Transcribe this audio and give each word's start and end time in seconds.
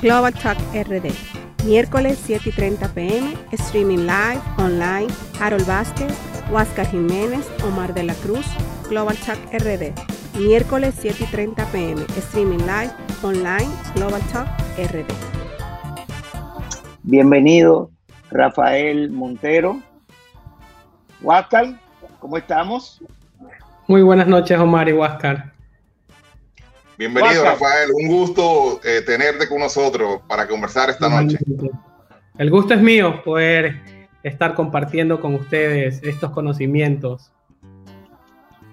Global 0.00 0.32
Talk 0.32 0.56
RD. 0.72 1.10
Miércoles 1.64 2.22
7 2.24 2.50
y 2.50 2.52
30 2.52 2.88
pm, 2.94 3.34
streaming 3.50 4.06
live, 4.06 4.40
online, 4.56 5.08
Harold 5.40 5.66
Vázquez, 5.66 6.16
Huáscar 6.52 6.86
Jiménez, 6.86 7.50
Omar 7.64 7.92
de 7.94 8.04
la 8.04 8.14
Cruz, 8.14 8.46
Global 8.88 9.16
Talk 9.16 9.38
RD. 9.52 9.92
Miércoles 10.38 10.94
7 11.00 11.24
y 11.24 11.26
30 11.26 11.64
pm, 11.72 12.02
streaming 12.16 12.58
live, 12.58 12.92
online, 13.24 13.68
Global 13.96 14.20
Talk 14.32 14.46
RD. 14.78 15.04
Bienvenido, 17.02 17.90
Rafael 18.30 19.10
Montero. 19.10 19.80
Huáscar, 21.20 21.80
¿cómo 22.20 22.36
estamos? 22.36 23.02
Muy 23.88 24.02
buenas 24.02 24.28
noches, 24.28 24.60
Omar 24.60 24.88
y 24.88 24.92
Huáscar. 24.92 25.57
Bienvenido, 26.98 27.44
Rafael. 27.44 27.92
Un 27.94 28.08
gusto 28.08 28.80
eh, 28.82 29.02
tenerte 29.02 29.48
con 29.48 29.60
nosotros 29.60 30.20
para 30.26 30.48
conversar 30.48 30.90
esta 30.90 31.08
noche. 31.08 31.38
El 32.36 32.50
gusto 32.50 32.74
es 32.74 32.80
mío 32.80 33.22
poder 33.22 34.04
estar 34.24 34.56
compartiendo 34.56 35.20
con 35.20 35.36
ustedes 35.36 36.02
estos 36.02 36.32
conocimientos. 36.32 37.30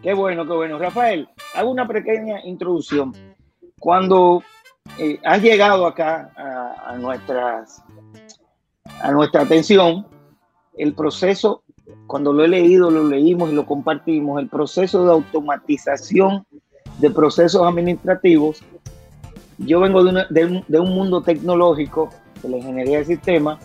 Qué 0.01 0.15
bueno, 0.15 0.43
qué 0.47 0.53
bueno. 0.53 0.79
Rafael, 0.79 1.29
hago 1.53 1.69
una 1.69 1.87
pequeña 1.87 2.43
introducción. 2.43 3.13
Cuando 3.77 4.41
eh, 4.97 5.19
has 5.23 5.43
llegado 5.43 5.85
acá 5.85 6.31
a, 6.35 6.95
nuestras, 6.97 7.83
a 9.01 9.11
nuestra 9.11 9.43
atención, 9.43 10.07
el 10.75 10.95
proceso, 10.95 11.61
cuando 12.07 12.33
lo 12.33 12.43
he 12.43 12.47
leído, 12.47 12.89
lo 12.89 13.03
leímos 13.03 13.51
y 13.51 13.53
lo 13.53 13.67
compartimos, 13.67 14.41
el 14.41 14.49
proceso 14.49 15.05
de 15.05 15.11
automatización 15.11 16.47
de 16.99 17.09
procesos 17.09 17.61
administrativos. 17.65 18.61
Yo 19.57 19.79
vengo 19.79 20.03
de, 20.03 20.45
un, 20.79 20.89
mundo 20.89 21.21
tecnológico, 21.21 22.09
de 22.41 22.49
la 22.49 22.57
ingeniería 22.57 22.99
de 22.99 23.05
sistemas, 23.05 23.59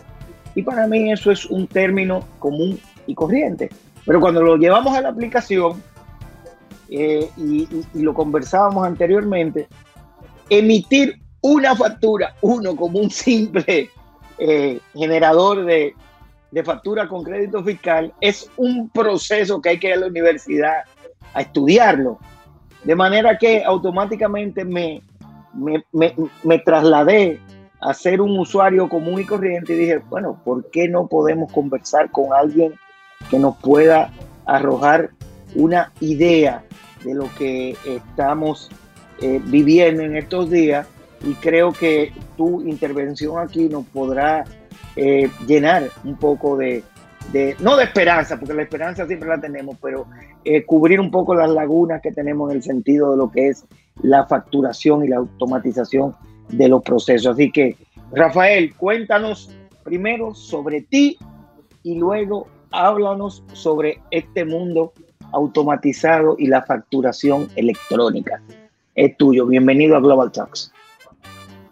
y 0.55 0.63
para 0.63 0.87
mí 0.87 1.13
eso 1.13 1.31
es 1.31 1.47
un 1.47 1.67
término 1.67 2.25
común 2.39 2.79
y 3.07 3.15
corriente. 3.15 3.71
Pero 4.05 4.21
cuando 4.21 4.43
lo 4.43 4.57
llevamos 4.57 4.97
a 4.97 5.01
la 5.01 5.09
aplicación, 5.11 5.83
eh, 6.89 7.29
y, 7.37 7.69
lo 7.95 8.15
conversábamos 8.15 8.87
anteriormente, 8.87 9.69
emitir 10.49 11.21
una 11.41 11.75
factura, 11.75 12.35
uno 12.41 12.75
como 12.77 12.99
un 12.99 13.11
simple 13.11 13.91
eh, 14.39 14.81
generador 14.95 15.65
de, 15.65 15.95
de 16.51 16.65
factura 16.65 17.09
con 17.09 17.23
crédito 17.23 17.63
fiscal, 17.63 18.13
es 18.21 18.51
un 18.57 18.89
proceso 18.91 19.61
que 19.61 19.71
hay 19.71 19.79
que 19.79 19.89
ir 19.89 19.95
a 19.95 19.99
la 19.99 20.07
universidad 20.07 20.83
a 21.35 21.43
estudiarlo. 21.43 22.19
De 22.85 22.95
manera 22.95 23.37
que 23.39 23.63
automáticamente 23.65 24.65
me, 24.65 25.03
me, 25.53 26.59
trasladé 26.59 27.41
a 27.81 27.95
ser 27.95 28.21
un 28.21 28.39
usuario 28.39 28.89
común 28.89 29.21
y 29.21 29.25
corriente 29.25 29.75
y 29.75 29.79
dije, 29.79 29.99
bueno, 30.09 30.41
¿por 30.45 30.71
qué 30.71 30.89
no 30.89 31.07
podemos 31.07 31.53
conversar 31.53 32.11
con 32.11 32.33
alguien 32.33 32.75
que 33.31 33.39
nos 33.39 33.57
pueda 33.59 34.11
arrojar 34.47 35.11
una 35.55 35.93
idea 36.01 36.63
de 37.05 37.15
lo 37.15 37.29
que 37.37 37.77
estamos 37.85 38.71
eh, 39.21 39.41
viviendo 39.45 40.03
en 40.03 40.17
estos 40.17 40.51
días? 40.51 40.87
Y 41.23 41.35
creo 41.35 41.73
que 41.73 42.13
tu 42.37 42.63
intervención 42.63 43.39
aquí 43.39 43.69
nos 43.69 43.85
podrá 43.87 44.45
eh, 44.97 45.31
llenar 45.47 45.91
un 46.05 46.17
poco 46.17 46.57
de, 46.57 46.83
no 47.61 47.77
de 47.77 47.85
esperanza, 47.85 48.39
porque 48.39 48.55
la 48.55 48.63
esperanza 48.63 49.07
siempre 49.07 49.29
la 49.29 49.41
tenemos, 49.41 49.77
pero 49.81 50.07
eh, 50.45 50.65
cubrir 50.65 51.01
un 51.01 51.11
poco 51.11 51.35
las 51.35 51.51
lagunas 51.51 52.01
que 52.03 52.13
tenemos 52.13 52.51
en 52.51 52.57
el 52.57 52.63
sentido 52.63 53.11
de 53.13 53.17
lo 53.17 53.31
que 53.31 53.49
es 53.49 53.65
la 54.03 54.27
facturación 54.27 55.05
y 55.05 55.09
la 55.09 55.17
automatización 55.17 56.15
de 56.49 56.69
los 56.69 56.83
procesos. 56.83 57.35
Así 57.35 57.51
que, 57.51 57.77
Rafael, 58.13 58.75
cuéntanos 58.77 59.51
primero 59.85 60.35
sobre 60.35 60.83
ti 60.83 61.19
y 61.83 61.97
luego 61.97 62.47
háblanos 62.71 63.43
sobre 63.53 64.01
este 64.11 64.45
mundo 64.45 64.93
automatizado 65.33 66.37
y 66.39 66.47
la 66.47 66.63
facturación 66.63 67.49
electrónica. 67.57 68.41
Es 68.95 69.17
tuyo. 69.17 69.47
Bienvenido 69.47 69.97
a 69.97 70.01
Global 70.01 70.33
Talks. 70.33 70.73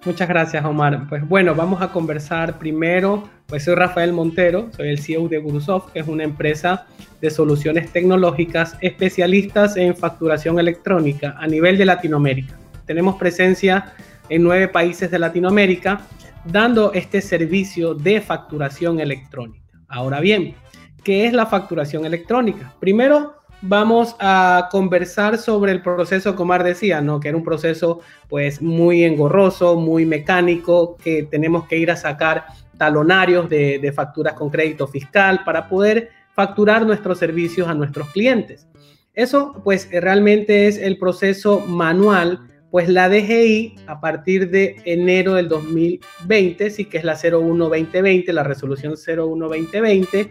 Muchas 0.04 0.28
gracias, 0.28 0.64
Omar. 0.64 1.06
Pues 1.08 1.28
bueno, 1.28 1.54
vamos 1.54 1.82
a 1.82 1.90
conversar 1.90 2.58
primero. 2.58 3.28
Pues 3.46 3.64
soy 3.64 3.74
Rafael 3.74 4.12
Montero, 4.12 4.70
soy 4.76 4.90
el 4.90 4.98
CEO 4.98 5.26
de 5.28 5.38
Gurusoft, 5.38 5.92
que 5.92 6.00
es 6.00 6.06
una 6.06 6.22
empresa 6.22 6.86
de 7.20 7.30
soluciones 7.30 7.90
tecnológicas 7.90 8.76
especialistas 8.80 9.76
en 9.76 9.96
facturación 9.96 10.60
electrónica 10.60 11.34
a 11.38 11.46
nivel 11.46 11.78
de 11.78 11.86
Latinoamérica. 11.86 12.58
Tenemos 12.86 13.16
presencia 13.16 13.92
en 14.28 14.42
nueve 14.44 14.68
países 14.68 15.10
de 15.10 15.18
Latinoamérica 15.18 16.02
dando 16.44 16.92
este 16.92 17.20
servicio 17.20 17.94
de 17.94 18.20
facturación 18.20 19.00
electrónica. 19.00 19.80
Ahora 19.88 20.20
bien, 20.20 20.54
¿qué 21.02 21.26
es 21.26 21.32
la 21.32 21.46
facturación 21.46 22.04
electrónica? 22.04 22.74
Primero, 22.78 23.37
vamos 23.60 24.16
a 24.20 24.68
conversar 24.70 25.38
sobre 25.38 25.72
el 25.72 25.82
proceso, 25.82 26.34
como 26.34 26.48
Omar 26.48 26.64
decía, 26.64 27.00
¿no? 27.00 27.20
Que 27.20 27.28
era 27.28 27.36
un 27.36 27.44
proceso 27.44 28.00
pues 28.28 28.62
muy 28.62 29.04
engorroso, 29.04 29.76
muy 29.76 30.06
mecánico, 30.06 30.96
que 30.96 31.24
tenemos 31.24 31.66
que 31.66 31.78
ir 31.78 31.90
a 31.90 31.96
sacar 31.96 32.46
talonarios 32.76 33.48
de, 33.48 33.78
de 33.78 33.92
facturas 33.92 34.34
con 34.34 34.50
crédito 34.50 34.86
fiscal 34.86 35.42
para 35.44 35.68
poder 35.68 36.10
facturar 36.32 36.86
nuestros 36.86 37.18
servicios 37.18 37.66
a 37.68 37.74
nuestros 37.74 38.10
clientes. 38.10 38.68
Eso 39.14 39.60
pues 39.64 39.88
realmente 39.90 40.68
es 40.68 40.78
el 40.78 40.96
proceso 40.96 41.58
manual, 41.66 42.38
pues 42.70 42.88
la 42.88 43.08
DGI 43.08 43.74
a 43.88 44.00
partir 44.00 44.48
de 44.50 44.76
enero 44.84 45.34
del 45.34 45.48
2020, 45.48 46.70
sí 46.70 46.84
que 46.84 46.98
es 46.98 47.04
la 47.04 47.16
01-2020, 47.16 48.30
la 48.32 48.44
resolución 48.44 48.92
01-2020, 48.92 50.30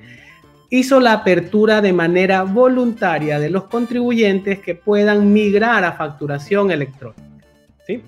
hizo 0.69 0.99
la 0.99 1.13
apertura 1.13 1.81
de 1.81 1.93
manera 1.93 2.43
voluntaria 2.43 3.39
de 3.39 3.49
los 3.49 3.65
contribuyentes 3.65 4.59
que 4.59 4.75
puedan 4.75 5.31
migrar 5.31 5.83
a 5.83 5.93
facturación 5.93 6.71
electrónica. 6.71 7.23
¿sí? 7.85 8.01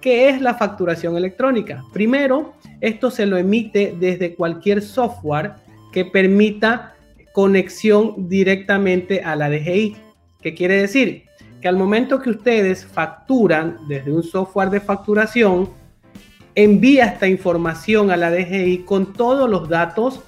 ¿Qué 0.00 0.28
es 0.28 0.40
la 0.40 0.54
facturación 0.54 1.16
electrónica? 1.16 1.82
Primero, 1.92 2.54
esto 2.80 3.10
se 3.10 3.26
lo 3.26 3.36
emite 3.36 3.96
desde 3.98 4.34
cualquier 4.34 4.82
software 4.82 5.54
que 5.92 6.04
permita 6.04 6.94
conexión 7.32 8.28
directamente 8.28 9.22
a 9.22 9.34
la 9.34 9.48
DGI. 9.50 9.96
¿Qué 10.40 10.54
quiere 10.54 10.82
decir? 10.82 11.24
Que 11.60 11.68
al 11.68 11.76
momento 11.76 12.20
que 12.20 12.30
ustedes 12.30 12.84
facturan 12.84 13.78
desde 13.88 14.12
un 14.12 14.22
software 14.22 14.70
de 14.70 14.80
facturación, 14.80 15.70
envía 16.54 17.06
esta 17.06 17.26
información 17.26 18.10
a 18.10 18.16
la 18.16 18.30
DGI 18.30 18.84
con 18.84 19.12
todos 19.14 19.50
los 19.50 19.68
datos 19.68 20.22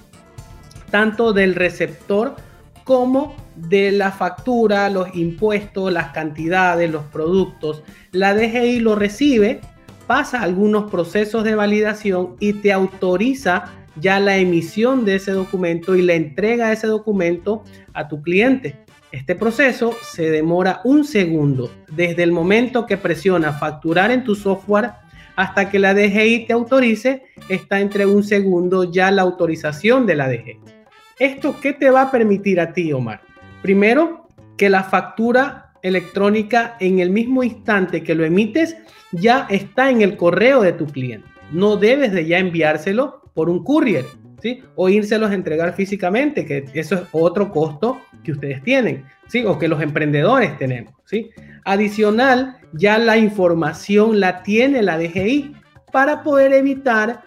tanto 0.89 1.33
del 1.33 1.55
receptor 1.55 2.35
como 2.83 3.35
de 3.55 3.91
la 3.91 4.11
factura, 4.11 4.89
los 4.89 5.13
impuestos, 5.15 5.91
las 5.91 6.11
cantidades, 6.11 6.89
los 6.89 7.03
productos. 7.05 7.83
La 8.11 8.33
DGI 8.33 8.79
lo 8.79 8.95
recibe, 8.95 9.59
pasa 10.05 10.41
algunos 10.41 10.89
procesos 10.89 11.43
de 11.43 11.55
validación 11.55 12.35
y 12.39 12.53
te 12.53 12.71
autoriza 12.71 13.65
ya 13.99 14.19
la 14.19 14.37
emisión 14.37 15.05
de 15.05 15.15
ese 15.15 15.31
documento 15.31 15.95
y 15.95 16.01
la 16.01 16.13
entrega 16.13 16.67
de 16.67 16.75
ese 16.75 16.87
documento 16.87 17.63
a 17.93 18.07
tu 18.07 18.21
cliente. 18.21 18.75
Este 19.11 19.35
proceso 19.35 19.93
se 20.03 20.29
demora 20.29 20.81
un 20.83 21.03
segundo 21.03 21.71
desde 21.91 22.23
el 22.23 22.31
momento 22.31 22.85
que 22.85 22.97
presiona 22.97 23.53
facturar 23.53 24.11
en 24.11 24.23
tu 24.23 24.35
software 24.35 24.91
hasta 25.35 25.69
que 25.69 25.79
la 25.79 25.93
DGI 25.93 26.45
te 26.45 26.53
autorice, 26.53 27.23
está 27.47 27.79
entre 27.79 28.05
un 28.05 28.23
segundo 28.23 28.91
ya 28.91 29.11
la 29.11 29.21
autorización 29.21 30.05
de 30.05 30.15
la 30.15 30.27
DGI. 30.27 30.76
¿Esto 31.19 31.55
qué 31.59 31.73
te 31.73 31.89
va 31.89 32.03
a 32.03 32.11
permitir 32.11 32.59
a 32.59 32.73
ti, 32.73 32.93
Omar? 32.93 33.21
Primero, 33.63 34.27
que 34.55 34.69
la 34.69 34.83
factura 34.83 35.73
electrónica 35.81 36.75
en 36.79 36.99
el 36.99 37.09
mismo 37.09 37.43
instante 37.43 38.03
que 38.03 38.13
lo 38.13 38.23
emites 38.23 38.77
ya 39.11 39.47
está 39.49 39.89
en 39.89 40.03
el 40.03 40.15
correo 40.15 40.61
de 40.61 40.73
tu 40.73 40.85
cliente. 40.85 41.27
No 41.51 41.75
debes 41.77 42.11
de 42.11 42.25
ya 42.25 42.37
enviárselo 42.37 43.21
por 43.33 43.49
un 43.49 43.63
courier, 43.63 44.05
¿sí? 44.41 44.61
O 44.75 44.89
írselos 44.89 45.31
a 45.31 45.33
entregar 45.33 45.73
físicamente, 45.73 46.45
que 46.45 46.65
eso 46.73 46.95
es 46.95 47.01
otro 47.11 47.51
costo 47.51 47.99
que 48.23 48.33
ustedes 48.33 48.61
tienen, 48.61 49.03
¿sí? 49.27 49.43
O 49.43 49.57
que 49.57 49.67
los 49.67 49.81
emprendedores 49.81 50.55
tenemos, 50.59 50.93
¿sí? 51.05 51.31
Adicional, 51.65 52.57
ya 52.73 52.99
la 52.99 53.17
información 53.17 54.19
la 54.19 54.43
tiene 54.43 54.83
la 54.83 54.99
DGI 54.99 55.55
para 55.91 56.21
poder 56.21 56.53
evitar 56.53 57.23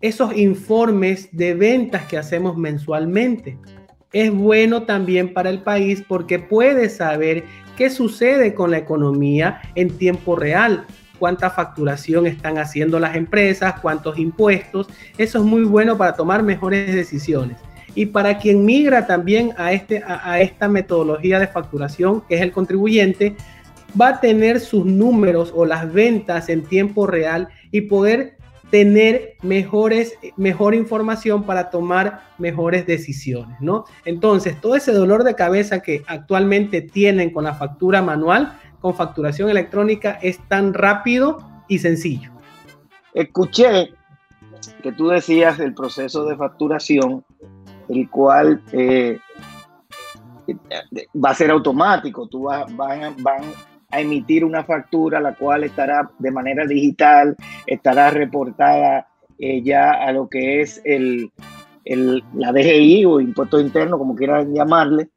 esos 0.00 0.36
informes 0.36 1.28
de 1.32 1.54
ventas 1.54 2.04
que 2.06 2.18
hacemos 2.18 2.56
mensualmente. 2.56 3.58
Es 4.12 4.32
bueno 4.32 4.84
también 4.84 5.34
para 5.34 5.50
el 5.50 5.60
país 5.60 6.02
porque 6.06 6.38
puede 6.38 6.88
saber 6.88 7.44
qué 7.76 7.90
sucede 7.90 8.54
con 8.54 8.70
la 8.70 8.78
economía 8.78 9.60
en 9.74 9.90
tiempo 9.90 10.34
real, 10.36 10.86
cuánta 11.18 11.50
facturación 11.50 12.26
están 12.26 12.58
haciendo 12.58 12.98
las 12.98 13.16
empresas, 13.16 13.80
cuántos 13.80 14.18
impuestos. 14.18 14.88
Eso 15.18 15.38
es 15.38 15.44
muy 15.44 15.64
bueno 15.64 15.98
para 15.98 16.14
tomar 16.14 16.42
mejores 16.42 16.94
decisiones. 16.94 17.58
Y 17.94 18.06
para 18.06 18.38
quien 18.38 18.64
migra 18.64 19.06
también 19.06 19.52
a, 19.56 19.72
este, 19.72 20.02
a, 20.06 20.40
esta 20.40 20.68
metodología 20.68 21.40
de 21.40 21.48
facturación, 21.48 22.22
que 22.28 22.36
es 22.36 22.40
el 22.42 22.52
contribuyente, 22.52 23.34
va 24.00 24.08
a 24.08 24.20
tener 24.20 24.60
sus 24.60 24.86
números 24.86 25.52
o 25.54 25.66
las 25.66 25.92
ventas 25.92 26.48
en 26.48 26.62
tiempo 26.62 27.06
real 27.06 27.48
y 27.72 27.82
poder 27.82 28.37
tener 28.70 29.36
mejores, 29.42 30.18
mejor 30.36 30.74
información 30.74 31.44
para 31.44 31.70
tomar 31.70 32.20
mejores 32.38 32.86
decisiones, 32.86 33.60
¿no? 33.60 33.84
Entonces, 34.04 34.60
todo 34.60 34.74
ese 34.74 34.92
dolor 34.92 35.24
de 35.24 35.34
cabeza 35.34 35.80
que 35.80 36.02
actualmente 36.06 36.82
tienen 36.82 37.30
con 37.30 37.44
la 37.44 37.54
factura 37.54 38.02
manual, 38.02 38.58
con 38.80 38.94
facturación 38.94 39.48
electrónica, 39.48 40.18
es 40.22 40.38
tan 40.48 40.74
rápido 40.74 41.38
y 41.66 41.78
sencillo. 41.78 42.30
Escuché 43.14 43.90
que 44.82 44.92
tú 44.92 45.08
decías 45.08 45.58
el 45.60 45.74
proceso 45.74 46.24
de 46.24 46.36
facturación, 46.36 47.24
el 47.88 48.08
cual 48.10 48.62
eh, 48.72 49.18
va 51.24 51.30
a 51.30 51.34
ser 51.34 51.50
automático, 51.50 52.26
tú 52.28 52.44
vas, 52.44 52.74
van 52.76 53.42
a 53.90 54.00
emitir 54.00 54.44
una 54.44 54.64
factura, 54.64 55.20
la 55.20 55.34
cual 55.34 55.64
estará 55.64 56.10
de 56.18 56.30
manera 56.30 56.66
digital, 56.66 57.36
estará 57.66 58.10
reportada 58.10 59.08
eh, 59.38 59.62
ya 59.62 59.92
a 59.92 60.12
lo 60.12 60.28
que 60.28 60.60
es 60.60 60.80
el, 60.84 61.32
la 62.34 62.52
DGI 62.52 63.04
o 63.06 63.20
impuesto 63.20 63.58
interno, 63.60 63.98
como 63.98 64.14
quieran 64.14 64.54
llamarle, 64.54 65.08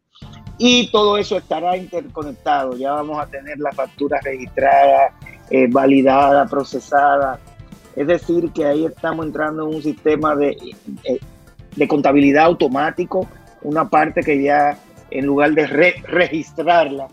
y 0.57 0.89
todo 0.91 1.17
eso 1.17 1.37
estará 1.37 1.75
interconectado. 1.75 2.77
Ya 2.77 2.93
vamos 2.93 3.19
a 3.19 3.25
tener 3.25 3.57
la 3.59 3.71
factura 3.71 4.19
registrada, 4.23 5.11
eh, 5.49 5.67
validada, 5.69 6.45
procesada. 6.45 7.39
Es 7.95 8.07
decir, 8.07 8.51
que 8.51 8.65
ahí 8.65 8.85
estamos 8.85 9.25
entrando 9.25 9.67
en 9.67 9.75
un 9.75 9.81
sistema 9.81 10.35
de, 10.35 10.55
eh, 11.03 11.19
de 11.75 11.87
contabilidad 11.87 12.45
automático, 12.45 13.27
una 13.63 13.89
parte 13.89 14.21
que 14.21 14.41
ya 14.41 14.77
en 15.09 15.25
lugar 15.25 15.51
de 15.51 15.65
registrarla, 15.65 17.07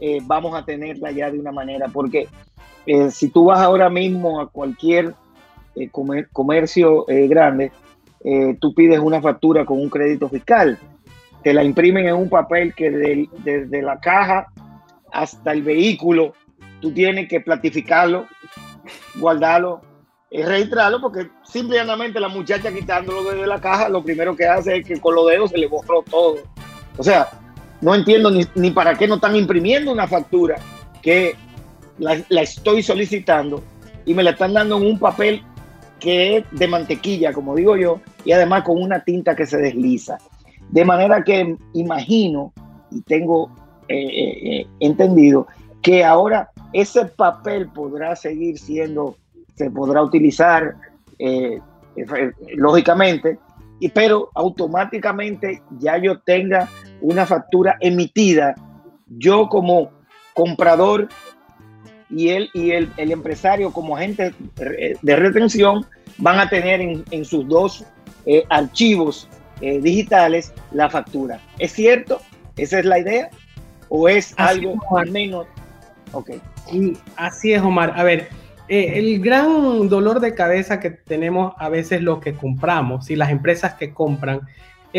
eh, 0.00 0.18
vamos 0.22 0.54
a 0.54 0.64
tenerla 0.64 1.10
ya 1.10 1.30
de 1.30 1.38
una 1.38 1.52
manera, 1.52 1.88
porque 1.88 2.28
eh, 2.86 3.10
si 3.10 3.28
tú 3.28 3.46
vas 3.46 3.60
ahora 3.60 3.88
mismo 3.88 4.40
a 4.40 4.48
cualquier 4.48 5.14
eh, 5.74 5.90
comercio 6.32 7.04
grande, 7.06 7.72
tú 8.60 8.74
pides 8.74 8.98
una 8.98 9.20
factura 9.20 9.64
con 9.64 9.80
un 9.80 9.88
crédito 9.88 10.28
fiscal, 10.28 10.78
te 11.44 11.54
la 11.54 11.62
imprimen 11.62 12.08
en 12.08 12.16
un 12.16 12.28
papel 12.28 12.74
que 12.74 12.90
desde 12.90 13.82
la 13.82 14.00
caja 14.00 14.48
hasta 15.12 15.52
el 15.52 15.62
vehículo, 15.62 16.34
tú 16.80 16.92
tienes 16.92 17.28
que 17.28 17.40
platificarlo, 17.40 18.26
guardarlo, 19.14 19.80
registrarlo, 20.32 21.00
porque 21.00 21.28
simplemente 21.44 22.18
la 22.18 22.28
muchacha 22.28 22.72
quitándolo 22.72 23.22
desde 23.30 23.46
la 23.46 23.60
caja, 23.60 23.88
lo 23.88 24.02
primero 24.02 24.34
que 24.34 24.46
hace 24.46 24.78
es 24.78 24.86
que 24.86 25.00
con 25.00 25.14
los 25.14 25.28
dedos 25.28 25.50
se 25.50 25.58
le 25.58 25.68
borró 25.68 26.02
todo. 26.02 26.38
O 26.98 27.02
sea, 27.04 27.28
no 27.86 27.94
entiendo 27.94 28.32
ni, 28.56 28.70
para 28.72 28.96
qué 28.96 29.06
no 29.06 29.14
están 29.14 29.36
imprimiendo 29.36 29.92
una 29.92 30.08
factura 30.08 30.56
que 31.02 31.36
la, 31.98 32.14
estoy 32.42 32.82
solicitando 32.82 33.62
y 34.04 34.12
me 34.12 34.24
la 34.24 34.30
están 34.30 34.54
dando 34.54 34.78
en 34.78 34.86
un 34.86 34.98
papel 34.98 35.40
que 36.00 36.38
es 36.38 36.44
de 36.50 36.66
mantequilla, 36.66 37.32
como 37.32 37.54
digo 37.54 37.76
yo, 37.76 38.00
y 38.24 38.32
además 38.32 38.64
con 38.64 38.82
una 38.82 39.04
tinta 39.04 39.36
que 39.36 39.46
se 39.46 39.58
desliza. 39.58 40.18
De 40.70 40.84
manera 40.84 41.22
que 41.22 41.56
imagino 41.74 42.52
y 42.90 43.02
tengo 43.02 43.52
eh, 43.86 43.94
eh, 43.96 44.38
eh, 44.42 44.66
entendido 44.80 45.46
que 45.80 46.04
ahora 46.04 46.50
ese 46.72 47.04
papel 47.04 47.68
podrá 47.68 48.16
seguir 48.16 48.58
siendo, 48.58 49.16
se 49.54 49.70
podrá 49.70 50.02
utilizar, 50.02 50.74
lógicamente, 52.56 53.38
y, 53.78 53.90
pero 53.90 54.28
automáticamente 54.34 55.62
ya 55.78 55.98
yo 55.98 56.18
tenga 56.18 56.68
una 57.00 57.26
factura 57.26 57.76
emitida, 57.80 58.54
yo 59.08 59.48
como 59.48 59.90
comprador 60.34 61.08
y 62.10 62.28
él 62.28 62.50
y 62.54 62.72
el, 62.72 62.92
empresario 62.96 63.72
como 63.72 63.96
agente 63.96 64.32
de 64.56 65.16
retención 65.16 65.84
van 66.18 66.38
a 66.38 66.48
tener 66.48 66.80
en, 66.80 67.24
sus 67.24 67.46
dos 67.48 67.84
eh, 68.26 68.44
archivos 68.48 69.28
eh, 69.60 69.80
digitales 69.80 70.52
la 70.72 70.88
factura. 70.88 71.40
¿Es 71.58 71.72
cierto? 71.72 72.20
¿Esa 72.56 72.78
es 72.78 72.84
la 72.84 72.98
idea? 72.98 73.30
¿O 73.88 74.08
es 74.08 74.34
algo 74.36 74.76
al 74.96 75.10
menos? 75.10 75.46
Ok. 76.12 76.30
Y 76.72 76.94
así 77.16 77.52
es, 77.52 77.62
Omar. 77.62 77.92
A 77.96 78.02
ver, 78.02 78.28
eh, 78.68 78.92
el 78.98 79.20
gran 79.20 79.88
dolor 79.88 80.20
de 80.20 80.34
cabeza 80.34 80.80
que 80.80 80.90
tenemos 80.90 81.54
a 81.58 81.68
veces 81.68 82.02
los 82.02 82.20
que 82.20 82.34
compramos 82.34 83.10
y 83.10 83.16
las 83.16 83.30
empresas 83.30 83.74
que 83.74 83.92
compran 83.92 84.40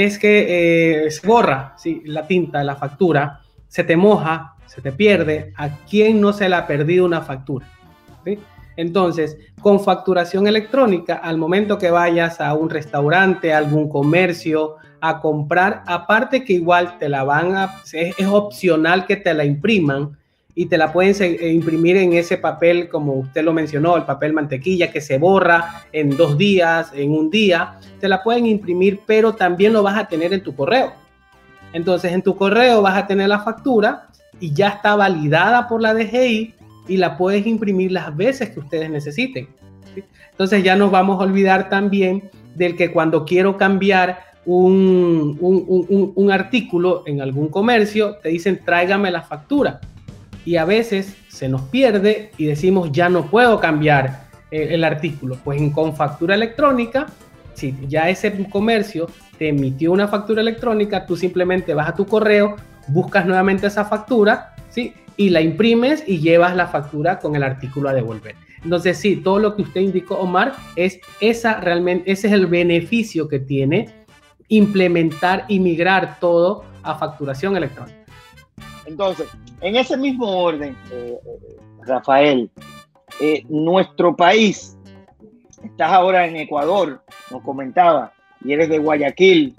es 0.06 0.20
que 0.20 1.06
eh, 1.06 1.10
se 1.10 1.26
borra 1.26 1.76
la 2.06 2.28
tinta, 2.28 2.64
la 2.64 2.76
factura, 2.76 3.42
se 3.68 3.84
te 3.84 3.98
moja, 3.98 4.54
se 4.68 4.80
te 4.80 4.92
pierde. 4.92 5.54
¿A 5.58 5.70
quién 5.90 6.22
no 6.22 6.34
se 6.34 6.48
le 6.48 6.56
ha 6.56 6.68
perdido 6.68 7.04
una 7.04 7.22
factura? 7.22 7.66
Entonces, 8.76 9.40
con 9.60 9.80
facturación 9.80 10.46
electrónica, 10.46 11.16
al 11.16 11.40
momento 11.40 11.80
que 11.80 11.90
vayas 11.90 12.40
a 12.40 12.54
un 12.54 12.70
restaurante, 12.70 13.52
a 13.52 13.58
algún 13.58 13.90
comercio, 13.90 14.76
a 15.02 15.20
comprar, 15.20 15.82
aparte 15.88 16.46
que 16.46 16.54
igual 16.54 17.00
te 17.00 17.10
la 17.10 17.24
van 17.24 17.56
a, 17.56 17.82
es 17.92 18.28
opcional 18.28 19.08
que 19.08 19.16
te 19.16 19.34
la 19.34 19.46
impriman, 19.46 20.16
y 20.58 20.66
te 20.66 20.78
la 20.80 20.92
pueden 20.92 21.14
eh, 21.20 21.52
imprimir 21.52 21.98
en 21.98 22.14
ese 22.14 22.36
papel, 22.36 22.90
como 22.90 23.14
usted 23.14 23.44
lo 23.44 23.54
mencionó, 23.54 23.96
el 23.96 24.06
papel 24.06 24.34
mantequilla 24.34 24.92
que 24.92 25.02
se 25.02 25.20
borra 25.20 25.84
en 25.94 26.18
dos 26.18 26.36
días, 26.36 26.92
en 26.96 27.12
un 27.12 27.30
día, 27.30 27.78
te 28.00 28.10
la 28.10 28.24
pueden 28.24 28.48
imprimir, 28.48 29.02
pero 29.06 29.36
también 29.36 29.72
lo 29.72 29.84
vas 29.84 29.96
a 30.00 30.08
tener 30.08 30.34
en 30.34 30.42
tu 30.42 30.56
correo. 30.56 30.94
Entonces 31.74 32.12
en 32.12 32.24
tu 32.24 32.36
correo 32.36 32.82
vas 32.82 32.98
a 32.98 33.06
tener 33.06 33.30
la 33.30 33.42
factura 33.42 34.08
y 34.40 34.52
ya 34.52 34.70
está 34.70 34.96
validada 34.96 35.68
por 35.68 35.80
la 35.80 35.94
DGI 35.94 36.56
y 36.88 36.98
la 36.98 37.18
puedes 37.18 37.46
imprimir 37.46 37.92
las 37.92 38.18
veces 38.18 38.50
que 38.50 38.60
ustedes 38.60 38.90
necesiten. 38.90 39.50
Entonces 40.32 40.64
ya 40.64 40.76
nos 40.76 40.90
vamos 40.90 41.22
a 41.22 41.24
olvidar 41.26 41.70
también 41.70 42.32
del 42.56 42.76
que 42.76 42.92
cuando 42.92 43.26
quiero 43.26 43.58
cambiar 43.58 44.22
un, 44.44 45.38
un, 45.40 46.14
un 46.16 46.32
artículo 46.32 47.04
en 47.06 47.22
algún 47.22 47.50
comercio, 47.50 48.16
te 48.24 48.30
dicen 48.30 48.60
tráigame 48.66 49.12
la 49.12 49.22
factura 49.22 49.80
y 50.48 50.56
a 50.56 50.64
veces 50.64 51.14
se 51.28 51.50
nos 51.50 51.64
pierde 51.64 52.32
y 52.38 52.46
decimos 52.46 52.90
ya 52.94 53.10
no 53.10 53.30
puedo 53.30 53.60
cambiar 53.60 54.30
eh, 54.50 54.70
el, 54.72 54.86
artículo. 54.86 55.38
Pues 55.44 55.60
en, 55.60 55.72
con 55.72 55.94
factura 55.94 56.36
electrónica, 56.36 57.08
si 57.54 57.76
ya 57.90 58.08
ese 58.08 58.48
comercio 58.50 59.10
te 59.38 59.50
emitió 59.50 59.92
una 59.92 60.08
factura 60.08 60.40
electrónica, 60.40 61.06
tú 61.06 61.18
simplemente 61.18 61.74
vas 61.74 61.90
a 61.90 61.96
tu 61.96 62.06
correo, 62.06 62.56
buscas 62.88 63.26
nuevamente 63.26 63.68
esa 63.68 63.84
factura, 63.84 64.56
¿sí? 64.70 64.94
Y 65.18 65.32
la 65.32 65.42
imprimes 65.42 66.02
y 66.08 66.20
llevas 66.20 66.56
la 66.56 66.68
factura 66.68 67.20
con 67.20 67.36
el 67.36 67.44
artículo 67.44 67.90
a 67.90 67.94
devolver. 67.94 68.36
Entonces, 68.64 68.98
sí, 68.98 69.18
todo 69.18 69.40
lo 69.40 69.54
que 69.54 69.64
usted 69.64 69.82
indicó, 69.82 70.16
Omar, 70.16 70.54
es 70.78 71.02
esa 71.20 71.60
realmente, 71.60 72.10
ese 72.10 72.28
es 72.28 72.34
el 72.34 72.48
beneficio 72.48 73.28
que 73.28 73.40
tiene 73.40 73.90
implementar 74.48 75.44
y 75.50 75.60
migrar 75.60 76.22
todo 76.22 76.64
a 76.84 76.96
facturación 76.96 77.58
electrónica. 77.58 77.98
Entonces, 78.86 79.28
en 79.62 79.76
ese 79.76 79.98
mismo 79.98 80.28
orden, 80.44 80.76
eh, 80.92 81.18
eh, 81.26 81.58
Rafael, 81.86 82.50
eh, 83.20 83.44
nuestro 83.50 84.16
país, 84.16 84.78
estás 85.64 85.92
ahora 85.92 86.28
en 86.28 86.36
Ecuador, 86.36 87.02
nos 87.32 87.42
comentaba, 87.42 88.14
y 88.44 88.54
eres 88.54 88.70
de 88.70 88.80
Guayaquil, 88.80 89.56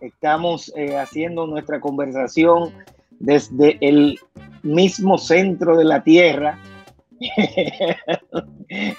estamos 0.00 0.72
haciendo 0.98 1.46
nuestra 1.46 1.80
conversación 1.80 2.72
desde 3.18 3.78
el 3.80 4.18
mismo 4.62 5.18
centro 5.18 5.76
de 5.76 5.84
la 5.84 6.02
Tierra, 6.02 6.58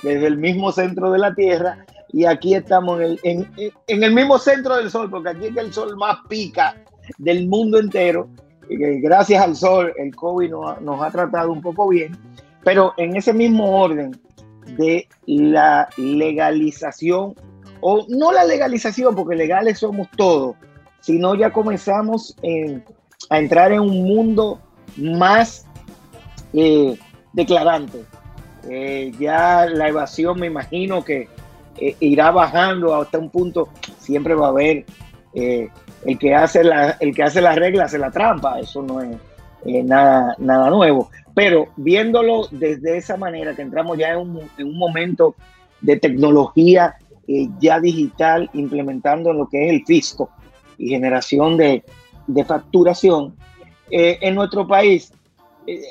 desde 0.04 0.28
el 0.28 0.38
mismo 0.38 0.72
centro 0.72 1.12
de 1.12 1.20
la 1.20 1.34
Tierra, 1.34 1.86
y 2.10 2.26
aquí 2.26 2.56
estamos 2.56 3.00
en 3.02 3.48
el, 3.58 3.74
en 3.88 4.04
el 4.04 4.14
mismo 4.14 4.38
centro 4.40 4.78
del 4.78 4.90
Sol, 4.90 5.10
porque 5.10 5.30
aquí 5.30 5.46
es 5.48 5.58
el 5.58 5.74
Sol 5.74 5.98
más 5.98 6.18
pica 6.28 6.76
del 7.18 7.48
mundo 7.48 7.80
entero, 7.80 8.30
gracias 8.70 9.42
al 9.42 9.56
sol 9.56 9.94
el 9.98 10.16
COVID 10.16 10.52
nos 10.82 11.02
ha, 11.02 11.12
tratado 11.12 11.52
un 11.52 11.62
poco 11.62 11.88
bien, 11.90 12.18
pero 12.64 12.94
en 12.98 13.16
ese 13.16 13.34
mismo 13.34 13.82
orden 13.82 14.20
de 14.78 15.08
la 15.26 15.88
legalización, 15.98 17.36
o 17.80 18.06
no 18.10 18.32
la 18.32 18.44
legalización, 18.44 19.16
porque 19.16 19.36
legales 19.36 19.80
somos 19.80 20.10
todos, 20.16 20.56
sino 21.00 21.36
ya 21.36 21.52
comenzamos 21.52 22.36
a 23.30 23.40
entrar 23.40 23.72
en 23.72 23.82
un 23.82 24.04
mundo 24.04 24.60
más 24.98 25.66
eh, 26.54 26.98
declarante. 27.34 28.04
Eh, 28.70 29.14
ya 29.18 29.66
la 29.66 29.88
evasión 29.88 30.40
me 30.40 30.48
imagino 30.48 31.04
que 31.04 31.30
eh, 31.80 31.96
irá 32.02 32.32
bajando 32.32 32.94
hasta 32.96 33.18
un 33.18 33.30
punto, 33.30 33.70
siempre 34.00 34.36
va 34.36 34.48
a 34.48 34.50
haber 34.50 34.86
el 36.06 36.18
que 36.18 36.34
hace 36.36 36.64
la, 36.64 36.98
el 37.00 37.16
que 37.16 37.24
hace 37.24 37.42
la 37.42 37.56
regla 37.56 37.86
hace 37.86 37.98
la 37.98 38.12
trampa, 38.12 38.60
eso 38.60 38.82
no 38.82 39.02
es 39.02 39.18
eh, 39.66 39.84
nada, 39.84 40.36
nada 40.40 40.70
nuevo. 40.70 41.10
Pero 41.34 41.68
viéndolo 41.76 42.48
desde 42.52 42.98
esa 42.98 43.18
manera, 43.18 43.56
que 43.56 43.62
entramos 43.62 43.98
ya 43.98 44.14
en 44.14 44.20
un, 44.20 44.78
momento 44.78 45.36
de 45.82 45.98
tecnología 45.98 46.96
eh, 47.28 47.48
ya 47.60 47.80
digital, 47.80 48.50
implementando 48.54 49.34
lo 49.34 49.48
que 49.48 49.66
es 49.66 49.74
el 49.74 49.86
fisco 49.86 50.30
y 50.78 50.90
generación 50.90 51.58
de, 51.58 51.84
facturación, 52.46 53.36
eh, 53.90 54.18
en 54.22 54.36
nuestro 54.36 54.68
país, 54.68 55.14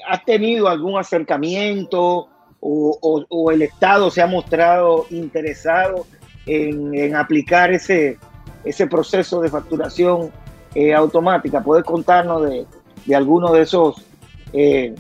¿has 0.09 0.25
tenido 0.25 0.69
algún 0.69 0.99
acercamiento 0.99 2.29
o, 2.61 3.51
el 3.53 3.63
Estado 3.63 4.11
se 4.11 4.23
ha 4.23 4.27
mostrado 4.27 5.07
interesado 5.11 6.07
en, 6.47 7.15
aplicar 7.15 7.73
ese, 7.73 8.19
ese 8.66 8.87
proceso 8.87 9.40
de 9.40 9.49
facturación 9.49 10.30
eh, 10.75 10.92
automática. 10.92 11.62
¿Puedes 11.62 11.85
contarnos 11.85 12.42
de, 12.42 12.66
de 13.06 13.16
alguno 13.16 13.52
de 13.52 13.62
esos 13.62 14.04
eh, 14.52 14.94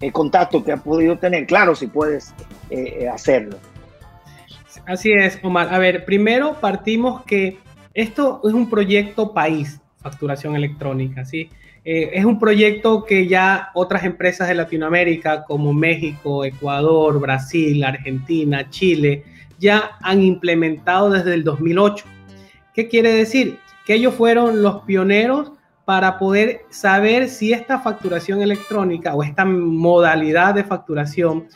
eh, 0.00 0.10
contactos 0.10 0.64
que 0.64 0.72
has 0.72 0.80
podido 0.80 1.16
tener? 1.18 1.46
Claro, 1.46 1.74
si 1.76 1.86
puedes 1.86 2.34
hacerlo. 3.12 3.56
Así 4.86 5.12
es, 5.12 5.38
Omar. 5.42 5.72
A 5.72 5.78
ver, 5.78 6.04
primero 6.04 6.54
partimos 6.60 7.22
que 7.24 7.58
esto 7.94 8.40
es 8.44 8.54
un 8.54 8.70
proyecto 8.70 9.32
país, 9.32 9.80
facturación 9.98 10.56
electrónica, 10.56 11.24
¿sí? 11.24 11.50
Es 11.82 12.24
un 12.24 12.38
proyecto 12.38 13.04
que 13.04 13.26
ya 13.26 13.70
otras 13.74 14.04
empresas 14.04 14.48
de 14.48 14.54
Latinoamérica 14.54 15.44
como 15.44 15.72
México, 15.72 16.44
Ecuador, 16.44 17.18
Brasil, 17.18 17.82
Argentina, 17.84 18.68
Chile, 18.68 19.24
ya 19.58 19.92
han 20.02 20.22
implementado 20.22 21.10
desde 21.10 21.34
el 21.34 21.44
2008. 21.44 22.04
¿Qué 22.74 22.88
quiere 22.88 23.12
decir? 23.12 23.58
Que 23.86 23.94
ellos 23.94 24.14
fueron 24.14 24.62
los 24.62 24.82
pioneros 24.82 25.52
para 25.84 26.18
poder 26.18 26.62
saber 26.70 27.28
si 27.28 27.52
esta 27.52 27.80
facturación 27.80 28.42
electrónica 28.42 29.14
o 29.14 29.22
esta 29.22 29.44
modalidad 29.44 30.54
de 30.54 30.64
facturación 30.64 31.48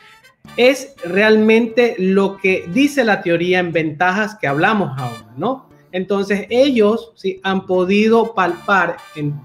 es 0.56 0.94
realmente 1.04 1.96
lo 1.98 2.36
que 2.36 2.64
dice 2.72 3.04
la 3.04 3.22
teoría 3.22 3.58
en 3.58 3.72
ventajas 3.72 4.36
que 4.36 4.46
hablamos 4.46 4.90
ahora, 4.98 5.32
¿no? 5.36 5.68
Entonces 5.92 6.46
ellos 6.50 7.12
sí, 7.14 7.40
han 7.44 7.66
podido 7.66 8.34
palpar 8.34 8.96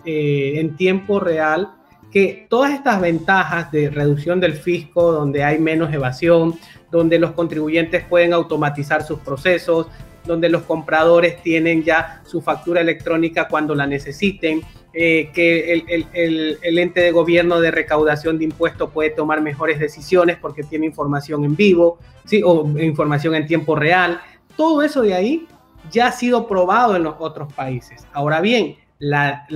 eh, 0.05 0.53
en, 0.55 0.75
tiempo 0.75 1.19
real 1.19 1.69
que 2.11 2.47
todas 2.49 2.73
estas 2.73 2.99
ventajas 2.99 3.71
de 3.71 3.91
reducción 3.91 4.39
del 4.39 4.53
fisco, 4.53 5.11
donde 5.11 5.43
hay 5.43 5.59
menos 5.59 5.93
evasión, 5.93 6.55
donde 6.89 7.19
los 7.19 7.33
contribuyentes 7.33 8.03
pueden 8.03 8.33
automatizar 8.33 9.03
sus 9.03 9.19
procesos, 9.19 9.85
donde 10.29 10.47
los 10.47 10.61
compradores 10.61 11.41
tienen 11.41 11.83
ya 11.83 12.21
su 12.23 12.39
factura 12.39 12.81
electrónica 12.81 13.47
cuando 13.47 13.73
la 13.73 13.87
necesiten, 13.87 14.61
eh, 14.93 15.31
que 15.33 15.73
el, 15.73 16.77
ente 16.77 17.01
de 17.01 17.11
gobierno 17.11 17.59
de 17.59 17.71
recaudación 17.71 18.37
de 18.37 18.43
impuestos 18.43 18.91
puede 18.91 19.09
tomar 19.09 19.41
mejores 19.41 19.79
decisiones 19.79 20.37
porque 20.37 20.61
tiene 20.61 20.85
información 20.85 21.43
en 21.45 21.55
vivo, 21.55 21.97
¿sí? 22.25 22.43
o 22.45 22.67
información 22.79 23.33
en 23.33 23.47
tiempo 23.47 23.75
real. 23.75 24.21
Todo 24.55 24.83
eso 24.83 25.01
de 25.01 25.15
ahí 25.15 25.47
ya 25.89 26.07
ha 26.07 26.11
sido 26.11 26.47
probado 26.47 26.95
en 26.95 27.01
los 27.01 27.15
otros 27.17 27.51
países. 27.51 28.05
Ahora 28.13 28.39
bien, 28.39 28.75
la, 28.99 29.47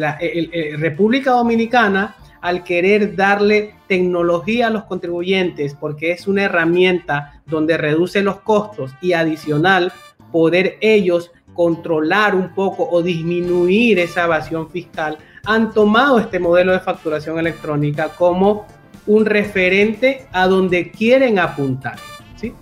República 0.79 1.33
Dominicana, 1.33 2.15
al 2.41 2.63
querer 2.63 3.15
darle 3.15 3.75
tecnología 3.87 4.67
a 4.67 4.69
los 4.71 4.85
contribuyentes, 4.85 5.75
porque 5.75 6.13
es 6.13 6.27
una 6.27 6.45
herramienta 6.45 7.43
donde 7.45 7.77
reduce 7.77 8.23
los 8.23 8.37
costos 8.37 8.91
y 9.01 9.13
adicional 9.13 9.93
poder 10.33 10.77
ellos 10.81 11.31
controlar 11.53 12.35
un 12.35 12.53
poco 12.53 12.89
o 12.89 13.01
disminuir 13.01 13.99
esa 13.99 14.25
evasión 14.25 14.69
fiscal, 14.69 15.17
han 15.45 15.71
tomado 15.71 16.19
este 16.19 16.39
modelo 16.39 16.71
de 16.71 16.79
facturación 16.79 17.37
electrónica 17.37 18.09
como 18.09 18.65
un 19.05 19.25
referente 19.25 20.25
a 20.31 20.47
donde 20.47 20.89
quieren 20.89 21.37
apuntar. 21.37 21.97
¿sí? 22.35 22.53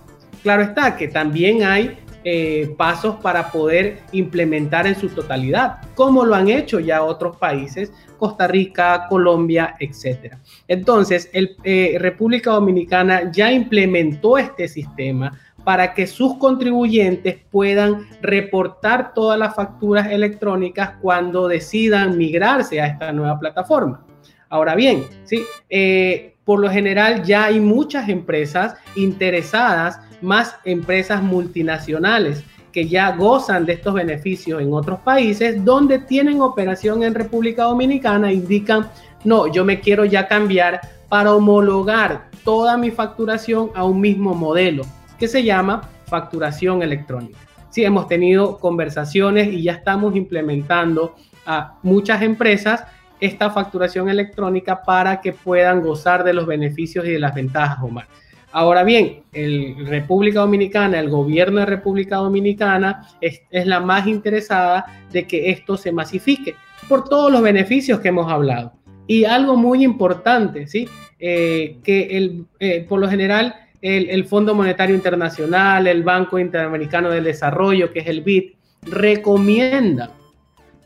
Claro 0.42 0.62
está 0.62 0.96
que 0.96 1.08
también 1.08 1.62
hay 1.62 1.98
eh, 2.24 2.74
pasos 2.76 3.16
para 3.16 3.50
poder 3.50 3.98
implementar 4.12 4.86
en 4.86 4.94
su 4.94 5.08
totalidad, 5.08 5.78
como 5.94 6.24
lo 6.24 6.36
han 6.36 6.48
hecho 6.48 6.78
ya 6.78 7.02
otros 7.02 7.36
países, 7.36 7.92
Costa 8.16 8.46
Rica, 8.46 9.06
Colombia, 9.08 9.74
etc. 9.80 10.36
Entonces, 10.68 11.28
el, 11.32 11.56
eh, 11.64 11.96
República 11.98 12.52
Dominicana 12.52 13.32
ya 13.32 13.50
implementó 13.50 14.38
este 14.38 14.68
sistema 14.68 15.36
para 15.64 15.94
que 15.94 16.06
sus 16.06 16.36
contribuyentes 16.38 17.36
puedan 17.50 18.08
reportar 18.20 19.14
todas 19.14 19.38
las 19.38 19.54
facturas 19.54 20.10
electrónicas 20.10 20.94
cuando 21.00 21.48
decidan 21.48 22.18
migrarse 22.18 22.80
a 22.80 22.86
esta 22.86 23.12
nueva 23.12 23.38
plataforma. 23.38 24.04
Ahora 24.48 24.74
bien, 24.74 25.04
¿sí? 25.24 25.42
Eh, 25.70 26.34
por 26.44 26.60
lo 26.60 26.70
general 26.70 27.22
ya 27.22 27.44
hay 27.44 27.60
muchas 27.60 28.08
empresas 28.08 28.74
interesadas 28.96 30.00
más 30.20 30.56
empresas 30.64 31.22
multinacionales 31.22 32.44
que 32.70 32.88
ya 32.88 33.14
gozan 33.14 33.66
de 33.66 33.74
estos 33.74 33.94
beneficios 33.94 34.62
en 34.62 34.72
otros 34.72 35.00
países 35.00 35.62
donde 35.64 35.98
tienen 35.98 36.40
operación 36.40 37.02
en 37.02 37.14
República 37.14 37.64
Dominicana 37.64 38.32
indican, 38.32 38.88
no, 39.24 39.52
yo 39.52 39.64
me 39.64 39.80
quiero 39.80 40.04
ya 40.04 40.26
cambiar 40.26 40.80
para 41.08 41.34
homologar 41.34 42.30
toda 42.44 42.76
mi 42.78 42.90
facturación 42.90 43.70
a 43.74 43.84
un 43.84 44.00
mismo 44.00 44.34
modelo 44.34 44.84
que 45.22 45.28
se 45.28 45.44
llama 45.44 45.88
facturación 46.06 46.82
electrónica. 46.82 47.38
Sí, 47.70 47.84
hemos 47.84 48.08
tenido 48.08 48.58
conversaciones 48.58 49.52
y 49.52 49.62
ya 49.62 49.74
estamos 49.74 50.16
implementando 50.16 51.14
a 51.46 51.78
muchas 51.84 52.22
empresas 52.22 52.82
esta 53.20 53.48
facturación 53.50 54.08
electrónica 54.08 54.82
para 54.82 55.20
que 55.20 55.32
puedan 55.32 55.80
gozar 55.80 56.24
de 56.24 56.32
los 56.32 56.44
beneficios 56.44 57.06
y 57.06 57.12
de 57.12 57.20
las 57.20 57.36
ventajas, 57.36 57.78
Omar. 57.80 58.08
Ahora 58.50 58.82
bien, 58.82 59.22
el 59.32 59.86
República 59.86 60.40
Dominicana, 60.40 60.98
el 60.98 61.08
gobierno 61.08 61.60
de 61.60 61.66
República 61.66 62.16
Dominicana 62.16 63.06
es, 63.20 63.42
la 63.52 63.78
más 63.78 64.08
interesada 64.08 64.86
de 65.12 65.24
que 65.28 65.50
esto 65.50 65.76
se 65.76 65.92
masifique 65.92 66.56
por 66.88 67.08
todos 67.08 67.30
los 67.30 67.42
beneficios 67.42 68.00
que 68.00 68.08
hemos 68.08 68.28
hablado. 68.28 68.72
Y 69.06 69.24
algo 69.24 69.54
muy 69.54 69.84
importante, 69.84 70.66
¿sí? 70.66 70.88
Eh, 71.20 71.76
que 71.84 72.16
el, 72.16 72.46
eh, 72.58 72.84
por 72.88 72.98
lo 72.98 73.08
general 73.08 73.54
el, 73.82 74.24
Fondo 74.26 74.54
Monetario 74.54 74.94
Internacional, 74.94 75.88
el 75.88 76.04
Banco 76.04 76.38
Interamericano 76.38 77.10
del 77.10 77.24
Desarrollo, 77.24 77.92
que 77.92 77.98
es 77.98 78.06
el 78.06 78.22
BID, 78.22 78.52
recomienda 78.82 80.12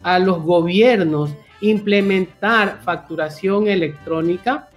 a 0.03 0.19
los 0.19 0.43
gobiernos 0.43 1.35
implementar 1.61 2.81
facturación 2.83 3.69
electrónica 3.69 4.69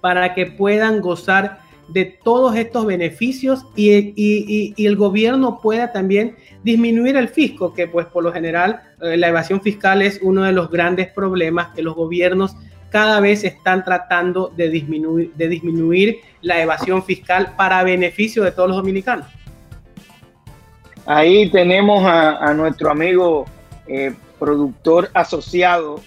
para 0.00 0.34
que 0.34 0.46
puedan 0.46 1.00
gozar 1.00 1.60
de 1.88 2.04
todos 2.04 2.56
estos 2.56 2.84
beneficios 2.84 3.64
y, 3.76 4.74
el 4.84 4.96
gobierno 4.96 5.60
pueda 5.60 5.92
también 5.92 6.36
disminuir 6.64 7.16
el 7.16 7.28
fisco, 7.28 7.72
que 7.72 7.86
pues 7.86 8.06
por 8.06 8.24
lo 8.24 8.32
general 8.32 8.80
eh, 9.00 9.16
la 9.16 9.28
evasión 9.28 9.60
fiscal 9.60 10.02
es 10.02 10.18
uno 10.20 10.42
de 10.42 10.52
los 10.52 10.68
grandes 10.68 11.08
problemas 11.08 11.68
que 11.74 11.82
los 11.82 11.94
gobiernos 11.94 12.56
cada 12.90 13.20
vez 13.20 13.44
están 13.44 13.84
tratando 13.84 14.52
de 14.56 14.68
disminuir 14.70 16.16
la 16.46 16.62
evasión 16.62 17.02
fiscal 17.02 17.54
para 17.56 17.82
beneficio 17.82 18.44
de 18.44 18.52
todos 18.52 18.68
los 18.68 18.78
dominicanos. 18.78 19.26
Ahí 21.04 21.50
tenemos 21.50 22.04
a, 22.06 22.54
nuestro 22.54 22.90
amigo 22.90 23.46
eh, 23.88 24.14
productor 24.38 25.10
asociado 25.12 26.00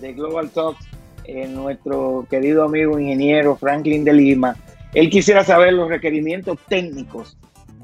de 0.00 0.14
Global 0.14 0.48
Talks, 0.50 0.86
eh, 1.24 1.46
nuestro 1.46 2.26
querido 2.30 2.64
amigo 2.64 2.98
ingeniero 2.98 3.54
Franklin 3.54 4.02
de 4.02 4.14
Lima, 4.14 4.56
él 4.94 5.10
quisiera 5.10 5.44
saber 5.44 5.74
los 5.74 5.88
requerimientos 5.88 6.58
técnicos 6.68 7.36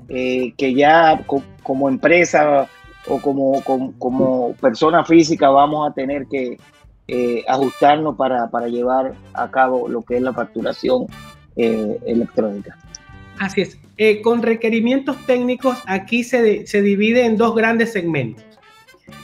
eh, 0.09 0.55
que 0.57 0.73
ya 0.75 1.23
como 1.63 1.89
empresa 1.91 2.69
o 3.07 3.21
como, 3.21 3.63
como, 3.99 4.55
persona 4.55 5.05
física 5.05 5.51
vamos 5.51 5.89
a 5.89 5.93
tener 5.93 6.27
que 6.27 6.59
ajustarnos 7.49 8.17
para, 8.17 8.69
llevar 8.69 9.13
a 9.33 9.51
cabo 9.51 9.89
lo 9.89 10.03
que 10.03 10.17
es 10.17 10.23
la 10.23 10.35
facturación 10.35 11.07
eh, 11.59 11.99
electrónica. 12.07 12.79
Así 13.39 13.61
es. 13.61 13.79
con 14.23 14.43
requerimientos 14.43 15.17
técnicos 15.27 15.79
aquí 15.87 16.25
se, 16.25 16.67
se 16.67 16.83
divide 16.83 17.25
en 17.25 17.37
dos 17.37 17.55
grandes 17.55 17.93
segmentos. 17.93 18.45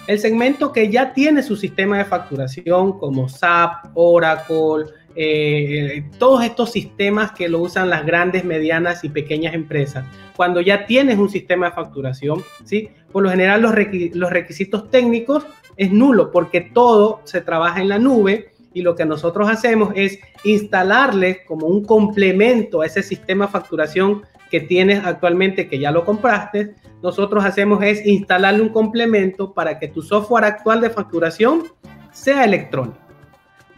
El 0.06 0.18
segmento 0.18 0.72
que 0.72 0.90
ya 0.90 1.14
tiene 1.14 1.42
su 1.42 1.56
sistema 1.56 1.98
de 1.98 2.04
facturación 2.04 2.98
como 2.98 3.28
SAP, 3.28 3.86
Oracle, 3.94 4.92
eh, 5.16 6.04
todos 6.18 6.44
estos 6.44 6.72
sistemas 6.72 7.32
que 7.32 7.48
lo 7.48 7.60
usan 7.60 7.88
las 7.88 8.04
grandes, 8.04 8.44
medianas 8.44 9.04
y 9.04 9.08
pequeñas 9.08 9.54
empresas. 9.54 10.04
Cuando 10.36 10.60
ya 10.60 10.86
tienes 10.86 11.18
un 11.18 11.30
sistema 11.30 11.66
de 11.66 11.72
facturación, 11.72 12.42
¿sí? 12.64 12.90
por 13.12 13.22
lo 13.22 13.30
general 13.30 13.62
los, 13.62 13.74
los 14.12 14.30
requisitos 14.30 14.90
técnicos 14.90 15.46
es 15.76 15.92
nulo 15.92 16.30
porque 16.32 16.60
todo 16.60 17.20
se 17.24 17.40
trabaja 17.40 17.80
en 17.80 17.88
la 17.88 17.98
nube 17.98 18.53
y 18.74 18.82
lo 18.82 18.94
que 18.94 19.06
nosotros 19.06 19.48
hacemos 19.48 19.92
es 19.94 20.18
instalarle 20.42 21.44
como 21.46 21.66
un 21.68 21.84
complemento 21.84 22.82
a 22.82 22.86
ese 22.86 23.02
sistema 23.02 23.46
de 23.46 23.52
facturación 23.52 24.22
que 24.50 24.60
tienes 24.60 25.04
actualmente, 25.04 25.68
que 25.68 25.78
ya 25.78 25.90
lo 25.90 26.04
compraste, 26.04 26.74
nosotros 27.02 27.44
hacemos 27.44 27.82
es 27.82 28.04
instalarle 28.04 28.62
un 28.62 28.68
complemento 28.68 29.52
para 29.52 29.78
que 29.78 29.88
tu 29.88 30.02
software 30.02 30.44
actual 30.44 30.80
de 30.80 30.90
facturación 30.90 31.64
sea 32.12 32.44
electrónico. 32.44 32.98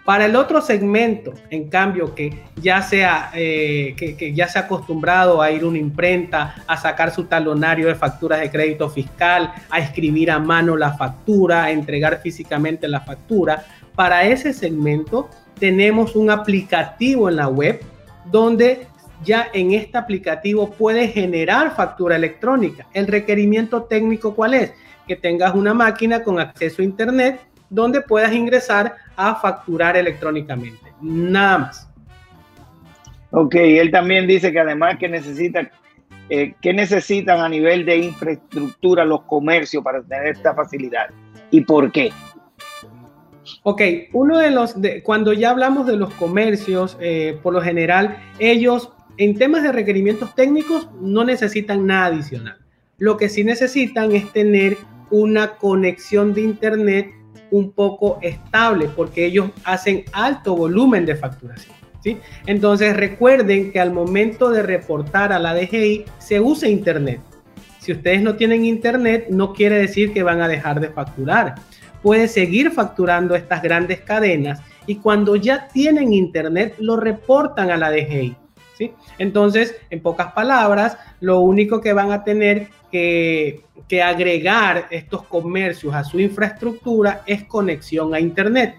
Para 0.07 0.27
el 0.27 0.37
otro 0.37 0.61
segmento, 0.61 1.35
en 1.51 1.69
cambio, 1.69 2.15
que 2.15 2.45
ya 2.63 2.81
sea 2.81 3.33
eh, 3.35 3.97
que, 3.97 4.33
ya 4.33 4.47
se 4.47 4.61
ha 4.61 4.63
acostumbrado 4.63 5.43
a 5.43 5.51
ir 5.51 5.65
a 5.65 5.67
una 5.67 5.79
imprenta, 5.79 6.63
a 6.69 6.77
sacar 6.77 7.11
su 7.11 7.25
talonario 7.25 7.89
de 7.89 7.97
facturas 7.97 8.39
de 8.39 8.49
crédito 8.49 8.89
fiscal, 8.89 9.53
a 9.69 9.81
escribir 9.81 10.31
a 10.31 10.39
mano 10.39 10.77
la 10.77 10.93
factura, 10.93 11.65
a 11.65 11.73
entregar 11.73 12.21
físicamente 12.23 12.87
la 12.87 13.01
factura, 13.01 13.65
para 13.97 14.25
ese 14.25 14.53
segmento 14.53 15.29
tenemos 15.59 16.15
un 16.15 16.31
aplicativo 16.31 17.29
en 17.29 17.37
la 17.37 17.49
web 17.49 17.81
donde 18.27 18.87
ya 19.25 19.49
en 19.53 19.73
este 19.73 19.97
aplicativo 19.97 20.71
puedes 20.71 21.13
generar 21.15 21.75
factura 21.75 22.17
electrónica. 22.17 22.87
¿El 22.93 23.07
requerimiento 23.07 23.85
técnico 23.85 24.35
cuál 24.35 24.55
es? 24.55 24.75
Que 25.09 25.17
tengas 25.17 25.55
una 25.55 25.73
máquina 25.73 26.23
con 26.23 26.39
acceso 26.39 26.83
a 26.83 26.85
Internet 26.85 27.41
donde 27.71 28.03
puedas 28.03 28.33
ingresar 28.33 28.95
a 29.17 29.35
facturar 29.37 29.97
electrónicamente. 29.97 30.93
Nada 31.01 31.59
más. 31.59 31.89
Ok, 33.31 33.55
él 33.55 33.91
también 33.91 34.27
dice 34.27 34.53
que 34.53 34.61
además 34.61 34.97
que 34.99 35.09
necesita, 35.09 35.69
eh, 36.29 36.55
que 36.61 36.73
necesitan 36.73 37.41
a 37.41 37.49
nivel 37.49 37.85
de 37.85 37.97
infraestructura 37.97 39.05
los 39.05 39.23
comercios 39.23 39.83
para 39.83 40.03
tener 40.03 40.29
esta 40.29 40.55
facilidad 40.55 41.09
y 41.51 41.63
por 41.63 41.91
qué. 41.91 42.13
Ok, 43.63 43.83
uno 44.13 44.39
de 44.39 44.51
los, 44.51 44.75
cuando 45.03 45.33
ya 45.33 45.51
hablamos 45.51 45.87
de 45.87 45.97
los 45.97 46.13
comercios, 46.15 46.97
eh, 47.01 47.39
por 47.43 47.53
lo 47.53 47.61
general, 47.61 48.19
ellos 48.39 48.91
en 49.19 49.37
temas 49.39 49.63
de 49.63 49.73
requerimientos 49.73 50.35
técnicos 50.35 50.89
no 51.01 51.25
necesitan 51.25 51.87
nada 51.87 52.07
adicional. 52.07 52.59
Lo 52.99 53.17
que 53.17 53.29
sí 53.29 53.45
necesitan 53.45 54.13
es 54.13 54.33
tener 54.33 54.77
una 55.11 55.57
conexión 55.57 56.35
de 56.35 56.43
Internet 56.43 57.11
un 57.51 57.73
poco 57.73 58.19
estable 58.23 58.89
porque 58.95 59.27
ellos 59.27 59.51
hacen 59.65 60.05
alto 60.13 60.57
volumen 60.57 61.07
de 61.07 61.15
facturación. 61.17 61.77
¿sí? 62.03 62.19
Entonces 62.47 62.97
recuerden 62.97 63.73
que 63.73 63.81
al 63.81 63.93
momento 63.93 64.51
de 64.51 64.63
reportar 64.63 65.33
a 65.33 65.39
la 65.39 65.55
DGI 65.55 66.05
se 66.19 66.41
usa 66.41 66.69
Internet. 66.69 67.21
Si 67.79 67.93
ustedes 67.93 68.21
no 68.21 68.35
tienen 68.35 68.65
Internet, 68.65 69.29
no 69.31 69.53
quiere 69.53 69.79
decir 69.79 70.13
que 70.13 70.25
van 70.25 70.41
a 70.41 70.49
dejar 70.49 70.81
de 70.81 70.89
facturar. 70.89 71.55
Puede 72.07 72.29
seguir 72.29 72.71
facturando 72.71 73.35
estas 73.35 73.61
grandes 73.61 74.01
cadenas 74.03 74.63
y 74.87 74.95
cuando 74.95 75.35
ya 75.35 75.67
tienen 75.67 76.13
Internet 76.13 76.77
lo 76.79 76.97
reportan 76.97 77.73
a 77.73 77.77
la 77.77 77.91
DGI. 77.91 78.37
Entonces, 79.19 79.75
en 79.91 80.01
pocas 80.01 80.31
palabras, 80.31 80.97
lo 81.19 81.41
único 81.41 81.81
que 81.81 81.93
van 81.93 82.13
a 82.13 82.23
tener 82.23 82.69
que, 82.93 83.65
agregar 84.05 84.87
estos 84.91 85.25
comercios 85.25 85.97
a 85.97 86.05
su 86.05 86.21
infraestructura 86.21 87.23
es 87.27 87.43
conexión 87.43 88.15
a 88.15 88.21
Internet. 88.21 88.77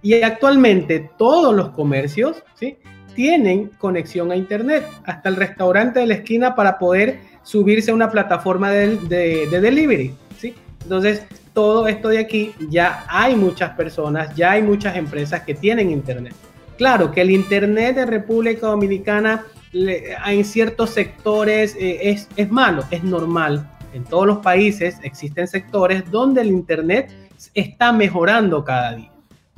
Y 0.00 0.14
actualmente 0.22 1.10
todos 1.18 1.54
los 1.54 1.72
comercios 1.72 2.42
¿sí? 2.54 2.78
tienen 3.14 3.72
conexión 3.76 4.32
a 4.32 4.36
Internet, 4.36 4.86
hasta 5.04 5.28
el 5.28 5.36
restaurante 5.36 6.00
de 6.00 6.06
la 6.06 6.14
esquina 6.14 6.54
para 6.54 6.78
poder 6.78 7.20
subirse 7.42 7.90
a 7.90 7.94
una 7.94 8.10
plataforma 8.10 8.70
de, 8.70 8.96
de, 8.96 9.60
delivery. 9.60 10.14
¿sí? 10.38 10.54
Entonces, 10.82 11.26
todo 11.52 11.88
esto 11.88 12.08
de 12.08 12.18
aquí, 12.18 12.52
ya 12.68 13.04
hay 13.08 13.34
muchas 13.34 13.70
personas, 13.70 14.34
ya 14.34 14.52
hay 14.52 14.62
muchas 14.62 14.96
empresas 14.96 15.42
que 15.42 15.54
tienen 15.54 15.90
Internet. 15.90 16.34
Claro 16.78 17.10
que 17.10 17.20
el 17.20 17.30
Internet 17.30 17.96
de 17.96 18.06
República 18.06 18.68
Dominicana 18.68 19.44
en 19.72 20.44
ciertos 20.44 20.90
sectores 20.90 21.76
eh, 21.76 22.10
es, 22.10 22.28
es 22.36 22.50
malo, 22.50 22.84
es 22.90 23.04
normal. 23.04 23.68
En 23.92 24.04
todos 24.04 24.26
los 24.26 24.38
países 24.38 24.98
existen 25.02 25.46
sectores 25.46 26.10
donde 26.10 26.40
el 26.42 26.48
Internet 26.48 27.12
está 27.54 27.92
mejorando 27.92 28.64
cada 28.64 28.94
día. 28.94 29.10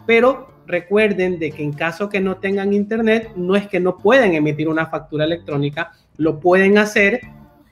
Pero 0.06 0.52
recuerden 0.66 1.38
de 1.38 1.50
que 1.50 1.62
en 1.62 1.72
caso 1.72 2.08
que 2.08 2.20
no 2.20 2.36
tengan 2.36 2.72
Internet, 2.72 3.32
no 3.36 3.56
es 3.56 3.68
que 3.68 3.80
no 3.80 3.98
pueden 3.98 4.34
emitir 4.34 4.68
una 4.68 4.86
factura 4.86 5.24
electrónica, 5.24 5.92
lo 6.16 6.40
pueden 6.40 6.78
hacer 6.78 7.20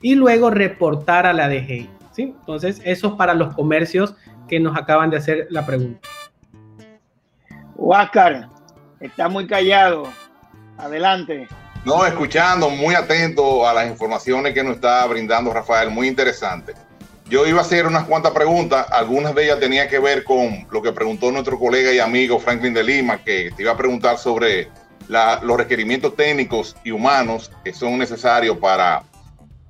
y 0.01 0.15
luego 0.15 0.51
reportar 0.51 1.27
a 1.27 1.33
la 1.33 1.49
DGI. 1.49 2.00
¿Sí? 2.13 2.35
Entonces, 2.39 2.81
eso 2.85 3.09
es 3.09 3.15
para 3.15 3.35
los 3.35 3.55
comercios 3.55 4.15
que 4.49 4.61
nos 4.61 4.77
acaban 4.77 5.11
de 5.11 5.19
hacer 5.19 5.47
la 5.51 5.65
pregunta. 5.65 6.09
Huáscar, 7.77 8.49
está 9.01 9.29
muy 9.29 9.47
callado. 9.47 10.05
Adelante. 10.77 11.47
No, 11.85 12.05
escuchando, 12.05 12.69
muy 12.69 12.95
atento 12.95 13.67
a 13.67 13.73
las 13.73 13.89
informaciones 13.89 14.53
que 14.53 14.63
nos 14.63 14.77
está 14.77 15.07
brindando 15.07 15.53
Rafael, 15.53 15.91
muy 15.91 16.09
interesante. 16.09 16.75
Yo 17.27 17.47
iba 17.47 17.59
a 17.59 17.63
hacer 17.63 17.87
unas 17.87 18.05
cuantas 18.05 18.33
preguntas, 18.33 18.87
algunas 18.91 19.35
de 19.35 19.45
ellas 19.45 19.61
tenían 19.61 19.89
que 19.89 19.99
ver 19.99 20.25
con 20.25 20.67
lo 20.71 20.83
que 20.83 20.93
preguntó 20.93 21.31
nuestro 21.31 21.59
colega 21.59 21.93
y 21.93 21.99
amigo 22.01 22.41
Franklin 22.41 22.75
de 22.75 22.83
Lima, 22.83 23.19
que 23.19 23.53
te 23.57 23.63
iba 23.63 23.73
a 23.73 23.77
preguntar 23.77 24.19
sobre 24.19 24.69
los 25.09 25.57
requerimientos 25.57 26.17
técnicos 26.17 26.77
y 26.85 26.91
humanos 26.91 27.51
que 27.65 27.73
son 27.73 27.99
necesarios 27.99 28.57
para 28.59 29.03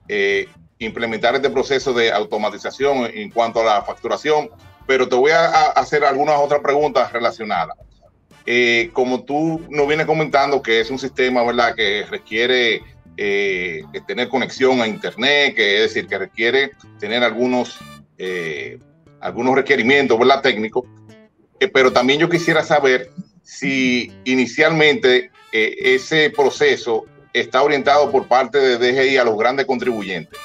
eh, 0.09 0.48
implementar 0.80 1.34
este 1.34 1.50
proceso 1.50 1.92
de 1.92 2.10
automatización 2.10 3.10
en 3.14 3.30
cuanto 3.30 3.60
a 3.60 3.64
la 3.64 3.82
facturación, 3.82 4.50
pero 4.86 5.08
te 5.08 5.14
voy 5.14 5.30
a 5.30 5.46
hacer 5.70 6.04
algunas 6.04 6.36
otras 6.38 6.60
preguntas 6.60 7.12
relacionadas. 7.12 7.76
Eh, 8.46 8.90
como 8.92 9.22
tú 9.22 9.64
nos 9.68 9.86
vienes 9.86 10.06
comentando 10.06 10.62
que 10.62 10.80
es 10.80 10.90
un 10.90 10.98
sistema, 10.98 11.44
¿verdad?, 11.44 11.74
que 11.74 12.04
requiere 12.10 12.82
eh, 13.16 13.82
tener 14.06 14.28
conexión 14.28 14.80
a 14.80 14.88
Internet, 14.88 15.54
que 15.54 15.76
es 15.76 15.94
decir, 15.94 16.08
que 16.08 16.18
requiere 16.18 16.72
tener 16.98 17.22
algunos, 17.22 17.78
eh, 18.16 18.78
algunos 19.20 19.54
requerimientos, 19.54 20.18
¿verdad?, 20.18 20.42
técnicos. 20.42 20.84
pero 21.74 21.92
también 21.92 22.18
yo 22.18 22.28
quisiera 22.30 22.64
saber 22.64 23.10
si 23.42 24.10
inicialmente 24.24 25.30
ese 25.52 26.30
proceso 26.30 27.04
está 27.32 27.62
orientado 27.62 28.10
por 28.10 28.26
parte 28.26 28.58
de 28.58 28.78
DGI 28.78 29.18
a 29.18 29.24
los 29.24 29.36
grandes 29.36 29.66
contribuyentes. 29.66 30.38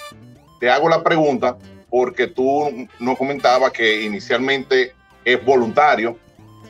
Te 0.60 0.70
hago 0.70 0.90
la 0.90 1.04
pregunta 1.04 1.58
porque 1.90 2.28
tú 2.28 2.88
nos 3.00 3.18
comentabas 3.18 3.72
que 3.72 4.04
inicialmente 4.04 4.94
es 5.24 5.44
voluntario, 5.44 6.18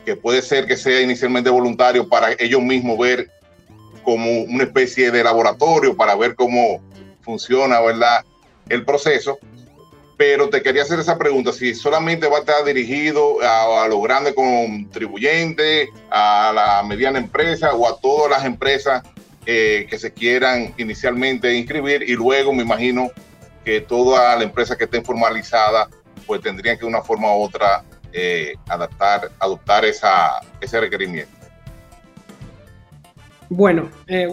que 0.04 0.16
puede 0.16 0.40
ser 0.40 0.66
que 0.66 0.76
sea 0.76 1.00
inicialmente 1.00 1.50
voluntario 1.50 2.08
para 2.08 2.32
ellos 2.38 2.62
mismos 2.62 2.98
ver 2.98 3.28
como 4.04 4.42
una 4.42 4.64
especie 4.64 5.10
de 5.10 5.24
laboratorio 5.24 5.96
para 5.96 6.14
ver 6.14 6.36
cómo 6.36 6.80
funciona, 7.22 7.80
¿verdad? 7.80 8.24
El 8.68 8.84
proceso. 8.84 9.38
Pero 10.16 10.48
te 10.48 10.62
quería 10.62 10.82
hacer 10.82 11.00
esa 11.00 11.18
pregunta, 11.18 11.52
si 11.52 11.74
solamente 11.74 12.28
va 12.28 12.36
a 12.38 12.40
estar 12.40 12.64
dirigido 12.64 13.38
a, 13.42 13.86
los 13.88 14.00
grandes 14.02 14.32
contribuyentes, 14.34 15.88
a 16.08 16.52
la 16.54 16.82
mediana 16.84 17.18
empresa 17.18 17.74
o 17.74 17.86
a 17.86 18.00
todas 18.00 18.30
las 18.30 18.46
empresas 18.46 19.02
eh, 19.44 19.86
que 19.90 19.98
se 19.98 20.12
quieran 20.12 20.72
inicialmente 20.78 21.52
inscribir 21.52 22.02
y 22.02 22.14
luego 22.14 22.52
me 22.52 22.62
imagino 22.62 23.10
que 23.66 23.80
toda 23.80 24.36
la 24.36 24.44
empresa 24.44 24.78
que 24.78 24.84
esté 24.84 25.02
formalizada 25.02 25.88
pues 26.24 26.40
tendrían 26.40 26.76
que 26.76 26.82
de 26.82 26.88
una 26.88 27.02
forma 27.02 27.34
u 27.36 27.42
otra 27.42 27.82
eh, 28.12 28.54
adaptar, 28.68 29.32
adoptar 29.40 29.84
esa, 29.84 30.40
ese 30.60 30.80
requerimiento? 30.80 31.32
Bueno, 33.48 33.90
eh, 34.06 34.28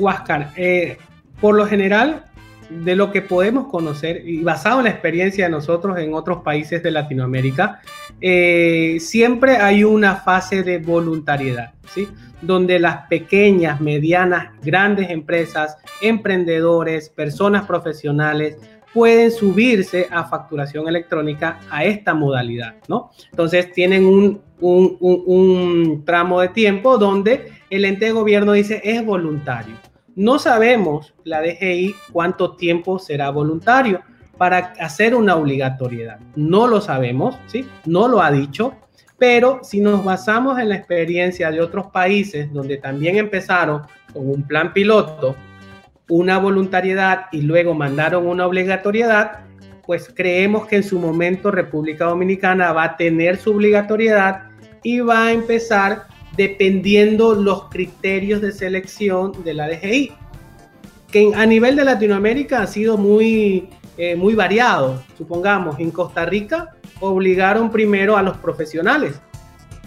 eh, 0.55 0.97
por 1.41 1.55
lo 1.55 1.65
general, 1.65 2.25
de 2.69 2.95
lo 2.95 3.11
que 3.11 3.21
podemos 3.21 3.67
conocer 3.67 4.27
y 4.27 4.43
basado 4.43 4.79
en 4.79 4.85
la 4.85 4.91
experiencia 4.91 5.45
de 5.45 5.51
nosotros 5.51 5.97
en 5.97 6.13
otros 6.13 6.43
países 6.43 6.81
de 6.83 6.91
Latinoamérica, 6.91 7.81
eh, 8.21 8.97
siempre 8.99 9.57
hay 9.57 9.83
una 9.83 10.17
fase 10.17 10.63
de 10.63 10.77
voluntariedad, 10.77 11.73
¿sí? 11.93 12.07
donde 12.41 12.79
las 12.79 13.07
pequeñas, 13.07 13.79
medianas, 13.81 14.51
grandes 14.61 15.09
empresas, 15.09 15.77
emprendedores, 16.01 17.09
personas 17.09 17.65
profesionales, 17.65 18.57
pueden 18.93 19.31
subirse 19.31 20.07
a 20.11 20.25
facturación 20.25 20.87
electrónica 20.87 21.59
a 21.69 21.83
esta 21.83 22.13
modalidad, 22.13 22.75
¿no? 22.87 23.11
Entonces 23.31 23.71
tienen 23.71 24.05
un, 24.05 24.41
un, 24.59 26.03
tramo 26.05 26.39
de 26.41 26.49
tiempo 26.49 26.97
donde 26.97 27.51
el 27.69 27.85
ente 27.85 28.05
de 28.05 28.11
gobierno 28.11 28.53
dice 28.53 28.81
es 28.83 29.03
voluntario. 29.05 29.75
No 30.15 30.37
sabemos, 30.37 31.13
la 31.23 31.41
DGI, 31.41 31.95
cuánto 32.11 32.55
tiempo 32.55 32.99
será 32.99 33.31
voluntario 33.31 34.01
para 34.37 34.73
hacer 34.79 35.15
una 35.15 35.35
obligatoriedad. 35.35 36.19
No 36.35 36.67
lo 36.67 36.81
sabemos, 36.81 37.35
¿sí? 37.47 37.67
No 37.85 38.07
lo 38.07 38.21
ha 38.21 38.31
dicho, 38.31 38.75
pero 39.17 39.59
si 39.63 39.79
nos 39.79 40.03
basamos 40.03 40.59
en 40.59 40.69
la 40.69 40.75
experiencia 40.75 41.49
de 41.49 41.61
otros 41.61 41.87
países 41.87 42.51
donde 42.53 42.77
también 42.77 43.17
empezaron 43.17 43.83
con 44.13 44.29
un 44.29 44.43
plan 44.43 44.73
piloto 44.73 45.35
una 46.09 46.37
voluntariedad 46.37 47.25
y 47.31 47.41
luego 47.41 47.73
mandaron 47.73 48.27
una 48.27 48.45
obligatoriedad, 48.45 49.39
pues 49.85 50.11
creemos 50.13 50.67
que 50.67 50.77
en 50.77 50.83
su 50.83 50.99
momento 50.99 51.51
República 51.51 52.05
Dominicana 52.05 52.71
va 52.71 52.83
a 52.83 52.97
tener 52.97 53.37
su 53.37 53.51
obligatoriedad 53.51 54.43
y 54.83 54.99
va 54.99 55.27
a 55.27 55.31
empezar 55.31 56.07
dependiendo 56.35 57.35
los 57.35 57.69
criterios 57.69 58.41
de 58.41 58.51
selección 58.51 59.43
de 59.43 59.53
la 59.53 59.67
DGI, 59.67 60.11
que 61.11 61.31
a 61.35 61.45
nivel 61.45 61.75
de 61.75 61.85
Latinoamérica 61.85 62.61
ha 62.61 62.67
sido 62.67 62.97
muy, 62.97 63.69
eh, 63.97 64.15
muy 64.15 64.33
variado. 64.33 65.03
Supongamos, 65.17 65.79
en 65.79 65.91
Costa 65.91 66.25
Rica 66.25 66.75
obligaron 66.99 67.71
primero 67.71 68.17
a 68.17 68.23
los 68.23 68.37
profesionales, 68.37 69.19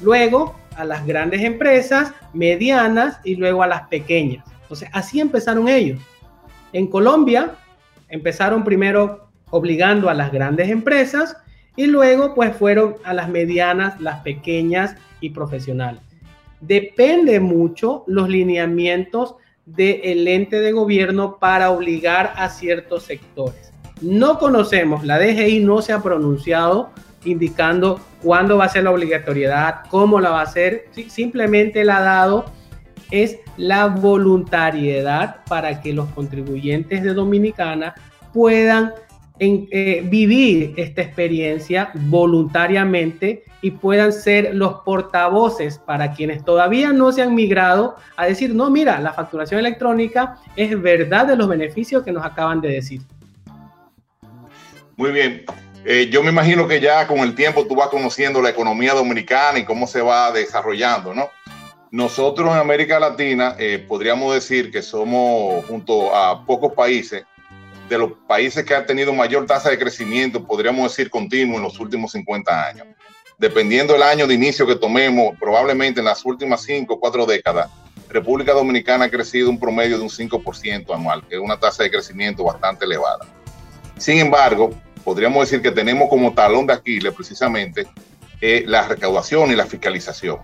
luego 0.02 0.54
a 0.76 0.84
las 0.84 1.06
grandes 1.06 1.42
empresas, 1.42 2.12
medianas 2.32 3.18
y 3.24 3.36
luego 3.36 3.62
a 3.62 3.66
las 3.66 3.88
pequeñas. 3.88 4.44
Entonces, 4.66 4.88
así 4.92 5.20
empezaron 5.20 5.68
ellos. 5.68 6.00
En 6.72 6.88
Colombia, 6.88 7.52
empezaron 8.08 8.64
primero 8.64 9.28
obligando 9.50 10.10
a 10.10 10.14
las 10.14 10.32
grandes 10.32 10.70
empresas 10.70 11.36
y 11.76 11.86
luego 11.86 12.34
pues 12.34 12.56
fueron 12.56 12.96
a 13.04 13.14
las 13.14 13.28
medianas, 13.28 14.00
las 14.00 14.22
pequeñas 14.22 14.96
y 15.20 15.30
profesionales. 15.30 16.02
Depende 16.60 17.38
mucho 17.38 18.02
los 18.08 18.28
lineamientos 18.28 19.36
del 19.66 20.26
ente 20.26 20.60
de 20.60 20.72
gobierno 20.72 21.38
para 21.38 21.70
obligar 21.70 22.32
a 22.36 22.48
ciertos 22.48 23.04
sectores. 23.04 23.72
No 24.00 24.38
conocemos, 24.38 25.04
la 25.04 25.18
DGI 25.18 25.60
no 25.60 25.80
se 25.80 25.92
ha 25.92 26.02
pronunciado 26.02 26.90
indicando 27.24 28.00
cuándo 28.22 28.56
va 28.56 28.64
a 28.64 28.68
ser 28.68 28.84
la 28.84 28.90
obligatoriedad, 28.90 29.82
cómo 29.90 30.20
la 30.20 30.30
va 30.30 30.40
a 30.40 30.44
hacer, 30.44 30.88
simplemente 31.08 31.84
la 31.84 31.98
ha 31.98 32.02
dado 32.02 32.55
es 33.10 33.38
la 33.56 33.86
voluntariedad 33.86 35.44
para 35.48 35.80
que 35.80 35.92
los 35.92 36.08
contribuyentes 36.10 37.02
de 37.02 37.14
Dominicana 37.14 37.94
puedan 38.32 38.92
eh, 39.38 40.02
vivir 40.04 40.72
esta 40.78 41.02
experiencia 41.02 41.90
voluntariamente 41.94 43.44
y 43.60 43.72
puedan 43.72 44.12
ser 44.12 44.54
los 44.54 44.80
portavoces 44.80 45.78
para 45.78 46.12
quienes 46.12 46.42
todavía 46.44 46.92
no 46.92 47.12
se 47.12 47.20
han 47.22 47.34
migrado 47.34 47.96
a 48.16 48.26
decir, 48.26 48.54
no, 48.54 48.70
mira, 48.70 48.98
la 48.98 49.12
facturación 49.12 49.60
electrónica 49.60 50.38
es 50.56 50.80
verdad 50.80 51.26
de 51.26 51.36
los 51.36 51.48
beneficios 51.48 52.02
que 52.02 52.12
nos 52.12 52.24
acaban 52.24 52.60
de 52.60 52.68
decir. 52.68 53.02
Muy 54.96 55.12
bien. 55.12 55.44
Eh, 55.84 56.08
yo 56.10 56.22
me 56.22 56.30
imagino 56.30 56.66
que 56.66 56.80
ya 56.80 57.06
con 57.06 57.18
el 57.18 57.34
tiempo 57.34 57.66
tú 57.66 57.76
vas 57.76 57.88
conociendo 57.88 58.40
la 58.40 58.50
economía 58.50 58.94
dominicana 58.94 59.58
y 59.58 59.64
cómo 59.64 59.86
se 59.86 60.00
va 60.00 60.32
desarrollando, 60.32 61.14
¿no? 61.14 61.28
Nosotros 61.96 62.50
en 62.50 62.58
América 62.58 63.00
Latina 63.00 63.56
eh, 63.58 63.82
podríamos 63.88 64.34
decir 64.34 64.70
que 64.70 64.82
somos, 64.82 65.64
junto 65.64 66.14
a 66.14 66.44
pocos 66.44 66.74
países, 66.74 67.24
de 67.88 67.96
los 67.96 68.12
países 68.28 68.66
que 68.66 68.74
han 68.74 68.84
tenido 68.84 69.14
mayor 69.14 69.46
tasa 69.46 69.70
de 69.70 69.78
crecimiento, 69.78 70.46
podríamos 70.46 70.90
decir 70.90 71.08
continuo 71.08 71.56
en 71.56 71.62
los 71.62 71.80
últimos 71.80 72.12
50 72.12 72.66
años. 72.68 72.86
Dependiendo 73.38 73.94
del 73.94 74.02
año 74.02 74.26
de 74.26 74.34
inicio 74.34 74.66
que 74.66 74.76
tomemos, 74.76 75.38
probablemente 75.40 76.00
en 76.00 76.04
las 76.04 76.22
últimas 76.26 76.60
5 76.64 76.92
o 76.92 77.00
4 77.00 77.24
décadas, 77.24 77.70
República 78.10 78.52
Dominicana 78.52 79.06
ha 79.06 79.10
crecido 79.10 79.48
un 79.48 79.58
promedio 79.58 79.96
de 79.96 80.02
un 80.02 80.10
5% 80.10 80.94
anual, 80.94 81.26
que 81.26 81.36
es 81.36 81.40
una 81.40 81.58
tasa 81.58 81.82
de 81.82 81.90
crecimiento 81.90 82.44
bastante 82.44 82.84
elevada. 82.84 83.24
Sin 83.96 84.18
embargo, 84.18 84.68
podríamos 85.02 85.48
decir 85.48 85.62
que 85.62 85.70
tenemos 85.70 86.10
como 86.10 86.34
talón 86.34 86.66
de 86.66 86.74
Aquiles 86.74 87.14
precisamente 87.14 87.86
eh, 88.42 88.64
la 88.66 88.86
recaudación 88.86 89.50
y 89.50 89.56
la 89.56 89.64
fiscalización 89.64 90.40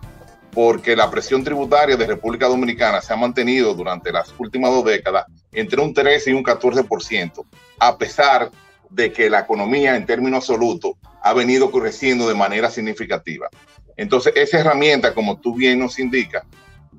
porque 0.53 0.95
la 0.95 1.11
presión 1.11 1.43
tributaria 1.43 1.97
de 1.97 2.07
República 2.07 2.47
Dominicana 2.47 3.01
se 3.01 3.13
ha 3.13 3.17
mantenido 3.17 3.75
durante 3.75 4.13
las 4.13 4.35
últimas 4.39 4.71
dos 4.71 4.85
décadas 4.85 5.27
entre 5.51 5.81
un 5.81 5.95
13 5.95 6.31
y 6.31 6.35
un 6.35 6.45
14%, 6.45 7.45
a 7.79 7.99
pesar 7.99 8.51
de 8.91 9.13
que 9.13 9.31
la 9.31 9.41
economía 9.41 9.97
en 9.97 10.05
términos 10.05 10.39
absolutos 10.39 10.93
ha 11.23 11.33
venido 11.33 11.71
creciendo 11.71 12.29
de 12.29 12.35
manera 12.35 12.71
significativa. 12.71 13.49
Entonces, 13.97 14.35
esa 14.37 14.61
herramienta, 14.61 15.15
como 15.15 15.39
tú 15.41 15.55
bien 15.55 15.79
nos 15.79 15.99
indicas, 15.99 16.45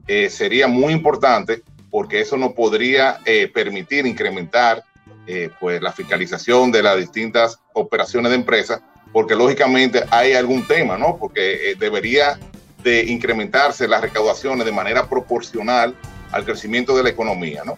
eh, 0.08 0.30
sería 0.30 0.68
muy 0.68 0.94
importante 0.94 1.62
porque 1.92 2.22
eso 2.22 2.38
nos 2.38 2.54
podría 2.54 3.20
eh, 3.26 3.48
permitir 3.54 4.08
incrementar 4.08 4.84
eh, 5.28 5.52
pues, 5.60 5.82
la 5.82 5.92
fiscalización 5.92 6.72
de 6.72 6.82
las 6.82 6.98
distintas 6.98 7.60
operaciones 7.74 8.32
de 8.32 8.38
empresas, 8.38 8.82
porque 9.12 9.36
lógicamente 9.36 10.04
hay 10.10 10.34
algún 10.34 10.66
tema, 10.66 10.98
¿no? 10.98 11.18
Porque 11.18 11.76
debería 11.78 12.40
de 12.84 13.04
incrementarse 13.06 13.88
las 13.88 14.02
recaudaciones 14.02 14.66
de 14.66 14.72
manera 14.72 15.08
proporcional 15.08 15.96
al 16.32 16.46
crecimiento 16.46 16.96
de 16.96 17.04
la 17.04 17.10
economía, 17.10 17.64
¿no? 17.66 17.78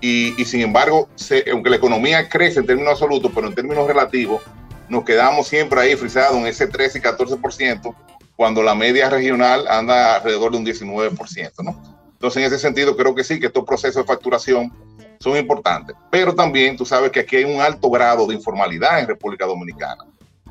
Y, 0.00 0.32
sin 0.46 0.62
embargo, 0.62 1.08
aunque 1.52 1.70
la 1.70 1.76
economía 1.76 2.28
crece 2.28 2.60
en 2.60 2.66
términos 2.66 2.92
absolutos, 2.92 3.30
pero 3.34 3.48
en 3.48 3.54
términos 3.54 3.86
relativos, 3.86 4.42
nos 4.88 5.04
quedamos 5.04 5.46
siempre 5.46 5.80
ahí 5.80 5.94
frisados 5.94 6.36
en 6.36 6.46
ese 6.46 6.66
13 6.66 6.98
y 6.98 7.02
14%, 7.02 7.94
cuando 8.34 8.62
la 8.62 8.74
media 8.74 9.10
regional 9.10 9.68
anda 9.68 10.16
alrededor 10.16 10.52
de 10.52 10.58
un 10.58 10.64
19%, 10.64 11.52
¿no? 11.62 12.00
Entonces, 12.12 12.42
en 12.42 12.46
ese 12.46 12.58
sentido, 12.58 12.96
creo 12.96 13.14
que 13.14 13.24
sí, 13.24 13.38
que 13.38 13.46
estos 13.46 13.64
procesos 13.64 14.02
de 14.02 14.04
facturación 14.04 14.72
son 15.20 15.36
importantes. 15.36 15.94
Pero 16.10 16.34
también 16.34 16.76
tú 16.76 16.86
sabes 16.86 17.10
que 17.10 17.20
aquí 17.20 17.36
hay 17.36 17.44
un 17.44 17.60
alto 17.60 17.90
grado 17.90 18.26
de 18.26 18.34
informalidad 18.34 19.00
en 19.00 19.06
República 19.06 19.44
Dominicana. 19.44 20.04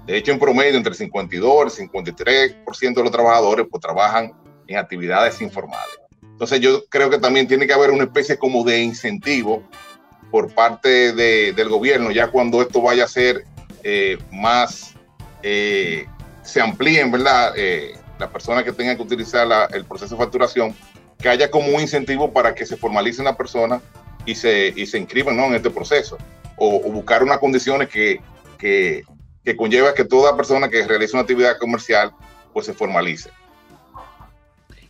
De 0.05 0.17
hecho, 0.17 0.31
en 0.31 0.39
promedio, 0.39 0.77
entre 0.77 0.93
52 0.93 1.79
y 1.79 1.83
53% 1.87 2.93
de 2.93 3.03
los 3.03 3.11
trabajadores 3.11 3.67
pues, 3.69 3.81
trabajan 3.81 4.33
en 4.67 4.77
actividades 4.77 5.41
informales. 5.41 5.99
Entonces, 6.23 6.59
yo 6.61 6.85
creo 6.85 7.09
que 7.09 7.17
también 7.17 7.47
tiene 7.47 7.67
que 7.67 7.73
haber 7.73 7.91
una 7.91 8.05
especie 8.05 8.37
como 8.37 8.63
de 8.63 8.81
incentivo 8.81 9.63
por 10.31 10.53
parte 10.53 11.11
del 11.13 11.69
gobierno, 11.69 12.11
ya 12.11 12.27
cuando 12.27 12.61
esto 12.61 12.81
vaya 12.81 13.05
a 13.05 13.07
ser 13.07 13.45
eh, 13.83 14.17
más, 14.31 14.93
eh, 15.41 16.05
se 16.43 16.61
amplíen, 16.61 17.11
¿verdad? 17.11 17.53
Eh, 17.55 17.95
las 18.19 18.29
personas 18.29 18.63
que 18.63 18.71
tengan 18.71 18.95
que 18.95 19.03
utilizar 19.03 19.47
el 19.73 19.85
proceso 19.85 20.15
de 20.15 20.21
facturación, 20.21 20.75
que 21.17 21.29
haya 21.29 21.49
como 21.49 21.67
un 21.75 21.81
incentivo 21.81 22.31
para 22.31 22.53
que 22.53 22.65
se 22.65 22.77
formalice 22.77 23.21
una 23.21 23.35
persona 23.35 23.81
y 24.25 24.35
se, 24.35 24.73
y 24.75 24.85
se 24.85 24.97
inscriban 24.97 25.35
¿no? 25.35 25.45
en 25.45 25.55
este 25.55 25.69
proceso, 25.69 26.17
o, 26.57 26.79
buscar 26.91 27.23
unas 27.23 27.39
condiciones 27.39 27.89
que, 27.89 28.21
que 28.57 29.03
que 29.43 29.55
conlleva 29.55 29.93
que 29.93 30.05
toda 30.05 30.35
persona 30.35 30.69
que 30.69 30.85
realice 30.87 31.15
una 31.15 31.21
actividad 31.21 31.57
comercial 31.57 32.11
pues 32.53 32.65
se 32.65 32.73
formalice. 32.73 33.29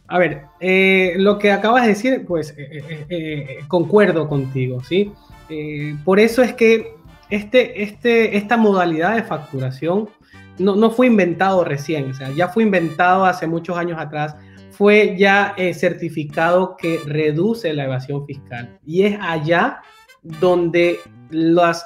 A 0.09 0.17
ver, 0.17 0.41
eh, 0.59 1.13
lo 1.17 1.37
que 1.37 1.51
acabas 1.51 1.83
de 1.83 1.89
decir, 1.89 2.25
pues 2.27 2.55
eh, 2.57 3.05
eh, 3.09 3.59
concuerdo 3.67 4.27
contigo, 4.27 4.83
¿sí? 4.83 5.11
por 6.05 6.19
eso 6.19 6.43
es 6.43 6.53
que 6.53 6.93
este, 7.31 7.81
este, 7.81 8.37
esta 8.37 8.55
modalidad 8.55 9.15
de 9.15 9.23
facturación 9.23 10.07
no, 10.59 10.75
no, 10.75 10.91
fue 10.91 11.07
inventado 11.07 11.63
recién, 11.63 12.11
o 12.11 12.13
sea, 12.13 12.29
ya 12.31 12.49
fue 12.49 12.61
inventado 12.61 13.25
hace 13.25 13.47
muchos 13.47 13.75
años 13.75 13.97
atrás, 13.99 14.35
fue 14.69 15.15
ya 15.17 15.55
certificado 15.73 16.77
que 16.77 16.99
reduce 17.05 17.73
la 17.73 17.85
evasión 17.85 18.27
fiscal 18.27 18.77
y 18.85 19.03
es 19.03 19.17
allá 19.19 19.81
donde 20.21 20.99
los, 21.31 21.83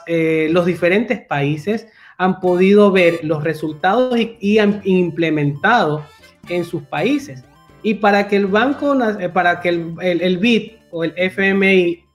los 0.50 0.66
diferentes 0.66 1.22
países 1.22 1.88
han 2.24 2.40
podido 2.40 2.90
ver 2.90 3.20
los 3.24 3.44
resultados 3.44 4.18
y, 4.40 4.58
han 4.58 4.82
implementado 4.86 6.06
en 6.48 6.64
sus 6.64 6.82
países. 6.84 7.44
Y 7.84 7.96
para 7.96 8.30
que 8.30 8.38
el 8.38 8.48
banco, 8.48 8.96
eh, 9.20 9.28
para 9.28 9.60
que 9.60 9.70
el, 9.70 9.96
el, 10.02 10.38
BID 10.38 10.72
o 10.92 11.04
el 11.04 11.14
FMI 11.18 12.06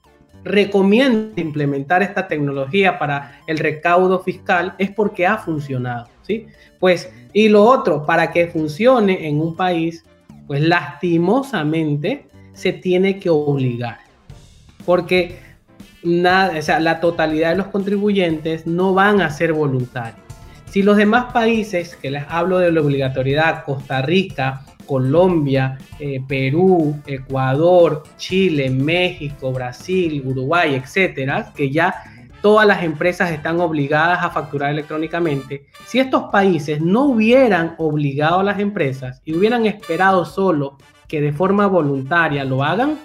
recomiende 0.43 1.39
implementar 1.39 2.01
esta 2.01 2.27
tecnología 2.27 2.97
para 2.97 3.39
el 3.45 3.59
recaudo 3.59 4.19
fiscal 4.19 4.73
es 4.79 4.89
porque 4.89 5.27
ha 5.27 5.37
funcionado, 5.37 6.07
¿sí? 6.23 6.47
Pues, 6.79 7.11
y 7.31 7.49
lo 7.49 7.63
otro, 7.63 8.03
para 8.05 8.31
que 8.31 8.47
funcione 8.47 9.27
en 9.27 9.39
un 9.39 9.55
país, 9.55 10.03
pues 10.47 10.61
lastimosamente 10.61 12.25
se 12.53 12.73
tiene 12.73 13.19
que 13.19 13.29
obligar. 13.29 13.99
Porque 14.85 15.37
o 16.03 16.61
sea, 16.61 16.79
la 16.79 16.99
totalidad 16.99 17.51
de 17.51 17.57
los 17.57 17.67
contribuyentes 17.67 18.65
no 18.65 18.93
van 18.93 19.21
a 19.21 19.29
ser 19.29 19.53
voluntarios. 19.53 20.23
Si 20.65 20.83
los 20.83 20.97
demás 20.97 21.33
países, 21.33 21.95
que 21.95 22.11
les 22.11 22.23
hablo 22.29 22.59
de 22.59 22.71
la 22.71 22.81
obligatoriedad, 22.81 23.63
Costa 23.63 24.01
Rica, 24.03 24.61
Colombia, 24.85 25.77
eh, 25.99 26.21
Perú, 26.27 26.99
Ecuador, 27.05 28.03
Chile, 28.17 28.69
México, 28.69 29.51
Brasil, 29.51 30.23
Uruguay, 30.25 30.75
etcétera, 30.75 31.51
que 31.55 31.71
ya 31.71 31.93
todas 32.41 32.67
las 32.67 32.83
empresas 32.83 33.31
están 33.31 33.59
obligadas 33.59 34.23
a 34.23 34.29
facturar 34.29 34.71
electrónicamente, 34.71 35.65
si 35.85 35.99
estos 35.99 36.23
países 36.31 36.81
no 36.81 37.05
hubieran 37.05 37.75
obligado 37.77 38.39
a 38.39 38.43
las 38.43 38.59
empresas 38.59 39.21
y 39.25 39.35
hubieran 39.35 39.65
esperado 39.65 40.25
solo 40.25 40.77
que 41.07 41.21
de 41.21 41.33
forma 41.33 41.67
voluntaria 41.67 42.45
lo 42.45 42.63
hagan, 42.63 42.99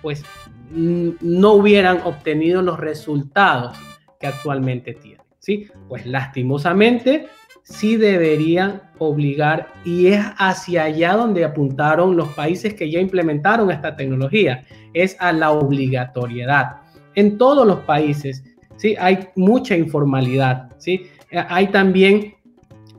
pues 0.00 0.24
no 0.70 1.52
hubieran 1.52 2.00
obtenido 2.04 2.62
los 2.62 2.78
resultados 2.78 3.76
que 4.18 4.26
actualmente 4.26 4.94
tienen. 4.94 5.20
¿sí? 5.38 5.68
Pues 5.88 6.06
lastimosamente 6.06 7.26
sí 7.62 7.96
deberían 7.96 8.82
obligar 8.98 9.72
y 9.84 10.08
es 10.08 10.20
hacia 10.36 10.84
allá 10.84 11.14
donde 11.14 11.44
apuntaron 11.44 12.16
los 12.16 12.28
países 12.28 12.74
que 12.74 12.90
ya 12.90 13.00
implementaron 13.00 13.70
esta 13.70 13.96
tecnología, 13.96 14.64
es 14.92 15.16
a 15.20 15.32
la 15.32 15.52
obligatoriedad. 15.52 16.76
En 17.14 17.38
todos 17.38 17.66
los 17.66 17.80
países, 17.80 18.44
¿sí? 18.76 18.96
Hay 18.98 19.28
mucha 19.36 19.76
informalidad, 19.76 20.70
¿sí? 20.78 21.06
Hay 21.32 21.68
también 21.68 22.34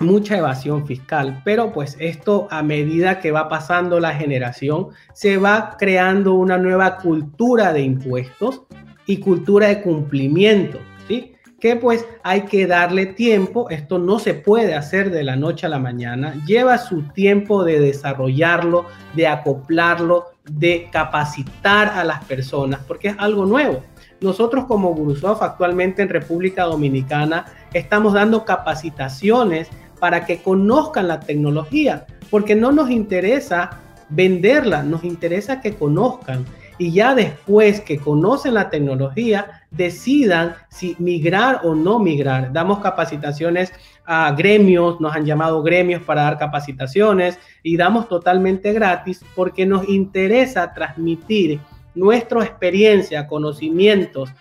mucha 0.01 0.37
evasión 0.37 0.85
fiscal, 0.85 1.41
pero 1.45 1.71
pues 1.71 1.95
esto 1.99 2.47
a 2.51 2.63
medida 2.63 3.19
que 3.19 3.31
va 3.31 3.47
pasando 3.47 3.99
la 3.99 4.13
generación, 4.13 4.87
se 5.13 5.37
va 5.37 5.75
creando 5.77 6.33
una 6.33 6.57
nueva 6.57 6.97
cultura 6.97 7.71
de 7.73 7.81
impuestos 7.81 8.63
y 9.05 9.17
cultura 9.17 9.67
de 9.67 9.81
cumplimiento, 9.81 10.79
¿sí? 11.07 11.35
Que 11.59 11.75
pues 11.75 12.05
hay 12.23 12.41
que 12.41 12.65
darle 12.65 13.05
tiempo, 13.05 13.69
esto 13.69 13.99
no 13.99 14.19
se 14.19 14.33
puede 14.33 14.73
hacer 14.73 15.11
de 15.11 15.23
la 15.23 15.35
noche 15.35 15.67
a 15.67 15.69
la 15.69 15.79
mañana, 15.79 16.33
lleva 16.45 16.77
su 16.77 17.03
tiempo 17.13 17.63
de 17.63 17.79
desarrollarlo, 17.79 18.85
de 19.13 19.27
acoplarlo, 19.27 20.25
de 20.49 20.89
capacitar 20.91 21.89
a 21.89 22.03
las 22.03 22.23
personas, 22.25 22.81
porque 22.87 23.09
es 23.09 23.15
algo 23.19 23.45
nuevo. 23.45 23.83
Nosotros 24.21 24.65
como 24.65 24.93
Gurusoft 24.93 25.41
actualmente 25.41 26.01
en 26.01 26.09
República 26.09 26.63
Dominicana 26.63 27.45
estamos 27.73 28.13
dando 28.13 28.45
capacitaciones 28.45 29.69
para 30.01 30.25
que 30.25 30.41
conozcan 30.41 31.07
la 31.07 31.19
tecnología, 31.19 32.07
porque 32.31 32.55
no 32.55 32.71
nos 32.71 32.89
interesa 32.89 33.69
venderla, 34.09 34.81
nos 34.81 35.03
interesa 35.03 35.61
que 35.61 35.75
conozcan 35.75 36.43
y 36.79 36.91
ya 36.91 37.13
después 37.13 37.81
que 37.81 37.99
conocen 37.99 38.55
la 38.55 38.71
tecnología, 38.71 39.61
decidan 39.69 40.55
si 40.71 40.95
migrar 40.97 41.61
o 41.63 41.75
no 41.75 41.99
migrar. 41.99 42.51
Damos 42.51 42.79
capacitaciones 42.79 43.71
a 44.03 44.31
gremios, 44.31 44.99
nos 44.99 45.15
han 45.15 45.23
llamado 45.23 45.61
gremios 45.61 46.01
para 46.01 46.23
dar 46.23 46.39
capacitaciones 46.39 47.37
y 47.61 47.77
damos 47.77 48.09
totalmente 48.09 48.73
gratis 48.73 49.23
porque 49.35 49.67
nos 49.67 49.87
interesa 49.87 50.73
transmitir 50.73 51.59
nuestra 51.93 52.43
experiencia, 52.43 53.27
conocimientos 53.27 54.31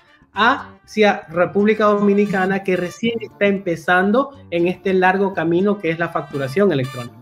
hacia 0.41 1.27
República 1.29 1.85
Dominicana 1.85 2.63
que 2.63 2.75
recién 2.75 3.19
está 3.21 3.47
empezando 3.47 4.39
en 4.51 4.69
este 4.69 4.95
largo 4.95 5.35
camino 5.35 5.79
que 5.79 5.91
es 5.91 5.99
la 5.99 6.09
facturación 6.09 6.73
electrónica. 6.73 7.15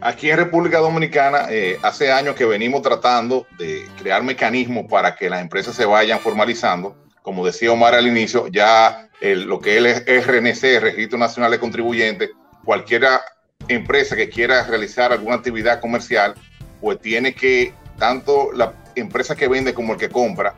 Aquí 0.00 0.30
en 0.30 0.38
República 0.38 0.78
Dominicana, 0.78 1.46
eh, 1.50 1.78
hace 1.82 2.10
años 2.10 2.34
que 2.34 2.44
venimos 2.44 2.82
tratando 2.82 3.46
de 3.56 3.86
crear 3.98 4.22
mecanismos 4.24 4.86
para 4.90 5.14
que 5.14 5.30
las 5.30 5.42
empresas 5.42 5.76
se 5.76 5.84
vayan 5.84 6.18
formalizando. 6.18 6.96
Como 7.22 7.46
decía 7.46 7.70
Omar 7.70 7.94
al 7.94 8.08
inicio, 8.08 8.48
ya 8.48 9.08
lo 9.20 9.60
que 9.60 9.76
es 9.76 10.26
RNC, 10.26 10.80
Registro 10.80 11.18
Nacional 11.18 11.50
de 11.52 11.60
Contribuyentes, 11.60 12.30
cualquier 12.64 13.04
empresa 13.68 14.16
que 14.16 14.28
quiera 14.28 14.66
realizar 14.66 15.12
alguna 15.12 15.36
actividad 15.36 15.80
comercial, 15.80 16.34
pues 16.80 16.98
tiene 17.00 17.34
que, 17.34 17.74
tanto 17.98 18.50
la 18.54 18.72
empresa 18.96 19.36
que 19.36 19.46
vende 19.46 19.74
como 19.74 19.92
el 19.92 19.98
que 19.98 20.08
compra, 20.08 20.54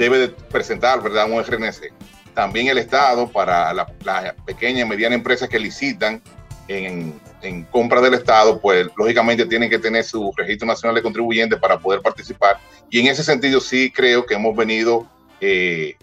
debe 0.00 0.18
de 0.18 0.28
presentar, 0.28 1.02
¿verdad?, 1.02 1.30
un 1.30 1.44
RNC. 1.44 1.92
También 2.34 2.68
el 2.68 2.78
Estado, 2.78 3.28
para 3.28 3.74
las 3.74 3.86
la 4.02 4.34
pequeñas 4.46 4.86
y 4.86 4.88
medianas 4.88 5.18
empresas 5.18 5.46
que 5.46 5.58
licitan 5.58 6.22
en, 6.68 7.20
en, 7.42 7.64
compra 7.64 8.00
del 8.00 8.14
Estado, 8.14 8.58
pues 8.60 8.86
lógicamente 8.96 9.44
tienen 9.44 9.68
que 9.68 9.78
tener 9.78 10.02
su 10.04 10.32
registro 10.36 10.66
nacional 10.66 10.94
de 10.94 11.02
contribuyentes 11.02 11.58
para 11.58 11.78
poder 11.78 12.00
participar. 12.00 12.58
Y 12.88 13.00
en 13.00 13.08
ese 13.08 13.22
sentido 13.22 13.60
sí 13.60 13.92
creo 13.94 14.24
que 14.24 14.34
hemos 14.34 14.56
venido 14.56 15.06
eh, 15.40 15.96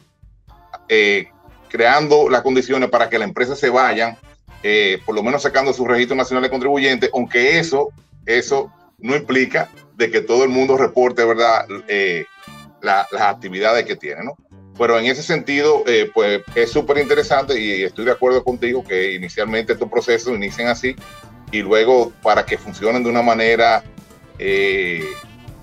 eh, 0.90 1.30
creando 1.68 2.30
las 2.30 2.44
condiciones 2.44 2.90
para 2.90 3.10
que 3.10 3.18
la 3.18 3.26
empresa 3.26 3.56
se 3.56 3.70
vayan, 3.70 4.16
eh, 4.62 5.00
por 5.08 5.16
lo 5.16 5.24
menos 5.24 5.42
sacando 5.42 5.74
su 5.74 5.86
registro 5.86 6.16
nacional 6.16 6.44
de 6.44 6.52
contribuyentes, 6.52 7.10
aunque 7.14 7.58
eso, 7.58 7.90
eso 8.28 8.72
no 9.00 9.16
implica 9.16 9.70
de 9.96 10.12
que 10.12 10.22
todo 10.22 10.44
el 10.44 10.50
mundo 10.50 10.78
reporte, 10.78 11.26
¿verdad? 11.26 11.66
Las 12.88 13.22
actividades 13.22 13.86
que 13.86 13.96
tiene, 13.96 14.24
¿no? 14.24 14.36
Pero 14.78 15.00
en 15.00 15.06
ese 15.06 15.24
sentido, 15.24 15.84
eh, 15.88 16.10
pues 16.14 16.42
es 16.56 16.72
súper 16.72 17.00
interesante 17.00 17.60
y 17.60 17.84
estoy 17.84 18.06
de 18.06 18.12
acuerdo 18.12 18.44
contigo 18.44 18.84
que 18.84 19.14
inicialmente 19.14 19.74
estos 19.74 19.90
procesos 19.90 20.36
inician 20.36 20.68
así 20.68 20.96
y 21.52 21.62
luego 21.62 22.12
para 22.22 22.46
que 22.46 22.58
funcionen 22.58 23.04
de 23.04 23.10
una 23.10 23.22
manera 23.22 23.84
eh, 24.38 25.04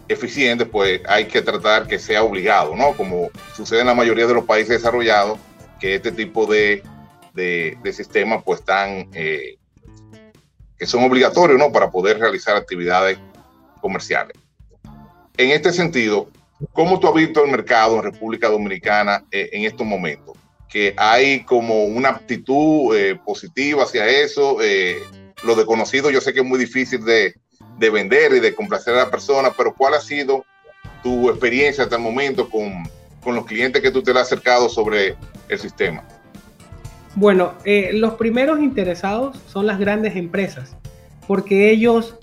eficiente, 0.08 0.66
pues 0.66 1.00
hay 1.06 1.26
que 1.26 1.42
tratar 1.42 1.87
que 1.87 1.98
sea 1.98 2.22
obligado, 2.24 2.74
¿no? 2.74 2.92
Como 2.96 3.30
sucede 3.54 3.80
en 3.80 3.87
la 3.87 3.94
mayoría 3.94 4.26
de 4.26 4.34
los 4.34 4.44
países 4.44 4.70
desarrollados, 4.70 5.38
que 5.80 5.94
este 5.94 6.12
tipo 6.12 6.46
de, 6.46 6.82
de, 7.34 7.92
sistemas 7.92 8.42
pues 8.44 8.60
están, 8.60 9.08
eh, 9.12 9.56
que 10.76 10.87
son 10.87 11.04
obligatorios, 11.04 11.58
¿no? 11.58 11.70
Para 11.70 11.90
poder 11.90 12.18
realizar 12.18 12.56
actividades 12.56 13.18
comerciales. 13.80 14.37
En 15.37 15.50
este 15.50 15.72
sentido, 15.72 16.28
¿Cómo 16.72 16.98
tú 17.00 17.09
has 17.09 17.14
visto 17.14 17.44
el 17.44 17.50
mercado 17.50 17.96
en 17.96 18.05
República 18.05 18.48
Dominicana 18.48 19.24
eh, 19.31 19.50
en 19.53 19.64
estos 19.64 19.87
momentos? 19.87 20.37
Que 20.68 20.94
hay 20.96 21.44
como 21.44 21.85
una 21.85 22.11
aptitud 22.11 22.96
eh, 22.96 23.18
positiva 23.24 23.85
hacia 23.85 24.07
eso. 24.07 24.59
Eh, 24.62 24.98
lo 25.44 25.55
desconocido 25.55 26.11
yo 26.11 26.20
sé 26.20 26.33
que 26.33 26.40
es 26.40 26.46
muy 26.46 26.59
difícil 26.59 27.05
de, 27.05 27.35
de, 27.79 27.90
vender 27.90 28.33
y 28.33 28.40
de 28.40 28.55
complacer 28.55 28.94
a 28.94 29.05
la 29.05 29.11
persona, 29.11 29.50
pero 29.57 29.74
¿cuál 29.74 29.94
ha 29.94 30.00
sido 30.00 30.44
tu 31.03 31.29
experiencia 31.29 31.85
hasta 31.85 31.96
el 31.96 32.03
momento 32.03 32.48
con 32.48 33.35
los 33.35 33.44
clientes 33.46 33.83
que 33.83 33.90
tú 33.90 34.03
te 34.03 34.11
has 34.12 34.18
acercado 34.18 34.68
sobre 34.68 35.16
el 35.48 35.59
sistema? 35.59 36.03
Bueno, 37.14 37.55
los 37.64 38.14
primeros 38.14 38.61
interesados 38.61 39.38
son 39.46 39.66
las 39.66 39.79
grandes 39.79 40.16
empresas, 40.16 40.77
porque 41.27 41.70
ellos 41.70 42.16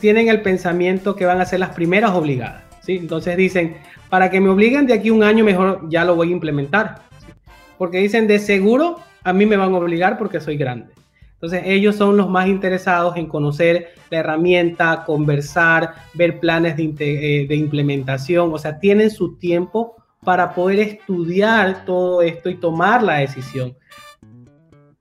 tienen 0.00 0.28
el 0.28 0.42
pensamiento 0.42 1.16
que 1.16 1.26
van 1.26 1.40
a 1.40 1.44
ser 1.44 1.60
las 1.60 1.70
primeras 1.70 2.12
obligadas. 2.12 2.65
Entonces 2.88 3.36
dicen, 3.36 3.76
para 4.08 4.30
que 4.30 4.40
me 4.40 4.48
obliguen 4.48 4.86
de 4.86 4.94
aquí 4.94 5.10
un 5.10 5.22
año, 5.22 5.44
mejor 5.44 5.88
ya 5.88 6.04
lo 6.04 6.14
voy 6.14 6.28
a 6.28 6.32
implementar. 6.32 7.02
Porque 7.78 7.98
dicen, 7.98 8.26
de 8.26 8.38
seguro 8.38 9.00
a 9.24 9.32
mí 9.32 9.44
me 9.44 9.56
van 9.56 9.74
a 9.74 9.78
obligar 9.78 10.18
porque 10.18 10.40
soy 10.40 10.56
grande. 10.56 10.92
Entonces 11.34 11.62
ellos 11.66 11.96
son 11.96 12.16
los 12.16 12.30
más 12.30 12.48
interesados 12.48 13.16
en 13.16 13.26
conocer 13.26 13.88
la 14.08 14.18
herramienta, 14.18 15.04
conversar, 15.04 15.94
ver 16.14 16.40
planes 16.40 16.76
de, 16.76 17.42
eh, 17.42 17.54
implementación, 17.54 18.52
o 18.54 18.58
sea, 18.58 18.78
tienen 18.78 19.10
su 19.10 19.36
tiempo 19.36 19.96
para 20.24 20.54
poder 20.54 20.78
estudiar 20.78 21.84
todo 21.84 22.22
esto 22.22 22.48
y 22.48 22.54
tomar 22.54 23.02
la 23.02 23.18
decisión. 23.18 23.76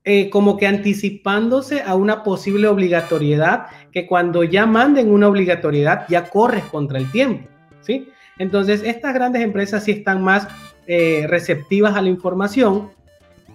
Eh, 0.03 0.29
como 0.29 0.57
que 0.57 0.67
anticipándose 0.67 1.81
a 1.81 1.95
una 1.95 2.21
posible 2.21 2.67
obligatoriedad, 2.67 3.67
que 3.91 4.05
cuando 4.05 4.43
ya 4.43 4.65
manden 4.65 5.11
una 5.11 5.27
obligatoriedad 5.27 6.05
ya 6.09 6.29
corres 6.29 6.63
contra 6.65 6.99
el 6.99 7.09
tiempo. 7.11 7.47
Entonces, 8.37 8.81
estas 8.83 9.13
grandes 9.13 9.41
empresas 9.41 9.83
sí 9.83 9.91
están 9.91 10.21
más 10.21 10.47
eh, 10.87 11.25
receptivas 11.27 11.95
a 11.95 12.01
la 12.01 12.09
información 12.09 12.89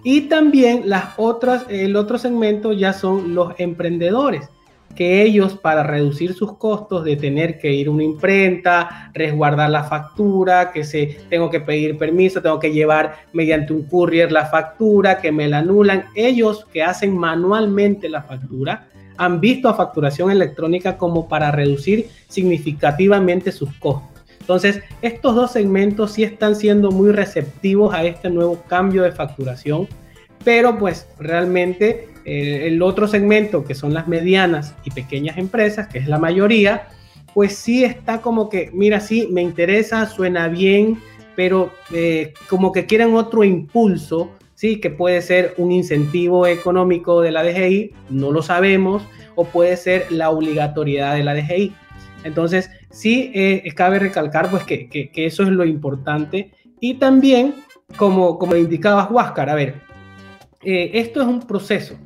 y 0.02 0.22
también 0.22 0.82
las 0.86 1.14
otras, 1.18 1.66
el 1.68 1.96
otro 1.96 2.18
segmento 2.18 2.72
ya 2.72 2.92
son 2.94 3.34
los 3.34 3.52
emprendedores, 3.58 4.48
que 4.96 5.22
ellos 5.22 5.58
para 5.58 5.82
reducir 5.82 6.32
sus 6.32 6.56
costos 6.56 7.04
de 7.04 7.16
tener 7.16 7.58
que 7.58 7.72
ir 7.72 7.88
a 7.88 7.90
una 7.90 8.02
imprenta, 8.02 9.10
resguardar 9.12 9.68
la 9.68 9.84
factura, 9.84 10.72
que 10.72 10.84
se 10.84 11.18
tengo 11.28 11.50
que 11.50 11.60
pedir 11.60 11.98
permiso, 11.98 12.40
tengo 12.40 12.58
que 12.58 12.72
llevar 12.72 13.16
mediante 13.34 13.74
un 13.74 13.82
courier 13.82 14.32
la 14.32 14.46
factura, 14.46 15.20
que 15.20 15.30
me 15.30 15.48
la 15.48 15.58
anulan, 15.58 16.06
ellos 16.14 16.66
que 16.72 16.82
hacen 16.82 17.16
manualmente 17.16 18.08
la 18.08 18.22
factura, 18.22 18.88
han 19.18 19.38
visto 19.38 19.68
a 19.68 19.74
facturación 19.74 20.30
electrónica 20.30 20.96
como 20.96 21.28
para 21.28 21.50
reducir 21.50 22.08
significativamente 22.26 23.52
sus 23.52 23.70
costos. 23.74 24.09
Entonces, 24.50 24.82
estos 25.00 25.36
dos 25.36 25.52
segmentos 25.52 26.10
sí 26.10 26.24
están 26.24 26.56
siendo 26.56 26.90
muy 26.90 27.12
receptivos 27.12 27.94
a 27.94 28.02
este 28.02 28.30
nuevo 28.30 28.60
cambio 28.66 29.04
de 29.04 29.12
facturación, 29.12 29.86
pero 30.42 30.76
pues 30.76 31.06
realmente 31.20 32.08
eh, 32.24 32.66
el 32.66 32.82
otro 32.82 33.06
segmento, 33.06 33.62
que 33.62 33.76
son 33.76 33.94
las 33.94 34.08
medianas 34.08 34.74
y 34.84 34.90
pequeñas 34.90 35.38
empresas, 35.38 35.86
que 35.86 35.98
es 35.98 36.08
la 36.08 36.18
mayoría, 36.18 36.88
pues 37.32 37.54
sí 37.54 37.84
está 37.84 38.20
como 38.22 38.48
que, 38.48 38.72
mira, 38.74 38.98
sí, 38.98 39.28
me 39.30 39.40
interesa, 39.40 40.04
suena 40.06 40.48
bien, 40.48 40.98
pero 41.36 41.70
eh, 41.92 42.34
como 42.48 42.72
que 42.72 42.86
quieren 42.86 43.14
otro 43.14 43.44
impulso, 43.44 44.32
sí, 44.56 44.80
que 44.80 44.90
puede 44.90 45.22
ser 45.22 45.54
un 45.58 45.70
incentivo 45.70 46.48
económico 46.48 47.20
de 47.20 47.30
la 47.30 47.44
DGI, 47.44 47.92
no 48.08 48.32
lo 48.32 48.42
sabemos, 48.42 49.04
o 49.36 49.44
puede 49.44 49.76
ser 49.76 50.10
la 50.10 50.30
obligatoriedad 50.30 51.14
de 51.14 51.22
la 51.22 51.34
DGI. 51.34 51.72
Entonces, 52.24 52.68
sí 52.90 53.30
eh, 53.34 53.70
cabe 53.74 53.98
recalcar 53.98 54.50
pues 54.50 54.64
que, 54.64 55.10
eso 55.14 55.42
es 55.42 55.48
lo 55.48 55.64
importante. 55.64 56.52
Y 56.80 56.94
también, 56.94 57.54
como, 57.96 58.38
como 58.38 58.56
indicaba 58.56 59.08
Huáscar, 59.10 59.50
a 59.50 59.54
ver, 59.54 59.74
eh, 60.62 60.90
esto 60.94 61.22
es 61.22 61.26
un 61.26 61.40
proceso 61.40 61.96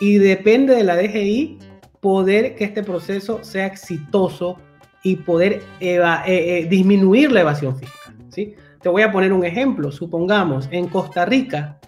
y 0.00 0.18
depende 0.18 0.74
de 0.74 0.84
la 0.84 0.96
DGI 0.96 1.58
poder 2.00 2.56
que 2.56 2.64
este 2.64 2.82
proceso 2.82 3.44
sea 3.44 3.66
exitoso 3.66 4.56
y 5.04 5.16
poder 5.16 5.62
eh, 5.80 6.66
disminuir 6.68 7.30
la 7.30 7.42
evasión 7.42 7.76
fiscal. 7.76 8.14
¿sí? 8.28 8.54
Te 8.80 8.88
voy 8.88 9.02
a 9.02 9.12
poner 9.12 9.32
un 9.32 9.44
ejemplo. 9.44 9.92
Supongamos, 9.92 10.68
en 10.72 10.88
Costa 10.88 11.24
Rica, 11.24 11.78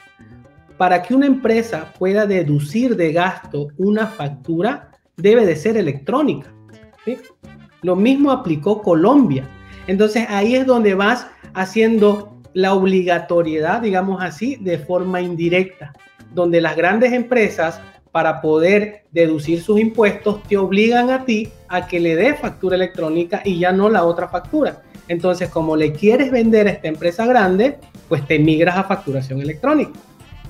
para 0.77 1.03
que 1.03 1.15
una 1.15 1.27
empresa 1.27 1.93
pueda 1.99 2.27
deducir 2.27 2.97
de 2.97 3.13
gasto 3.13 3.69
una 3.77 4.07
factura, 4.07 4.93
debe 5.17 5.47
de 5.47 5.57
ser 5.57 5.77
electrónica. 5.77 6.53
¿sí? 7.05 7.19
Lo 7.85 7.97
mismo 7.97 8.31
aplicó 8.31 8.81
Colombia. 8.81 9.47
Entonces 9.87 10.25
ahí 10.31 10.57
es 10.57 10.65
donde 10.65 10.95
vas 10.95 11.27
haciendo 11.53 12.41
la 12.55 12.73
obligatoriedad, 12.73 13.83
digamos 13.83 14.23
así, 14.23 14.57
de 14.57 14.79
forma 14.79 15.21
indirecta, 15.21 15.93
donde 16.33 16.63
las 16.63 16.77
grandes 16.77 17.13
empresas 17.13 17.83
para 18.11 18.41
poder 18.41 19.05
deducir 19.13 19.61
sus 19.61 19.79
impuestos 19.79 20.43
te 20.45 20.57
obligan 20.57 21.11
a 21.11 21.27
ti 21.27 21.51
a 21.69 21.87
que 21.87 22.01
le 22.01 22.17
dé 22.17 22.33
factura 22.33 22.77
electrónica 22.77 23.43
y 23.45 23.59
ya 23.59 23.71
no 23.71 23.91
la 23.91 24.05
otra 24.05 24.29
factura. 24.29 24.83
Entonces, 25.09 25.51
como 25.51 25.77
le 25.77 25.93
quieres 25.93 26.31
vender 26.31 26.67
a 26.69 26.71
esta 26.71 26.89
empresa 26.89 27.27
grande, 27.27 27.77
pues 28.09 28.27
te 28.27 28.39
migras 28.39 28.79
a 28.79 28.85
facturación 28.85 29.43
electrónica. 29.43 29.93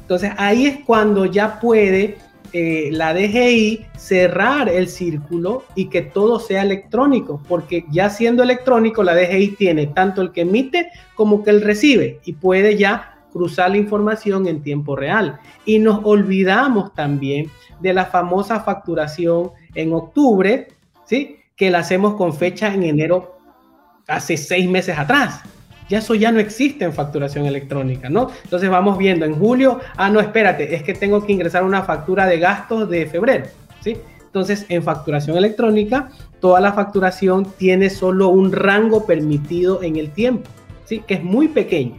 Entonces, 0.02 0.30
ahí 0.36 0.66
es 0.66 0.84
cuando 0.84 1.24
ya 1.24 1.58
puede 1.58 2.16
eh, 2.56 2.90
la 2.92 3.12
DGI 3.12 3.84
cerrar 3.96 4.68
el 4.68 4.86
círculo 4.86 5.64
y 5.74 5.86
que 5.86 6.02
todo 6.02 6.38
sea 6.38 6.62
electrónico, 6.62 7.42
porque 7.48 7.84
ya 7.90 8.08
siendo 8.10 8.44
electrónico, 8.44 9.02
la 9.02 9.16
DGI 9.16 9.56
tiene 9.56 9.88
tanto 9.88 10.22
el 10.22 10.30
que 10.30 10.42
emite 10.42 10.92
como 11.16 11.42
que 11.42 11.50
el 11.50 11.62
recibe 11.62 12.20
y 12.24 12.34
puede 12.34 12.76
ya 12.78 13.18
cruzar 13.32 13.72
la 13.72 13.78
información 13.78 14.46
en 14.46 14.62
tiempo 14.62 14.94
real. 14.94 15.40
Y 15.64 15.80
nos 15.80 16.04
olvidamos 16.04 16.94
también 16.94 17.50
de 17.80 17.92
la 17.92 18.06
famosa 18.06 18.60
facturación 18.60 19.50
en 19.74 19.92
octubre, 19.92 20.68
¿sí? 21.06 21.38
que 21.56 21.72
la 21.72 21.80
hacemos 21.80 22.14
con 22.14 22.32
fecha 22.32 22.72
en 22.72 22.84
enero 22.84 23.36
hace 24.06 24.36
seis 24.36 24.70
meses 24.70 24.96
atrás. 24.96 25.42
Ya 25.88 25.98
eso 25.98 26.14
ya 26.14 26.32
no 26.32 26.40
existe 26.40 26.84
en 26.84 26.92
facturación 26.92 27.46
electrónica, 27.46 28.08
¿no? 28.08 28.30
Entonces 28.44 28.70
vamos 28.70 28.96
viendo 28.96 29.26
en 29.26 29.34
julio, 29.34 29.80
ah, 29.96 30.08
no, 30.08 30.20
espérate, 30.20 30.74
es 30.74 30.82
que 30.82 30.94
tengo 30.94 31.24
que 31.24 31.32
ingresar 31.32 31.64
una 31.64 31.82
factura 31.82 32.26
de 32.26 32.38
gastos 32.38 32.88
de 32.88 33.06
febrero, 33.06 33.46
¿sí? 33.80 33.96
Entonces, 34.34 34.66
en 34.68 34.82
facturación 34.82 35.36
electrónica, 35.36 36.08
toda 36.40 36.60
la 36.60 36.72
facturación 36.72 37.46
tiene 37.56 37.88
solo 37.88 38.30
un 38.30 38.50
rango 38.50 39.06
permitido 39.06 39.80
en 39.80 39.94
el 39.94 40.10
tiempo, 40.10 40.50
¿sí? 40.84 41.04
Que 41.06 41.14
es 41.14 41.22
muy 41.22 41.46
pequeño, 41.46 41.98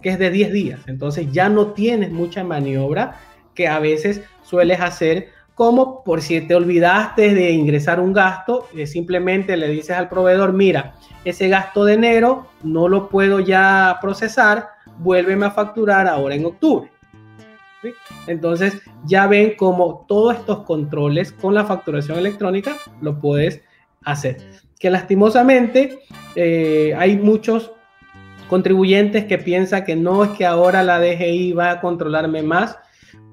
que 0.00 0.10
es 0.10 0.18
de 0.20 0.30
10 0.30 0.52
días. 0.52 0.80
Entonces, 0.86 1.26
ya 1.32 1.48
no 1.48 1.72
tienes 1.72 2.12
mucha 2.12 2.44
maniobra 2.44 3.18
que 3.56 3.66
a 3.66 3.80
veces 3.80 4.22
sueles 4.44 4.80
hacer 4.80 5.30
como 5.54 6.02
por 6.04 6.22
si 6.22 6.40
te 6.40 6.54
olvidaste 6.54 7.34
de 7.34 7.50
ingresar 7.50 8.00
un 8.00 8.12
gasto, 8.12 8.68
eh, 8.76 8.86
simplemente 8.86 9.56
le 9.56 9.68
dices 9.68 9.96
al 9.96 10.08
proveedor, 10.08 10.52
mira, 10.52 10.94
ese 11.24 11.48
gasto 11.48 11.84
de 11.84 11.94
enero 11.94 12.46
no 12.62 12.88
lo 12.88 13.08
puedo 13.08 13.40
ya 13.40 13.98
procesar, 14.00 14.68
vuélveme 14.98 15.46
a 15.46 15.50
facturar 15.50 16.06
ahora 16.06 16.34
en 16.34 16.46
octubre. 16.46 16.90
Entonces 18.26 18.80
ya 19.04 19.26
ven 19.26 19.54
como 19.56 20.04
todos 20.06 20.36
estos 20.36 20.64
controles 20.64 21.32
con 21.32 21.54
la 21.54 21.64
facturación 21.64 22.18
electrónica 22.18 22.76
lo 23.00 23.18
puedes 23.18 23.62
hacer. 24.04 24.36
Que 24.78 24.90
lastimosamente 24.90 26.00
eh, 26.34 26.94
hay 26.96 27.16
muchos 27.16 27.72
contribuyentes 28.48 29.24
que 29.26 29.38
piensan 29.38 29.84
que 29.84 29.96
no 29.96 30.24
es 30.24 30.30
que 30.30 30.44
ahora 30.44 30.82
la 30.82 30.98
DGI 30.98 31.52
va 31.52 31.70
a 31.70 31.80
controlarme 31.80 32.42
más, 32.42 32.78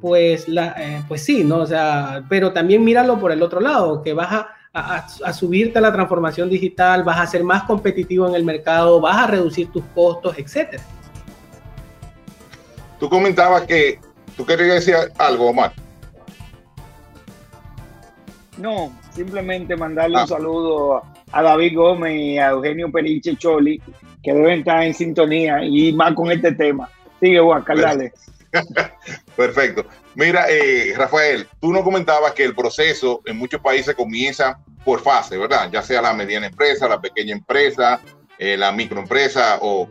pues, 0.02 0.48
la, 0.48 0.76
eh, 0.78 1.04
pues 1.08 1.24
sí, 1.24 1.44
¿no? 1.44 1.58
O 1.58 1.66
sea, 1.66 2.24
pero 2.30 2.54
también 2.54 2.84
míralo 2.84 3.20
por 3.20 3.32
el 3.32 3.42
otro 3.42 3.60
lado, 3.60 4.02
que 4.02 4.14
vas 4.14 4.32
a, 4.32 4.48
a, 4.74 5.34
subirte 5.34 5.80
a 5.80 5.82
la 5.82 5.92
transformación 5.92 6.50
digital, 6.50 7.04
vas 7.04 7.20
a 7.20 7.28
ser 7.28 7.44
más 7.44 7.64
competitivo 7.64 8.28
en 8.28 8.36
el 8.36 8.44
mercado, 8.44 9.02
vas 9.02 9.18
a 9.18 9.28
reducir 9.28 9.72
tus 9.72 9.84
costos, 9.96 10.38
etcétera. 10.38 10.84
Tú 13.00 13.10
comentabas 13.10 13.64
que 13.64 14.00
tú 14.36 14.46
querías 14.46 14.86
decir 14.86 14.96
algo, 15.18 15.50
Omar. 15.50 15.74
No, 18.58 18.92
simplemente 19.12 19.76
mandarle 19.76 20.18
un 20.18 20.24
ah. 20.24 20.28
saludo 20.28 21.04
a 21.32 21.42
David 21.42 21.76
Gómez 21.76 22.16
y 22.20 22.38
a 22.38 22.50
Eugenio 22.50 22.92
Periche 22.92 23.36
Choli, 23.36 23.82
que 24.24 24.34
deben 24.34 24.60
estar 24.60 24.84
en 24.84 24.94
sintonía 24.94 25.64
y 25.64 25.94
más 25.94 26.14
con 26.14 26.32
este 26.32 26.52
tema. 26.54 26.90
Sigue, 27.20 27.40
Juan, 27.40 27.64
dale. 27.66 28.14
Perfecto. 29.36 29.86
Mira, 30.16 30.46
eh, 30.50 30.94
Rafael, 30.96 31.48
tú 31.60 31.72
nos 31.72 31.84
comentabas 31.84 32.34
que 32.34 32.44
el 32.44 32.56
proceso 32.56 33.22
en 33.26 33.38
muchos 33.38 33.62
países 33.62 33.96
comienza 33.96 34.60
por 34.84 35.02
fase, 35.02 35.38
¿verdad? 35.38 35.70
Ya 35.72 35.82
sea 35.82 36.02
la 36.02 36.14
mediana 36.14 36.48
empresa, 36.48 36.88
la 36.88 37.02
pequeña 37.02 37.34
empresa, 37.34 38.00
eh, 38.38 38.58
la 38.58 38.72
microempresa 38.72 39.60
o 39.62 39.90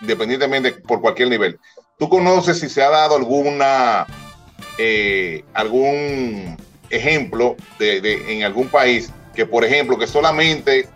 independientemente 0.00 0.72
por 0.72 1.00
cualquier 1.00 1.28
nivel. 1.28 1.58
¿Tú 1.98 2.08
conoces 2.08 2.60
si 2.60 2.68
se 2.68 2.82
ha 2.82 2.90
dado 2.90 3.16
alguna 3.16 4.06
eh, 4.76 5.44
algún 5.54 6.56
ejemplo 6.90 7.56
de, 7.78 7.98
en 8.28 8.44
algún 8.44 8.68
país 8.68 9.12
que, 9.34 9.46
por 9.46 9.64
ejemplo, 9.64 9.98
que 9.98 10.06
solamente 10.06 10.88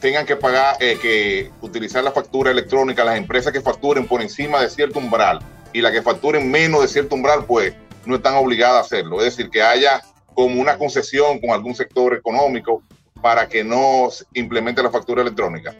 tengan 0.00 0.24
que 0.24 0.36
pagar, 0.36 0.78
que 0.78 1.50
utilizar 1.60 2.02
la 2.02 2.12
factura 2.12 2.50
electrónica 2.50 3.04
las 3.04 3.18
empresas 3.18 3.52
que 3.52 3.60
facturen 3.60 4.06
por 4.06 4.22
encima 4.22 4.62
de 4.62 4.70
cierto 4.70 4.98
umbral 4.98 5.40
y 5.72 5.80
las 5.80 5.92
que 5.92 6.02
facturen 6.02 6.50
menos 6.50 6.82
de 6.82 6.88
cierto 6.88 7.14
umbral, 7.14 7.44
pues 7.46 7.74
no 8.06 8.16
están 8.16 8.34
obligadas 8.34 8.76
a 8.76 8.80
hacerlo. 8.80 9.18
Es 9.18 9.36
decir, 9.36 9.50
que 9.50 9.62
haya 9.62 10.02
como 10.34 10.60
una 10.60 10.78
concesión 10.78 11.38
con 11.40 11.50
algún 11.50 11.74
sector 11.74 12.14
económico 12.14 12.82
para 13.20 13.48
que 13.48 13.62
no 13.62 14.08
implemente 14.34 14.82
la 14.82 14.90
factura 14.90 15.22
electrónica. 15.22 15.74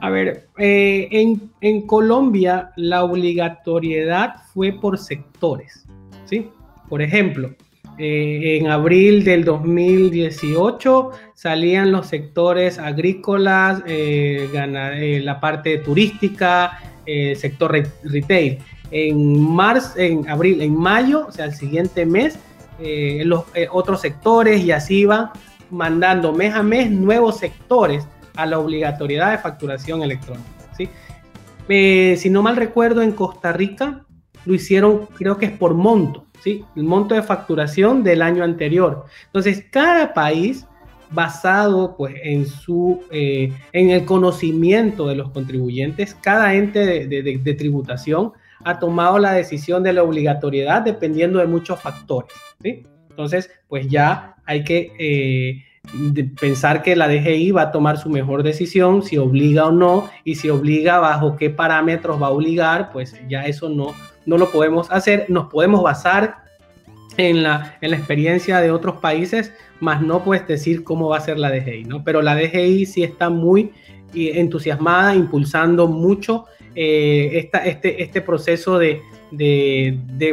A 0.00 0.10
ver, 0.10 0.48
eh, 0.58 1.08
en, 1.10 1.50
en, 1.60 1.86
Colombia 1.86 2.72
la 2.76 3.04
obligatoriedad 3.04 4.36
fue 4.52 4.72
por 4.72 4.98
sectores, 4.98 5.86
¿sí? 6.26 6.50
Por 6.88 7.00
ejemplo, 7.00 7.54
eh, 7.98 8.58
en 8.60 8.66
abril 8.66 9.24
del 9.24 9.44
2018 9.44 11.10
salían 11.34 11.92
los 11.92 12.08
sectores 12.08 12.78
agrícolas, 12.78 13.82
eh, 13.86 15.20
la 15.22 15.40
parte 15.40 15.78
turística, 15.78 16.78
sector 17.36 17.82
retail 18.02 18.58
en 18.94 19.40
marzo, 19.40 19.98
en 19.98 20.28
abril, 20.28 20.60
en 20.60 20.76
mayo, 20.76 21.26
o 21.26 21.32
sea, 21.32 21.46
el 21.46 21.54
siguiente 21.54 22.06
mes, 22.06 22.38
eh, 22.78 23.22
los 23.24 23.44
eh, 23.54 23.66
otros 23.70 24.00
sectores 24.00 24.62
y 24.62 24.70
así 24.70 25.04
van 25.04 25.30
mandando 25.68 26.32
mes 26.32 26.54
a 26.54 26.62
mes 26.62 26.92
nuevos 26.92 27.38
sectores 27.38 28.06
a 28.36 28.46
la 28.46 28.60
obligatoriedad 28.60 29.32
de 29.32 29.38
facturación 29.38 30.04
electrónica. 30.04 30.48
¿sí? 30.76 30.88
Eh, 31.68 32.14
si 32.16 32.30
no 32.30 32.40
mal 32.42 32.54
recuerdo, 32.54 33.02
en 33.02 33.10
Costa 33.10 33.52
Rica 33.52 34.06
lo 34.44 34.54
hicieron, 34.54 35.06
creo 35.16 35.38
que 35.38 35.46
es 35.46 35.52
por 35.52 35.74
monto, 35.74 36.24
¿sí? 36.40 36.64
el 36.76 36.84
monto 36.84 37.16
de 37.16 37.22
facturación 37.24 38.04
del 38.04 38.22
año 38.22 38.44
anterior. 38.44 39.06
Entonces, 39.26 39.64
cada 39.72 40.14
país 40.14 40.66
basado 41.10 41.96
pues 41.96 42.14
en 42.22 42.46
su 42.46 43.04
en 43.10 43.90
el 43.90 44.04
conocimiento 44.04 45.06
de 45.06 45.14
los 45.14 45.30
contribuyentes 45.30 46.16
cada 46.16 46.54
ente 46.54 47.06
de 47.06 47.54
tributación 47.54 48.32
ha 48.64 48.78
tomado 48.78 49.18
la 49.18 49.32
decisión 49.32 49.82
de 49.82 49.92
la 49.92 50.02
obligatoriedad 50.02 50.82
dependiendo 50.82 51.38
de 51.38 51.46
muchos 51.46 51.80
factores. 51.80 52.32
¿sí? 52.62 52.86
Entonces, 53.10 53.50
pues 53.68 53.88
ya 53.88 54.36
hay 54.46 54.64
que 54.64 54.92
eh, 54.98 55.62
pensar 56.40 56.82
que 56.82 56.96
la 56.96 57.08
DGI 57.08 57.52
va 57.52 57.62
a 57.62 57.72
tomar 57.72 57.98
su 57.98 58.08
mejor 58.08 58.42
decisión, 58.42 59.02
si 59.02 59.18
obliga 59.18 59.66
o 59.66 59.72
no, 59.72 60.08
y 60.24 60.36
si 60.36 60.50
obliga 60.50 60.98
bajo 60.98 61.36
qué 61.36 61.50
parámetros 61.50 62.20
va 62.20 62.28
a 62.28 62.30
obligar, 62.30 62.90
pues 62.92 63.20
ya 63.28 63.46
eso 63.46 63.68
no, 63.68 63.94
no 64.26 64.38
lo 64.38 64.50
podemos 64.50 64.90
hacer. 64.90 65.26
Nos 65.28 65.46
podemos 65.46 65.82
basar 65.82 66.44
en 67.16 67.42
la, 67.42 67.76
en 67.80 67.90
la 67.90 67.96
experiencia 67.96 68.60
de 68.60 68.70
otros 68.70 68.96
países, 68.96 69.52
más 69.80 70.02
no 70.02 70.24
puedes 70.24 70.46
decir 70.46 70.82
cómo 70.82 71.08
va 71.08 71.18
a 71.18 71.20
ser 71.20 71.38
la 71.38 71.50
DGI, 71.50 71.84
¿no? 71.84 72.02
Pero 72.02 72.22
la 72.22 72.34
DGI 72.34 72.86
sí 72.86 73.04
está 73.04 73.30
muy 73.30 73.72
entusiasmada, 74.14 75.14
impulsando 75.14 75.86
mucho 75.86 76.46
eh, 76.74 77.50
este, 77.64 78.02
este 78.02 78.20
proceso 78.20 78.78
de, 78.78 79.02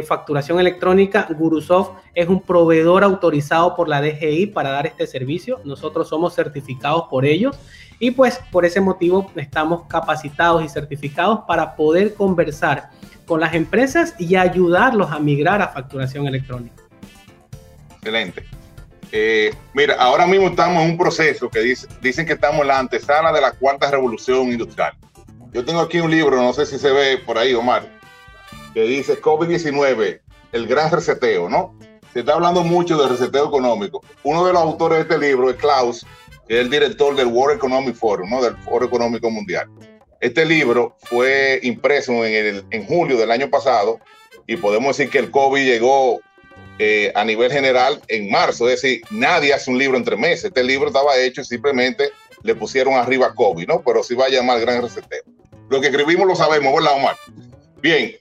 facturación 0.06 0.60
electrónica. 0.60 1.26
Gurusoft 1.30 1.98
es 2.14 2.28
un 2.28 2.40
proveedor 2.40 3.04
autorizado 3.04 3.74
por 3.74 3.88
la 3.88 4.00
DGI 4.00 4.46
para 4.48 4.70
dar 4.70 4.86
este 4.86 5.06
servicio. 5.06 5.60
Nosotros 5.64 6.08
somos 6.08 6.34
certificados 6.34 7.04
por 7.10 7.24
ellos 7.24 7.56
y 7.98 8.10
pues 8.10 8.40
por 8.50 8.64
ese 8.64 8.80
motivo 8.80 9.30
estamos 9.36 9.86
capacitados 9.88 10.64
y 10.64 10.68
certificados 10.68 11.40
para 11.46 11.76
poder 11.76 12.14
conversar 12.14 12.90
con 13.26 13.40
las 13.40 13.54
empresas 13.54 14.14
y 14.18 14.36
ayudarlos 14.36 15.10
a 15.10 15.18
migrar 15.18 15.62
a 15.62 15.68
facturación 15.68 16.26
electrónica. 16.26 16.82
Excelente. 17.96 18.61
Eh, 19.14 19.54
mira, 19.74 19.94
ahora 19.96 20.26
mismo 20.26 20.48
estamos 20.48 20.82
en 20.82 20.92
un 20.92 20.98
proceso 20.98 21.50
que 21.50 21.60
dice, 21.60 21.86
dicen 22.00 22.24
que 22.24 22.32
estamos 22.32 22.62
en 22.62 22.68
la 22.68 22.78
antesala 22.78 23.30
de 23.30 23.42
la 23.42 23.52
cuarta 23.52 23.90
revolución 23.90 24.50
industrial. 24.50 24.94
Yo 25.52 25.62
tengo 25.66 25.80
aquí 25.80 26.00
un 26.00 26.10
libro, 26.10 26.36
no 26.36 26.54
sé 26.54 26.64
si 26.64 26.78
se 26.78 26.90
ve 26.90 27.18
por 27.18 27.36
ahí, 27.36 27.52
Omar, 27.52 27.86
que 28.72 28.84
dice 28.84 29.20
COVID-19, 29.20 30.20
el 30.52 30.66
gran 30.66 30.90
reseteo, 30.90 31.50
¿no? 31.50 31.78
Se 32.14 32.20
está 32.20 32.32
hablando 32.32 32.64
mucho 32.64 32.96
del 32.96 33.10
reseteo 33.10 33.48
económico. 33.48 34.02
Uno 34.22 34.46
de 34.46 34.54
los 34.54 34.62
autores 34.62 34.96
de 34.96 35.02
este 35.02 35.18
libro 35.18 35.50
es 35.50 35.56
Klaus, 35.56 36.06
que 36.48 36.54
es 36.54 36.60
el 36.64 36.70
director 36.70 37.14
del 37.14 37.26
World 37.26 37.58
Economic 37.58 37.94
Forum, 37.94 38.30
¿no? 38.30 38.42
Del 38.42 38.56
Foro 38.58 38.86
Económico 38.86 39.30
Mundial. 39.30 39.68
Este 40.20 40.46
libro 40.46 40.96
fue 41.02 41.60
impreso 41.62 42.24
en 42.24 42.86
julio 42.86 43.18
del 43.18 43.30
año 43.30 43.50
pasado 43.50 44.00
y 44.46 44.56
podemos 44.56 44.96
decir 44.96 45.10
que 45.10 45.18
el 45.18 45.30
COVID 45.30 45.64
llegó 45.64 46.20
eh, 46.84 47.12
a 47.14 47.24
nivel 47.24 47.52
general 47.52 48.02
en 48.08 48.28
marzo. 48.28 48.68
Es 48.68 48.82
decir, 48.82 49.02
nadie 49.12 49.54
hace 49.54 49.70
un 49.70 49.78
libro 49.78 49.96
entre 49.96 50.16
meses. 50.16 50.46
Este 50.46 50.64
libro 50.64 50.88
estaba 50.88 51.16
hecho 51.16 51.40
y 51.40 51.44
simplemente 51.44 52.10
le 52.42 52.56
pusieron 52.56 52.94
arriba 52.94 53.32
COVID, 53.36 53.68
¿no? 53.68 53.82
Pero 53.82 54.02
sí 54.02 54.16
va 54.16 54.24
a 54.24 54.30
llamar 54.30 54.58
Gran 54.58 54.82
Reseteo. 54.82 55.22
Lo 55.70 55.80
que 55.80 55.86
escribimos 55.86 56.26
lo 56.26 56.34
sabemos, 56.34 56.74
¿verdad, 56.74 56.96
Omar? 56.96 57.14
Bien, 57.80 58.16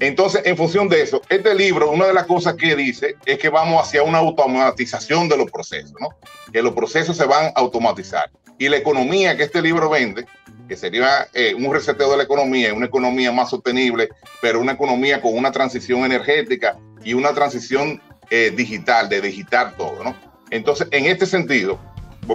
entonces, 0.00 0.42
en 0.44 0.56
función 0.56 0.88
de 0.88 1.00
eso, 1.00 1.22
este 1.28 1.54
libro, 1.54 1.92
una 1.92 2.08
de 2.08 2.12
las 2.12 2.26
cosas 2.26 2.54
que 2.54 2.74
dice 2.74 3.14
es 3.24 3.38
que 3.38 3.50
vamos 3.50 3.80
hacia 3.80 4.02
una 4.02 4.18
automatización 4.18 5.28
de 5.28 5.36
los 5.36 5.48
procesos, 5.48 5.94
¿no? 6.00 6.08
Que 6.52 6.60
los 6.60 6.74
procesos 6.74 7.16
se 7.16 7.24
van 7.24 7.46
a 7.46 7.60
automatizar. 7.60 8.32
Y 8.58 8.68
la 8.68 8.78
economía 8.78 9.36
que 9.36 9.44
este 9.44 9.62
libro 9.62 9.88
vende, 9.88 10.26
que 10.68 10.76
sería 10.76 11.28
eh, 11.34 11.54
un 11.54 11.72
reseteo 11.72 12.10
de 12.10 12.16
la 12.16 12.24
economía, 12.24 12.74
una 12.74 12.86
economía 12.86 13.30
más 13.30 13.50
sostenible, 13.50 14.08
pero 14.40 14.60
una 14.60 14.72
economía 14.72 15.20
con 15.20 15.36
una 15.36 15.52
transición 15.52 16.04
energética 16.04 16.76
y 17.04 17.14
una 17.14 17.32
transición 17.32 18.00
eh, 18.30 18.52
digital, 18.54 19.08
de 19.08 19.20
digitar 19.20 19.76
todo, 19.76 20.02
¿no? 20.04 20.16
Entonces, 20.50 20.88
en 20.90 21.06
este 21.06 21.26
sentido, 21.26 21.78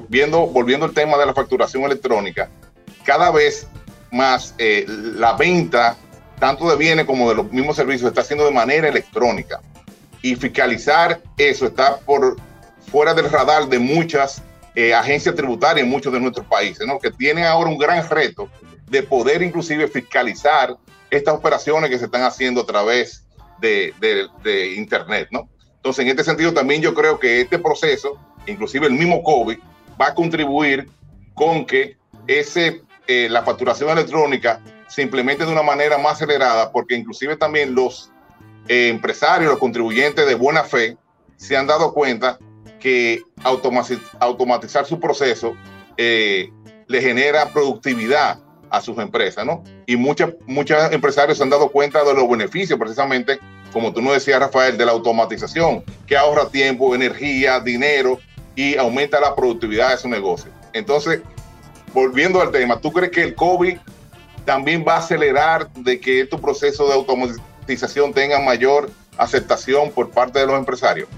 viendo, 0.10 0.48
volviendo 0.48 0.86
al 0.86 0.94
tema 0.94 1.18
de 1.18 1.26
la 1.26 1.34
facturación 1.34 1.84
electrónica, 1.84 2.50
cada 3.04 3.32
vez 3.32 3.68
más 4.12 4.56
eh, 4.58 4.86
la 4.88 5.34
venta 5.34 5.98
tanto 6.40 6.70
de 6.70 6.76
bienes 6.76 7.06
como 7.06 7.30
de 7.30 7.36
los 7.36 7.52
mismos 7.52 7.76
servicios 7.76 8.10
está 8.10 8.22
haciendo 8.22 8.46
de 8.46 8.52
manera 8.52 8.88
electrónica 8.88 9.60
y 10.22 10.36
fiscalizar 10.36 11.22
eso 11.38 11.66
está 11.66 11.98
por 12.00 12.38
fuera 12.92 13.14
del 13.14 13.30
radar 13.30 13.68
de 13.68 13.80
muchas 13.80 14.42
eh, 14.76 14.94
agencias 14.94 15.36
tributarias 15.36 15.84
en 15.84 15.90
muchos 15.90 16.14
de 16.14 16.20
nuestros 16.20 16.46
países, 16.46 16.86
¿no? 16.86 17.00
que 17.00 17.12
tienen 17.12 17.46
ahora 17.46 17.70
un 17.70 17.78
gran 17.78 18.08
reto 18.08 18.50
de 18.90 19.04
poder 19.04 19.42
inclusive 19.42 19.88
fiscalizar 19.88 20.78
estas 21.10 21.34
operaciones 21.34 21.90
que 21.90 21.98
se 21.98 22.06
están 22.06 22.24
haciendo 22.24 22.62
a 22.62 22.66
través 22.66 23.24
de, 23.60 24.74
Internet. 24.76 25.30
¿no? 25.32 25.50
Entonces, 25.76 26.04
en 26.04 26.10
este 26.10 26.24
sentido, 26.24 26.54
también 26.54 26.82
yo 26.82 26.94
creo 26.94 27.20
que 27.20 27.42
este 27.42 27.60
proceso, 27.60 28.20
inclusive 28.46 28.88
el 28.88 28.94
mismo 28.94 29.24
COVID, 29.24 29.58
va 30.00 30.08
a 30.08 30.14
contribuir 30.14 30.90
con 31.34 31.66
que 31.66 31.98
ese, 32.28 32.82
eh, 33.08 33.28
la 33.30 33.44
facturación 33.44 33.90
electrónica 33.90 34.62
se 34.88 35.02
implemente 35.02 35.46
de 35.46 35.52
una 35.52 35.64
manera 35.64 35.98
más 35.98 36.14
acelerada, 36.14 36.72
porque 36.72 36.96
inclusive 36.96 37.36
también 37.36 37.76
los 37.76 38.12
eh, 38.68 38.90
empresarios, 38.90 39.52
los 39.52 39.60
contribuyentes 39.60 40.26
de 40.26 40.36
buena 40.36 40.64
fe, 40.64 40.98
se 41.36 41.56
han 41.56 41.68
dado 41.68 41.94
cuenta 41.94 42.40
que 42.80 43.22
automatizar 44.20 44.86
su 44.86 45.00
proceso 45.00 45.56
eh, 45.98 46.52
le 46.88 47.02
genera 47.02 47.52
productividad 47.52 48.40
a 48.70 48.82
sus 48.82 48.98
empresas, 48.98 49.46
¿no? 49.46 49.64
Y 49.86 49.96
muchos 49.96 50.34
muchos 50.46 50.78
empresarios 50.92 51.38
se 51.38 51.44
han 51.44 51.50
dado 51.50 51.70
cuenta 51.70 52.04
de 52.04 52.14
los 52.14 52.30
beneficios, 52.30 52.78
precisamente, 52.80 53.40
como 53.72 53.94
tú 53.94 54.02
nos 54.02 54.14
decías, 54.14 54.40
Rafael, 54.40 54.78
de 54.78 54.86
la 54.86 54.92
automatización, 54.92 55.84
que 56.06 56.18
ahorra 56.18 56.50
tiempo, 56.50 56.94
energía, 56.96 57.60
dinero 57.60 58.20
y 58.56 58.76
aumenta 58.78 59.20
la 59.20 59.36
productividad 59.36 59.92
de 59.92 59.98
su 59.98 60.10
negocio. 60.10 60.52
Entonces, 60.74 61.22
volviendo 61.94 62.42
al 62.42 62.52
tema, 62.52 62.80
¿tú 62.80 62.92
crees 62.92 63.12
que 63.12 63.24
el 63.24 63.36
COVID 63.36 63.78
también 64.46 64.84
va 64.88 64.96
a 64.96 65.00
acelerar 65.00 65.72
de 65.74 66.00
que 66.00 66.22
estos 66.22 66.40
procesos 66.40 66.88
de 66.88 66.96
automatización 66.96 68.14
tengan 68.14 68.46
mayor 68.46 68.90
aceptación 69.18 69.92
por 69.92 70.10
parte 70.10 70.40
de 70.40 70.48
los 70.48 70.58
empresarios? 70.58 71.10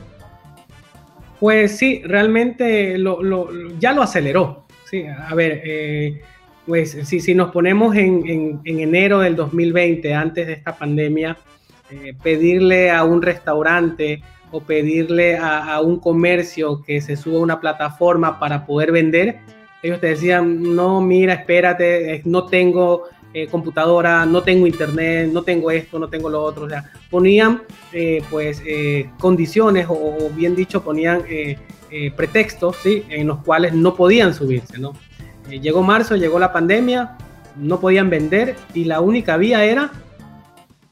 Pues 1.39 1.77
sí, 1.77 2.01
realmente 2.03 2.97
ya 3.79 3.93
lo 3.93 4.01
aceleró. 4.01 4.65
Sí, 4.89 5.05
a 5.05 5.33
ver, 5.35 5.61
eh, 5.63 6.21
pues 6.69 6.91
si, 7.03 7.19
si, 7.19 7.33
nos 7.33 7.49
ponemos 7.49 7.95
en, 7.95 8.61
enero 8.63 9.21
del 9.21 9.35
2020, 9.35 10.13
antes 10.13 10.45
de 10.45 10.53
esta 10.53 10.77
pandemia, 10.77 11.35
eh, 11.89 12.13
pedirle 12.21 12.91
a 12.91 13.03
un 13.03 13.23
restaurante 13.23 14.21
o 14.51 14.61
pedirle 14.61 15.35
a, 15.35 15.81
un 15.81 15.99
comercio 15.99 16.83
que 16.83 17.01
se 17.01 17.17
suba 17.17 17.39
a 17.39 17.41
una 17.41 17.59
plataforma 17.59 18.39
para 18.39 18.67
poder 18.67 18.91
vender, 18.91 19.39
ellos 19.81 19.99
te 19.99 20.09
decían, 20.09 20.75
no, 20.75 21.01
mira, 21.01 21.33
espérate, 21.33 22.21
no 22.25 22.45
tengo 22.45 23.05
eh, 23.33 23.47
computadora, 23.47 24.27
no 24.27 24.43
tengo 24.43 24.67
internet, 24.67 25.31
no 25.33 25.41
tengo 25.41 25.71
esto, 25.71 25.97
no 25.97 26.07
tengo 26.07 26.29
lo 26.29 26.43
otro. 26.43 26.65
O 26.65 26.69
sea, 26.69 26.91
ponían 27.09 27.63
eh, 27.91 28.21
pues 28.29 28.61
eh, 28.63 29.09
condiciones 29.19 29.87
o, 29.89 30.29
bien 30.35 30.55
dicho, 30.55 30.83
ponían 30.83 31.23
pretextos 32.15 32.75
¿sí? 32.83 33.03
en 33.09 33.25
los 33.25 33.39
cuales 33.39 33.73
no 33.73 33.95
podían 33.95 34.35
subirse. 34.35 34.77
¿no? 34.77 34.93
Llegó 35.49 35.83
marzo, 35.83 36.15
llegó 36.15 36.39
la 36.39 36.51
pandemia, 36.53 37.17
no 37.57 37.79
podían 37.79 38.09
vender 38.09 38.55
y 38.73 38.85
la 38.85 39.01
única 39.01 39.37
vía 39.37 39.63
era 39.65 39.91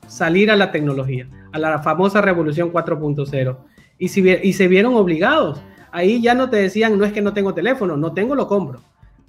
salir 0.08 0.52
a 0.52 0.56
la 0.56 0.72
tecnología, 0.72 1.28
a 1.52 1.60
la 1.60 1.80
famosa 1.80 2.22
revolución 2.22 2.72
4.0. 2.72 3.58
Y, 4.00 4.10
si, 4.10 4.28
y 4.30 4.54
se 4.54 4.68
vieron 4.68 4.96
obligados. 4.96 5.62
Ahí 5.92 6.22
ya 6.22 6.34
no 6.34 6.50
te 6.50 6.58
decían, 6.58 6.98
no 6.98 7.06
es 7.06 7.14
que 7.14 7.22
no 7.22 7.34
tengo 7.34 7.54
teléfono, 7.54 7.98
no 7.98 8.14
tengo, 8.14 8.36
lo 8.36 8.48
compro. 8.48 8.82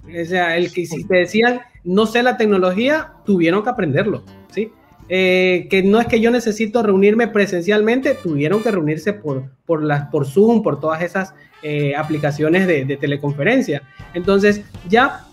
O 0.03 0.25
sea, 0.25 0.57
el 0.57 0.71
que 0.71 0.85
si 0.85 1.03
te 1.05 1.17
decían, 1.17 1.61
no 1.83 2.05
sé 2.05 2.23
la 2.23 2.37
tecnología, 2.37 3.13
tuvieron 3.25 3.63
que 3.63 3.69
aprenderlo, 3.69 4.23
¿sí? 4.49 4.71
Eh, 5.11 5.67
que 5.71 5.81
no 5.81 5.99
es 5.99 6.05
que 6.05 6.21
yo 6.21 6.29
necesito 6.29 6.83
reunirme 6.83 7.27
presencialmente, 7.27 8.13
tuvieron 8.13 8.61
que 8.61 8.69
reunirse 8.69 9.11
por, 9.11 9.49
por, 9.65 9.83
las, 9.83 10.07
por 10.09 10.27
Zoom, 10.27 10.61
por 10.61 10.79
todas 10.79 11.01
esas 11.01 11.33
eh, 11.63 11.95
aplicaciones 11.95 12.67
de, 12.67 12.95
teleconferencia. 12.97 13.81
Entonces, 14.13 14.61
ya 14.87 15.25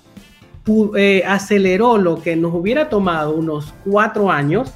eh, 0.97 1.23
aceleró 1.27 1.99
lo 1.99 2.23
que 2.23 2.37
nos 2.37 2.55
hubiera 2.55 2.89
tomado 2.89 3.35
unos 3.35 3.75
cuatro 3.85 4.31
años. 4.31 4.73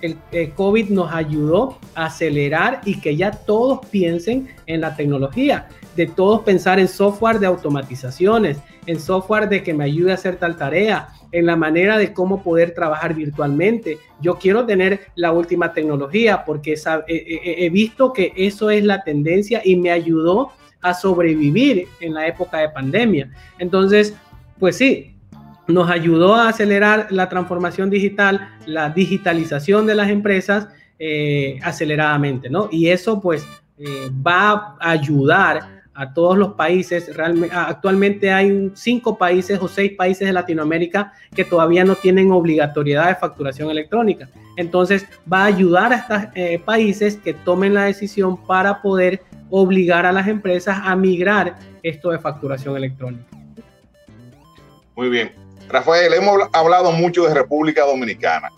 El 0.00 0.52
COVID 0.54 0.90
nos 0.90 1.12
ayudó 1.12 1.78
a 1.94 2.06
acelerar 2.06 2.80
y 2.84 3.00
que 3.00 3.14
ya 3.14 3.30
todos 3.30 3.86
piensen 3.86 4.48
en 4.66 4.80
la 4.80 4.96
tecnología, 4.96 5.68
de 5.94 6.06
todos 6.06 6.40
pensar 6.40 6.80
en 6.80 6.88
software 6.88 7.38
de 7.38 7.46
automatizaciones, 7.46 8.58
en 8.86 8.98
software 8.98 9.48
de 9.48 9.62
que 9.62 9.72
me 9.72 9.84
ayude 9.84 10.10
a 10.10 10.14
hacer 10.14 10.34
tal 10.34 10.56
tarea, 10.56 11.10
en 11.32 11.46
la 11.46 11.56
manera 11.56 11.98
de 11.98 12.12
cómo 12.12 12.42
poder 12.42 12.74
trabajar 12.74 13.14
virtualmente. 13.14 13.98
Yo 14.20 14.36
quiero 14.38 14.64
tener 14.66 15.00
la 15.16 15.32
última 15.32 15.72
tecnología 15.72 16.44
porque 16.44 16.76
he 17.08 17.70
visto 17.70 18.12
que 18.12 18.32
eso 18.36 18.70
es 18.70 18.84
la 18.84 19.02
tendencia 19.02 19.62
y 19.64 19.76
me 19.76 19.90
ayudó 19.90 20.52
a 20.82 20.94
sobrevivir 20.94 21.88
en 22.00 22.14
la 22.14 22.26
época 22.26 22.58
de 22.58 22.68
pandemia. 22.68 23.30
Entonces, 23.58 24.14
pues 24.58 24.76
sí, 24.76 25.16
nos 25.68 25.90
ayudó 25.90 26.34
a 26.34 26.48
acelerar 26.48 27.06
la 27.10 27.28
transformación 27.28 27.88
digital, 27.88 28.48
la 28.66 28.90
digitalización 28.90 29.86
de 29.86 29.94
las 29.94 30.10
empresas 30.10 30.68
eh, 30.98 31.58
aceleradamente, 31.62 32.50
¿no? 32.50 32.68
Y 32.70 32.88
eso 32.88 33.20
pues 33.20 33.46
eh, 33.78 34.10
va 34.26 34.76
a 34.80 34.90
ayudar 34.90 35.81
a 35.94 36.12
todos 36.12 36.38
los 36.38 36.54
países. 36.54 37.10
Actualmente 37.52 38.32
hay 38.32 38.70
cinco 38.74 39.18
países 39.18 39.58
o 39.60 39.68
seis 39.68 39.92
países 39.92 40.26
de 40.26 40.32
Latinoamérica 40.32 41.12
que 41.34 41.44
todavía 41.44 41.84
no 41.84 41.94
tienen 41.96 42.30
obligatoriedad 42.32 43.08
de 43.08 43.14
facturación 43.16 43.70
electrónica. 43.70 44.28
Entonces 44.56 45.06
va 45.30 45.42
a 45.42 45.46
ayudar 45.46 45.92
a 45.92 45.96
estos 45.96 46.22
eh, 46.34 46.58
países 46.64 47.16
que 47.16 47.34
tomen 47.34 47.74
la 47.74 47.84
decisión 47.84 48.36
para 48.46 48.80
poder 48.82 49.22
obligar 49.50 50.06
a 50.06 50.12
las 50.12 50.28
empresas 50.28 50.78
a 50.82 50.96
migrar 50.96 51.56
esto 51.82 52.10
de 52.10 52.18
facturación 52.18 52.76
electrónica. 52.76 53.24
Muy 54.96 55.08
bien. 55.08 55.32
Rafael, 55.68 56.12
hemos 56.12 56.38
hablado 56.52 56.92
mucho 56.92 57.24
de 57.24 57.34
República 57.34 57.84
Dominicana. 57.84 58.50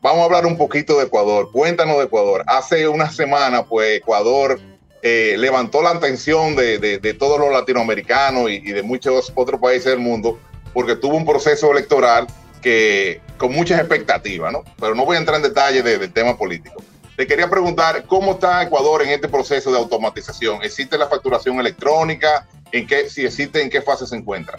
Vamos 0.00 0.20
a 0.20 0.24
hablar 0.24 0.46
un 0.46 0.56
poquito 0.56 0.98
de 0.98 1.06
Ecuador. 1.06 1.50
Cuéntanos 1.50 1.98
de 1.98 2.04
Ecuador. 2.04 2.44
Hace 2.46 2.86
una 2.86 3.10
semana, 3.10 3.64
pues 3.64 3.98
Ecuador 3.98 4.60
eh, 5.02 5.36
levantó 5.38 5.80
la 5.82 5.90
atención 5.90 6.56
de, 6.56 7.16
todos 7.18 7.38
los 7.38 7.52
latinoamericanos 7.52 8.50
y, 8.50 8.60
de 8.60 8.82
muchos 8.82 9.32
otros 9.34 9.60
países 9.60 9.86
del 9.86 10.00
mundo, 10.00 10.38
porque 10.72 10.96
tuvo 10.96 11.16
un 11.16 11.24
proceso 11.24 11.70
electoral 11.70 12.26
que 12.60 13.20
con 13.36 13.52
muchas 13.52 13.78
expectativas, 13.78 14.52
¿no? 14.52 14.64
Pero 14.80 14.94
no 14.94 15.04
voy 15.04 15.16
a 15.16 15.20
entrar 15.20 15.36
en 15.36 15.44
detalle 15.44 15.82
del 15.82 16.12
tema 16.12 16.36
político. 16.36 16.82
Te 17.16 17.26
quería 17.26 17.48
preguntar 17.48 18.04
cómo 18.06 18.32
está 18.32 18.62
Ecuador 18.62 19.02
en 19.02 19.10
este 19.10 19.28
proceso 19.28 19.70
de 19.70 19.78
automatización. 19.78 20.62
¿Existe 20.62 20.98
la 20.98 21.08
facturación 21.08 21.58
electrónica? 21.60 22.48
¿En 22.72 22.86
qué, 22.86 23.08
si 23.08 23.24
existe, 23.24 23.62
en 23.62 23.70
qué 23.70 23.82
fase 23.82 24.06
se 24.06 24.16
encuentra? 24.16 24.58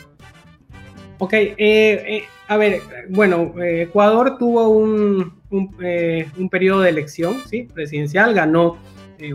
Ok, 1.20 1.34
eh, 1.34 1.56
eh, 1.58 2.24
a 2.48 2.56
ver, 2.56 2.82
bueno, 3.10 3.54
Ecuador 3.62 4.38
tuvo 4.38 4.70
un, 4.70 5.42
un 5.50 6.50
periodo 6.50 6.82
de 6.82 6.90
elección, 6.90 7.42
¿sí? 7.50 7.64
Presidencial, 7.74 8.34
ganó 8.34 8.78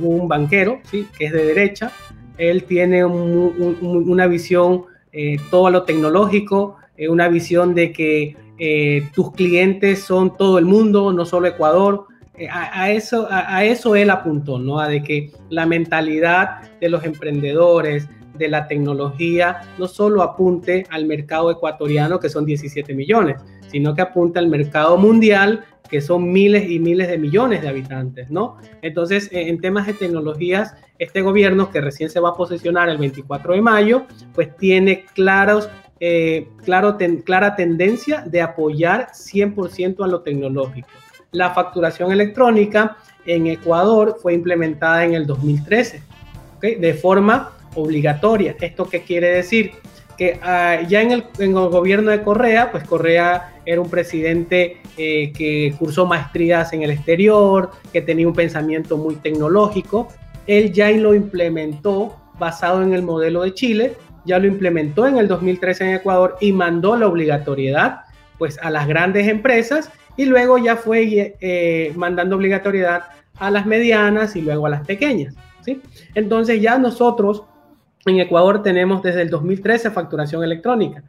un 0.00 0.28
banquero, 0.28 0.80
¿sí? 0.90 1.06
que 1.16 1.26
es 1.26 1.32
de 1.32 1.44
derecha. 1.44 1.92
Él 2.38 2.64
tiene 2.64 3.04
una 3.04 4.26
visión 4.26 4.84
eh, 5.12 5.36
todo 5.50 5.70
lo 5.70 5.84
tecnológico, 5.84 6.76
eh, 6.96 7.08
una 7.08 7.28
visión 7.28 7.74
de 7.74 7.92
que 7.92 8.36
eh, 8.58 9.08
tus 9.14 9.32
clientes 9.32 10.00
son 10.00 10.36
todo 10.36 10.58
el 10.58 10.64
mundo, 10.64 11.12
no 11.12 11.24
solo 11.24 11.46
Ecuador. 11.46 12.06
A, 12.50 12.90
eso, 12.90 13.28
a, 13.30 13.64
eso 13.64 13.94
él 13.94 14.10
apuntó, 14.10 14.58
¿no? 14.58 14.80
A 14.80 14.88
de 14.88 15.04
que 15.04 15.30
la 15.50 15.66
mentalidad 15.66 16.62
de 16.80 16.88
los 16.88 17.04
emprendedores, 17.04 18.08
de 18.34 18.48
la 18.48 18.66
tecnología, 18.66 19.62
no 19.78 19.86
solo 19.86 20.22
apunte 20.22 20.86
al 20.90 21.06
mercado 21.06 21.50
ecuatoriano, 21.50 22.18
que 22.20 22.28
son 22.28 22.44
17 22.44 22.94
millones, 22.94 23.36
sino 23.68 23.94
que 23.94 24.02
apunte 24.02 24.38
al 24.38 24.48
mercado 24.48 24.96
mundial, 24.96 25.64
que 25.88 26.00
son 26.00 26.32
miles 26.32 26.68
y 26.70 26.78
miles 26.78 27.08
de 27.08 27.18
millones 27.18 27.62
de 27.62 27.68
habitantes, 27.68 28.30
¿no? 28.30 28.56
Entonces, 28.82 29.28
en 29.32 29.60
temas 29.60 29.86
de 29.86 29.92
tecnologías, 29.92 30.74
este 30.98 31.22
gobierno 31.22 31.70
que 31.70 31.80
recién 31.80 32.10
se 32.10 32.20
va 32.20 32.30
a 32.30 32.34
posicionar 32.34 32.88
el 32.88 32.98
24 32.98 33.54
de 33.54 33.60
mayo, 33.60 34.06
pues 34.34 34.56
tiene 34.56 35.04
claros, 35.14 35.68
eh, 36.00 36.48
claro, 36.64 36.96
clara 37.24 37.56
tendencia 37.56 38.22
de 38.26 38.40
apoyar 38.40 39.08
100% 39.12 40.04
a 40.04 40.08
lo 40.08 40.22
tecnológico. 40.22 40.88
La 41.32 41.50
facturación 41.50 42.12
electrónica 42.12 42.96
en 43.26 43.48
Ecuador 43.48 44.16
fue 44.20 44.34
implementada 44.34 45.04
en 45.04 45.14
el 45.14 45.26
2013, 45.26 46.02
¿okay? 46.56 46.76
de 46.76 46.94
forma 46.94 47.53
obligatoria. 47.74 48.56
¿Esto 48.60 48.88
qué 48.88 49.02
quiere 49.02 49.28
decir? 49.28 49.72
Que 50.16 50.38
ah, 50.42 50.80
ya 50.88 51.02
en 51.02 51.10
el, 51.38 51.52
gobierno 51.52 52.10
de 52.10 52.22
Correa, 52.22 52.70
pues 52.70 52.84
Correa 52.84 53.54
era 53.66 53.80
un 53.80 53.90
presidente 53.90 54.78
eh, 54.96 55.32
que 55.32 55.74
cursó 55.78 56.06
maestrías 56.06 56.72
en 56.72 56.82
el 56.82 56.90
exterior, 56.90 57.70
que 57.92 58.00
tenía 58.00 58.28
un 58.28 58.34
pensamiento 58.34 58.96
muy 58.96 59.16
tecnológico. 59.16 60.08
Él 60.46 60.72
ya 60.72 60.90
lo 60.90 61.14
implementó 61.14 62.16
basado 62.38 62.82
en 62.82 62.92
el 62.92 63.02
modelo 63.02 63.42
de 63.42 63.54
Chile, 63.54 63.94
ya 64.24 64.38
lo 64.38 64.46
implementó 64.46 65.06
en 65.06 65.18
el 65.18 65.28
2013 65.28 65.84
en 65.84 65.94
Ecuador 65.96 66.36
y 66.40 66.52
mandó 66.52 66.96
la 66.96 67.06
obligatoriedad 67.06 68.00
pues 68.38 68.58
a 68.62 68.70
las 68.70 68.88
grandes 68.88 69.28
empresas 69.28 69.90
y 70.16 70.24
luego 70.26 70.58
ya 70.58 70.76
fue 70.76 71.36
eh, 71.40 71.92
mandando 71.96 72.36
obligatoriedad 72.36 73.04
a 73.36 73.50
las 73.50 73.66
medianas 73.66 74.36
y 74.36 74.42
luego 74.42 74.66
a 74.66 74.70
las 74.70 74.86
pequeñas. 74.86 75.34
¿sí? 75.64 75.80
Entonces 76.14 76.60
ya 76.60 76.78
nosotros 76.78 77.44
en 78.06 78.20
Ecuador 78.20 78.62
tenemos 78.62 79.02
desde 79.02 79.22
el 79.22 79.30
2013 79.30 79.90
facturación 79.90 80.44
electrónica. 80.44 81.02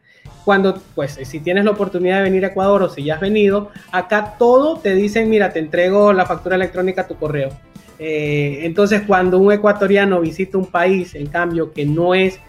Cuando, 0.44 0.80
pues, 0.94 1.20
si 1.24 1.40
tienes 1.40 1.66
la 1.66 1.72
oportunidad 1.72 2.18
de 2.18 2.24
venir 2.24 2.46
a 2.46 2.50
Ecuador 2.50 2.84
o 2.84 2.90
si 2.90 3.04
ya 3.04 3.16
has 3.16 3.22
venido, 3.22 3.72
acá 3.92 4.36
todo 4.38 4.78
te 4.78 4.96
dicen, 4.96 5.30
mira, 5.30 5.52
te 5.52 5.60
entrego 5.60 6.14
la 6.14 6.26
factura 6.26 6.56
electrónica 6.56 7.02
a 7.02 7.08
tu 7.08 7.16
correo. 7.16 7.50
Eh, 7.98 8.60
entonces, 8.64 9.04
cuando 9.08 9.40
un 9.40 9.52
ecuatoriano 9.52 10.22
visita 10.22 10.58
un 10.58 10.68
país, 10.68 11.16
en 11.16 11.28
cambio, 11.28 11.72
que 11.72 11.86
no 11.86 12.14
es 12.14 12.40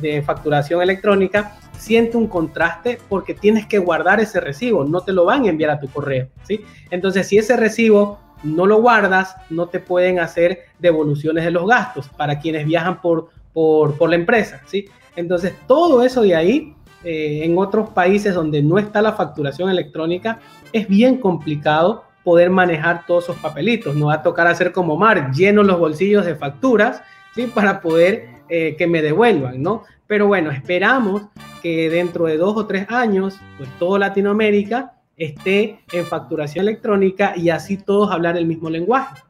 de 0.00 0.20
facturación 0.22 0.82
electrónica, 0.82 1.56
siente 1.78 2.16
un 2.16 2.26
contraste 2.26 2.98
porque 3.08 3.34
tienes 3.34 3.66
que 3.66 3.78
guardar 3.78 4.20
ese 4.20 4.40
recibo, 4.40 4.84
no 4.84 5.02
te 5.02 5.12
lo 5.12 5.24
van 5.24 5.44
a 5.44 5.48
enviar 5.48 5.70
a 5.70 5.80
tu 5.80 5.88
correo, 5.88 6.28
¿sí? 6.42 6.60
Entonces, 6.90 7.28
si 7.28 7.38
ese 7.38 7.56
recibo 7.56 8.18
no 8.42 8.66
lo 8.66 8.80
guardas, 8.80 9.36
no 9.48 9.68
te 9.68 9.80
pueden 9.80 10.18
hacer 10.18 10.64
devoluciones 10.78 11.44
de 11.44 11.50
los 11.50 11.66
gastos 11.66 12.08
para 12.08 12.38
quienes 12.40 12.66
viajan 12.66 13.00
por, 13.00 13.30
por, 13.56 14.10
la 14.10 14.16
empresa, 14.16 14.60
¿sí? 14.66 14.84
Entonces, 15.16 15.54
todo 15.66 16.02
eso 16.02 16.20
de 16.20 16.36
ahí, 16.36 16.74
eh, 17.02 17.40
en 17.42 17.56
otros 17.56 17.88
países 17.88 18.34
donde 18.34 18.62
no 18.62 18.76
está 18.78 19.00
la 19.00 19.14
facturación 19.14 19.70
electrónica, 19.70 20.40
es 20.74 20.86
bien 20.86 21.16
complicado 21.16 22.04
poder 22.22 22.50
manejar 22.50 23.06
todos 23.06 23.24
esos 23.24 23.36
papelitos. 23.36 23.96
No 23.96 24.08
va 24.08 24.14
a 24.14 24.22
tocar 24.22 24.46
hacer 24.46 24.72
como 24.72 24.98
Mar, 24.98 25.30
lleno 25.32 25.62
los 25.62 25.78
bolsillos 25.78 26.26
de 26.26 26.34
facturas, 26.34 27.00
¿sí? 27.34 27.46
Para 27.46 27.80
poder 27.80 28.28
eh, 28.50 28.76
que 28.76 28.86
me 28.86 29.00
devuelvan, 29.00 29.62
¿no? 29.62 29.84
Pero 30.06 30.26
bueno, 30.26 30.50
esperamos 30.50 31.22
que 31.62 31.88
dentro 31.88 32.26
de 32.26 32.36
dos 32.36 32.58
o 32.58 32.66
tres 32.66 32.86
años, 32.90 33.38
pues 33.56 33.70
todo 33.78 33.96
Latinoamérica 33.96 34.92
esté 35.16 35.80
en 35.94 36.04
facturación 36.04 36.68
electrónica 36.68 37.32
y 37.34 37.48
así 37.48 37.78
todos 37.78 38.10
hablar 38.10 38.36
el 38.36 38.44
mismo 38.44 38.68
lenguaje. 38.68 39.22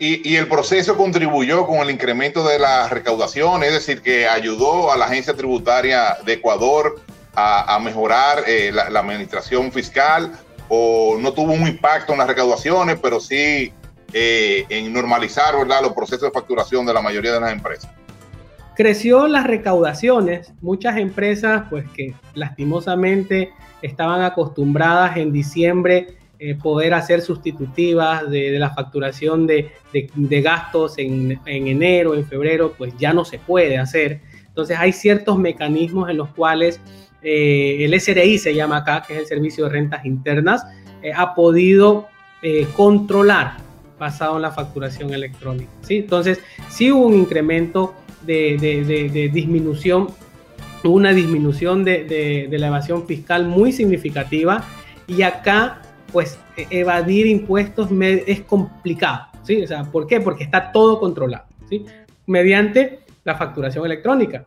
Y, 0.00 0.36
el 0.36 0.46
proceso 0.46 0.96
contribuyó 0.96 1.66
con 1.66 1.78
el 1.78 1.90
incremento 1.90 2.46
de 2.46 2.58
la 2.58 2.88
recaudación, 2.88 3.64
es 3.64 3.72
decir, 3.72 4.00
que 4.00 4.28
ayudó 4.28 4.92
a 4.92 4.96
la 4.96 5.06
agencia 5.06 5.34
tributaria 5.34 6.16
de 6.24 6.34
Ecuador 6.34 7.00
a, 7.34 7.78
mejorar 7.80 8.44
eh, 8.46 8.72
la, 8.72 8.98
administración 8.98 9.70
fiscal 9.70 10.32
o 10.68 11.16
no 11.20 11.32
tuvo 11.32 11.52
un 11.52 11.66
impacto 11.68 12.12
en 12.12 12.18
las 12.18 12.28
recaudaciones, 12.28 12.98
pero 13.00 13.20
sí 13.20 13.72
eh, 14.12 14.66
en 14.68 14.92
normalizar 14.92 15.54
los 15.54 15.92
procesos 15.92 16.22
de 16.22 16.30
facturación 16.30 16.84
de 16.86 16.94
la 16.94 17.00
mayoría 17.00 17.32
de 17.32 17.40
las 17.40 17.52
empresas. 17.52 17.90
Creció 18.76 19.26
las 19.26 19.46
recaudaciones, 19.46 20.52
muchas 20.60 20.96
empresas 20.96 21.64
pues 21.70 21.84
que 21.90 22.14
lastimosamente 22.34 23.52
estaban 23.82 24.22
acostumbradas 24.22 25.16
en 25.16 25.32
diciembre 25.32 26.16
eh, 26.40 26.54
poder 26.54 26.94
hacer 26.94 27.20
sustitutivas 27.20 28.30
de, 28.30 28.58
la 28.60 28.70
facturación 28.70 29.44
de, 29.44 29.72
gastos 30.40 30.96
en, 30.98 31.40
enero, 31.46 32.14
en 32.14 32.24
febrero, 32.24 32.74
pues 32.78 32.94
ya 32.96 33.12
no 33.12 33.24
se 33.24 33.38
puede 33.38 33.76
hacer. 33.76 34.20
Entonces 34.46 34.78
hay 34.78 34.92
ciertos 34.92 35.36
mecanismos 35.36 36.08
en 36.08 36.16
los 36.16 36.28
cuales 36.28 36.80
eh, 37.22 37.78
el 37.80 38.00
SRI 38.00 38.38
se 38.38 38.54
llama 38.54 38.76
acá, 38.76 39.02
que 39.04 39.14
es 39.14 39.20
el 39.22 39.26
Servicio 39.26 39.64
de 39.64 39.70
Rentas 39.70 40.04
Internas, 40.04 40.64
eh, 41.02 41.12
ha 41.12 41.34
podido 41.34 42.06
controlar 42.76 43.56
basado 43.98 44.36
en 44.36 44.42
la 44.42 44.52
facturación 44.52 45.12
electrónica. 45.12 45.72
¿sí? 45.80 45.96
Entonces 45.96 46.38
sí 46.68 46.92
hubo 46.92 47.04
un 47.04 47.14
incremento 47.14 47.94
de, 48.24 49.28
disminución, 49.32 50.06
una 50.84 51.12
disminución 51.12 51.82
de, 51.82 52.48
la 52.48 52.68
evasión 52.68 53.08
fiscal 53.08 53.44
muy 53.44 53.72
significativa 53.72 54.62
y 55.08 55.22
acá 55.22 55.82
pues 56.12 56.38
e, 56.56 56.66
evadir 56.70 57.26
impuestos 57.26 57.88
es 58.26 58.40
complicado, 58.42 59.26
¿sí? 59.42 59.62
O 59.62 59.66
sea, 59.66 59.84
¿por 59.84 60.06
qué? 60.06 60.20
Porque 60.20 60.44
está 60.44 60.72
todo 60.72 60.98
controlado, 60.98 61.44
¿sí? 61.68 61.84
Mediante 62.26 63.00
la 63.24 63.36
facturación 63.36 63.84
electrónica. 63.84 64.44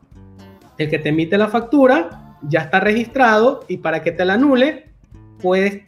El 0.77 0.89
que 0.89 0.99
te 0.99 1.09
emite 1.09 1.37
la 1.37 1.47
factura 1.47 2.37
ya 2.47 2.61
está 2.61 2.79
registrado 2.79 3.65
y 3.67 3.77
para 3.77 4.01
que 4.01 4.11
te 4.11 4.25
la 4.25 4.33
anule 4.33 4.89
puedes 5.41 5.83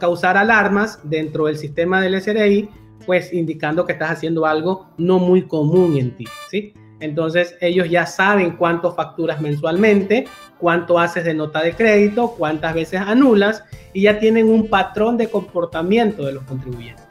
causar 0.00 0.36
alarmas 0.36 1.00
dentro 1.04 1.46
del 1.46 1.56
sistema 1.56 2.00
del 2.00 2.20
SRI, 2.20 2.68
pues 3.04 3.32
indicando 3.32 3.84
que 3.84 3.92
estás 3.92 4.10
haciendo 4.10 4.46
algo 4.46 4.88
no 4.96 5.18
muy 5.18 5.42
común 5.42 5.96
en 5.96 6.16
ti, 6.16 6.24
¿sí? 6.50 6.74
Entonces 7.00 7.56
ellos 7.60 7.90
ya 7.90 8.06
saben 8.06 8.52
cuánto 8.52 8.94
facturas 8.94 9.40
mensualmente, 9.40 10.24
cuánto 10.62 11.00
haces 11.00 11.24
de 11.24 11.34
nota 11.34 11.60
de 11.60 11.74
crédito, 11.74 12.36
cuántas 12.38 12.72
veces 12.72 13.00
anulas 13.00 13.64
y 13.92 14.02
ya 14.02 14.20
tienen 14.20 14.48
un 14.48 14.68
patrón 14.68 15.16
de 15.16 15.28
comportamiento 15.28 16.24
de 16.24 16.32
los 16.32 16.44
contribuyentes. 16.44 17.04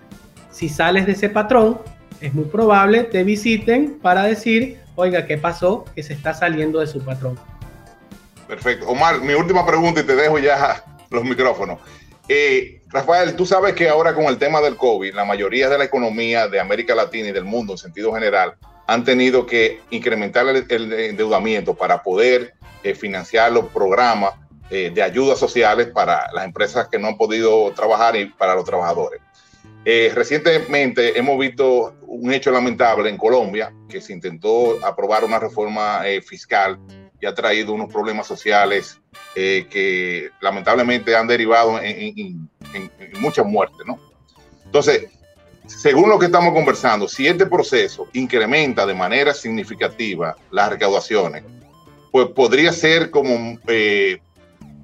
Si 0.52 0.70
sales 0.70 1.06
de 1.06 1.12
ese 1.12 1.28
patrón, 1.28 1.82
es 2.22 2.34
muy 2.34 2.46
probable 2.46 3.04
te 3.04 3.26
visiten 3.26 4.00
para 4.02 4.24
decir, 4.24 4.80
oiga, 4.96 5.28
¿qué 5.28 5.38
pasó? 5.38 5.84
Que 5.94 6.02
se 6.02 6.14
está 6.14 6.34
saliendo 6.34 6.80
de 6.80 6.88
su 6.88 7.04
patrón. 7.04 7.38
Perfecto. 8.48 8.88
Omar, 8.88 9.20
mi 9.20 9.34
última 9.34 9.66
pregunta 9.66 10.00
y 10.00 10.04
te 10.04 10.16
dejo 10.16 10.40
ya 10.40 10.86
los 11.10 11.26
micrófonos. 11.26 11.80
Eh, 12.30 12.82
Rafael, 12.88 13.36
tú 13.36 13.46
sabes 13.46 13.74
que 13.74 13.90
ahora 13.90 14.14
con 14.14 14.26
el 14.26 14.38
tema 14.38 14.62
del 14.62 14.78
COVID, 14.78 15.14
la 15.14 15.26
mayoría 15.26 15.68
de 15.68 15.78
la 15.78 15.84
economía 15.84 16.48
de 16.48 16.62
América 16.62 16.96
Latina 16.96 17.28
y 17.28 17.34
del 17.34 17.44
mundo 17.44 17.74
en 17.74 17.78
sentido 17.78 18.14
general 18.14 18.56
han 18.88 19.04
tenido 19.04 19.46
que 19.46 19.82
incrementar 19.90 20.48
el, 20.48 20.94
endeudamiento 20.94 21.74
para 21.74 22.02
poder 22.02 22.54
eh, 22.84 22.96
financiar 22.96 23.52
los 23.52 23.66
programas 23.68 24.34
eh, 24.70 24.92
de 24.94 25.04
ayudas 25.04 25.38
sociales 25.38 25.88
para 25.88 26.32
las 26.34 26.46
empresas 26.46 26.88
que 26.88 26.98
no 26.98 27.10
han 27.10 27.18
podido 27.18 27.72
trabajar 27.74 28.16
y 28.16 28.26
para 28.26 28.56
los 28.56 28.66
trabajadores. 28.66 29.22
Eh, 29.86 30.12
recientemente 30.16 31.18
hemos 31.18 31.38
visto 31.40 31.96
un 32.08 32.32
hecho 32.32 32.52
lamentable 32.52 33.10
en 33.10 33.18
Colombia, 33.18 33.74
que 33.90 34.02
se 34.02 34.14
intentó 34.14 34.84
aprobar 34.86 35.24
una 35.24 35.40
reforma 35.40 36.02
fiscal 36.26 36.80
y 37.20 37.26
ha 37.26 37.34
traído 37.34 37.74
unos 37.74 37.92
problemas 37.92 38.28
sociales 38.28 39.00
que 39.36 40.30
lamentablemente 40.40 41.16
han 41.16 41.28
derivado 41.28 41.80
en, 41.82 42.50
muchas 43.20 43.46
muertes, 43.46 43.86
¿no? 43.86 44.00
Entonces, 44.66 45.08
según 45.68 46.10
lo 46.10 46.20
que 46.20 46.26
estamos 46.26 46.54
conversando, 46.54 47.08
si 47.08 47.28
este 47.28 47.46
proceso 47.46 48.08
incrementa 48.14 48.86
de 48.86 48.94
manera 48.94 49.34
significativa 49.34 50.36
las 50.52 50.70
recaudaciones, 50.70 51.44
pues 52.12 52.28
podría 52.28 52.74
ser 52.74 53.10
como 53.10 53.58
eh, 53.68 54.20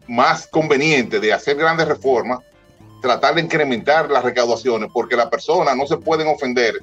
más 0.07 0.47
conveniente 0.47 1.19
de 1.19 1.33
hacer 1.33 1.57
grandes 1.57 1.87
reformas, 1.87 2.39
tratar 3.01 3.35
de 3.35 3.41
incrementar 3.41 4.09
las 4.09 4.23
recaudaciones, 4.23 4.89
porque 4.93 5.15
las 5.15 5.27
personas 5.27 5.75
no 5.75 5.85
se 5.85 5.97
pueden 5.97 6.27
ofender 6.27 6.75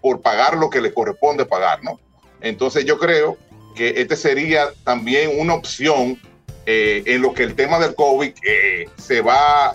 por 0.00 0.20
pagar 0.20 0.56
lo 0.56 0.70
que 0.70 0.80
les 0.80 0.92
corresponde 0.92 1.44
pagar, 1.44 1.82
¿no? 1.82 1.98
Entonces 2.40 2.84
yo 2.84 2.98
creo 2.98 3.36
que 3.74 4.00
este 4.00 4.16
sería 4.16 4.68
también 4.84 5.32
una 5.38 5.54
opción 5.54 6.20
eh, 6.66 7.02
en 7.06 7.22
lo 7.22 7.34
que 7.34 7.42
el 7.42 7.54
tema 7.54 7.78
del 7.78 7.94
COVID 7.94 8.32
eh, 8.46 8.88
se 8.96 9.20
va 9.20 9.74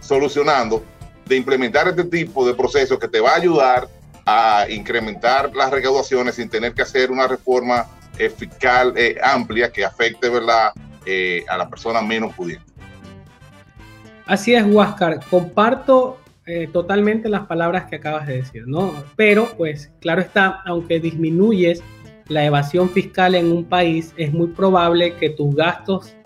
solucionando 0.00 0.84
de 1.26 1.36
implementar 1.36 1.88
este 1.88 2.04
tipo 2.04 2.46
de 2.46 2.54
procesos 2.54 2.98
que 2.98 3.08
te 3.08 3.20
va 3.20 3.32
a 3.32 3.36
ayudar 3.36 3.88
a 4.24 4.66
incrementar 4.68 5.54
las 5.54 5.70
recaudaciones 5.70 6.36
sin 6.36 6.48
tener 6.48 6.74
que 6.74 6.82
hacer 6.82 7.10
una 7.10 7.26
reforma 7.26 7.86
eh, 7.86 7.95
fiscal 8.36 8.92
eh, 8.96 9.16
amplia 9.22 9.70
que 9.70 9.84
afecte 9.84 10.28
¿verdad? 10.28 10.72
Eh, 11.04 11.44
a 11.48 11.56
las 11.56 11.68
personas 11.68 12.04
menos 12.04 12.34
pudientes. 12.34 12.72
Así 14.26 14.54
es, 14.54 14.64
Huáscar. 14.64 15.20
Comparto 15.30 16.20
totalmente 16.72 17.28
las 17.28 17.46
palabras 17.46 17.86
que 17.86 17.96
acabas 17.96 18.28
de 18.28 18.36
decir, 18.36 18.68
¿no? 18.68 18.94
Pero, 19.16 19.48
pues, 19.56 19.90
claro 20.00 20.20
está, 20.20 20.62
aunque 20.64 21.00
disminuyes 21.00 21.82
la 22.28 22.44
evasión 22.44 22.88
fiscal 22.88 23.34
en 23.34 23.50
un 23.50 23.64
país, 23.64 24.14
es 24.16 24.32
muy 24.32 24.48
probable 24.48 25.14
que 25.14 25.30
tus 25.30 25.56
gastos 25.56 26.16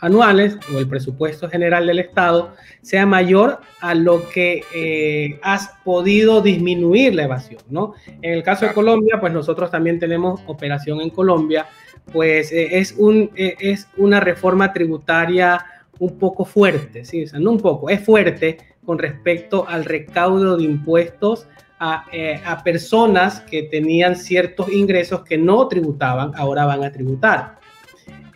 anuales 0.00 0.56
o 0.74 0.78
el 0.78 0.88
presupuesto 0.88 1.48
general 1.48 1.86
del 1.86 1.98
Estado 1.98 2.54
sea 2.82 3.06
mayor 3.06 3.60
a 3.80 3.94
lo 3.94 4.28
que 4.28 4.62
eh, 4.74 5.38
has 5.42 5.70
podido 5.84 6.40
disminuir 6.40 7.14
la 7.14 7.24
evasión, 7.24 7.62
¿no? 7.68 7.94
En 8.22 8.34
el 8.34 8.42
caso 8.42 8.66
de 8.66 8.72
Colombia, 8.72 9.18
pues 9.20 9.32
nosotros 9.32 9.70
también 9.70 9.98
tenemos 9.98 10.40
operación 10.46 11.00
en 11.00 11.10
Colombia, 11.10 11.66
pues 12.12 12.52
eh, 12.52 12.78
es, 12.78 12.94
un, 12.96 13.30
eh, 13.34 13.56
es 13.58 13.88
una 13.96 14.20
reforma 14.20 14.72
tributaria 14.72 15.64
un 15.98 16.18
poco 16.18 16.44
fuerte, 16.44 17.04
¿sí? 17.04 17.24
O 17.24 17.26
sea, 17.26 17.40
no 17.40 17.52
un 17.52 17.60
poco, 17.60 17.90
es 17.90 18.04
fuerte 18.04 18.58
con 18.84 18.98
respecto 18.98 19.66
al 19.68 19.84
recaudo 19.84 20.56
de 20.56 20.64
impuestos 20.64 21.48
a, 21.80 22.06
a 22.44 22.64
personas 22.64 23.40
que 23.42 23.64
tenían 23.64 24.16
ciertos 24.16 24.72
ingresos 24.72 25.22
que 25.22 25.38
no 25.38 25.68
tributaban, 25.68 26.32
ahora 26.34 26.64
van 26.64 26.82
a 26.82 26.90
tributar. 26.90 27.58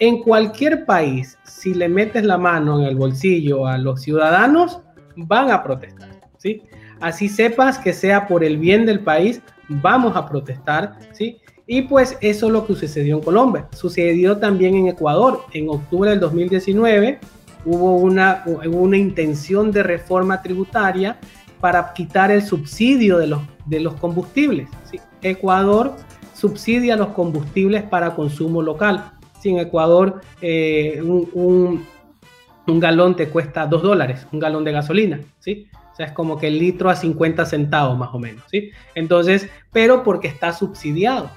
En 0.05 0.21
cualquier 0.21 0.85
país, 0.85 1.39
si 1.45 1.75
le 1.75 1.89
metes 1.89 2.25
la 2.25 2.37
mano 2.37 2.81
en 2.81 2.87
el 2.87 2.97
bolsillo 2.97 3.69
a 3.69 3.79
los 3.79 4.03
ciudadanos, 4.03 4.81
van 5.15 5.53
a 5.53 5.63
protestar, 5.63 6.21
¿sí? 6.39 6.61
Así 7.01 7.29
sepas 7.29 7.79
que 7.79 7.93
sea 7.93 8.27
por 8.27 8.43
el 8.43 8.57
bien 8.57 8.85
del 8.85 8.99
país, 8.99 9.41
vamos 9.69 10.17
a 10.17 10.29
protestar, 10.29 10.99
¿sí? 11.13 11.39
Y 11.69 11.83
pues 11.83 12.19
eso 12.21 12.47
es 12.47 12.53
lo 12.53 12.67
que 12.67 12.75
sucedió 12.75 13.19
en 13.19 13.23
Colombia. 13.23 13.69
Sucedió 13.77 14.39
también 14.39 14.75
en 14.75 14.89
Ecuador. 14.89 15.45
En 15.53 15.69
octubre 15.69 16.11
del 16.11 16.19
2019 16.19 17.21
hubo 17.65 17.95
una, 17.95 18.43
una 18.73 18.97
intención 18.97 19.71
de 19.71 19.85
reforma 19.85 20.43
tributaria 20.43 21.17
para 21.61 21.93
quitar 21.93 22.33
el 22.33 22.43
subsidio 22.43 23.19
de 23.19 23.29
los, 23.29 23.43
de 23.67 23.79
los 23.79 23.95
combustibles. 23.95 24.69
Ecuador 25.23 25.95
subsidia 26.35 26.97
los 26.97 27.11
combustibles 27.11 27.85
para 27.85 28.17
consumo 28.17 28.63
local. 28.63 29.13
Si 29.43 29.51
en 29.51 29.59
Ecuador 29.59 30.21
eh, 30.41 31.01
un, 31.03 31.85
galón 32.67 33.17
te 33.17 33.29
cuesta 33.29 33.67
2 33.67 33.83
dólares, 33.83 34.25
un 34.31 34.39
galón 34.39 34.63
de 34.63 34.71
gasolina, 34.71 35.19
¿sí? 35.41 35.67
O 35.93 35.97
sea, 35.97 36.07
es 36.07 36.13
como 36.13 36.39
que 36.39 36.47
el 36.47 36.61
litro 36.61 36.89
a 36.89 36.95
50 36.95 37.45
centavos 37.45 37.99
más 37.99 38.11
o 38.13 38.21
menos, 38.21 38.45
¿sí? 38.49 38.71
Entonces, 38.95 39.49
pero 39.73 40.05
porque 40.05 40.29
está 40.29 40.53
subsidiado. 40.53 41.29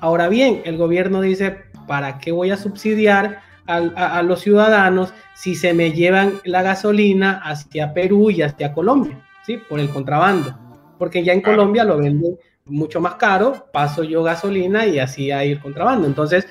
Ahora 0.00 0.30
bien, 0.30 0.62
el 0.64 0.78
gobierno 0.78 1.20
dice, 1.20 1.58
¿para 1.86 2.18
qué 2.18 2.32
voy 2.32 2.50
a 2.50 2.56
subsidiar 2.56 3.42
a, 3.66 4.22
los 4.22 4.40
ciudadanos 4.40 5.12
si 5.34 5.54
se 5.54 5.74
me 5.74 5.92
llevan 5.92 6.40
la 6.44 6.62
gasolina 6.62 7.42
hacia 7.44 7.92
Perú 7.92 8.30
y 8.30 8.40
hacia 8.40 8.72
Colombia, 8.72 9.22
¿sí? 9.44 9.58
Por 9.68 9.80
el 9.80 9.90
contrabando. 9.90 10.58
Porque 10.98 11.22
ya 11.22 11.34
en 11.34 11.42
Colombia 11.42 11.84
lo 11.84 11.98
venden 11.98 12.38
mucho 12.64 13.02
más 13.02 13.16
caro, 13.16 13.66
paso 13.70 14.02
yo 14.02 14.22
gasolina 14.22 14.86
y 14.86 14.98
así 14.98 15.30
hay 15.30 15.52
el 15.52 15.60
contrabando. 15.60 16.06
Entonces, 16.06 16.46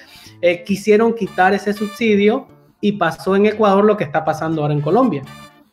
eh, 0.45 0.65
quisieron 0.65 1.15
quitar 1.15 1.53
ese 1.53 1.71
subsidio 1.71 2.47
y 2.81 2.91
pasó 2.91 3.37
en 3.37 3.45
Ecuador 3.45 3.85
lo 3.85 3.95
que 3.95 4.03
está 4.03 4.25
pasando 4.25 4.61
ahora 4.61 4.73
en 4.73 4.81
Colombia. 4.81 5.21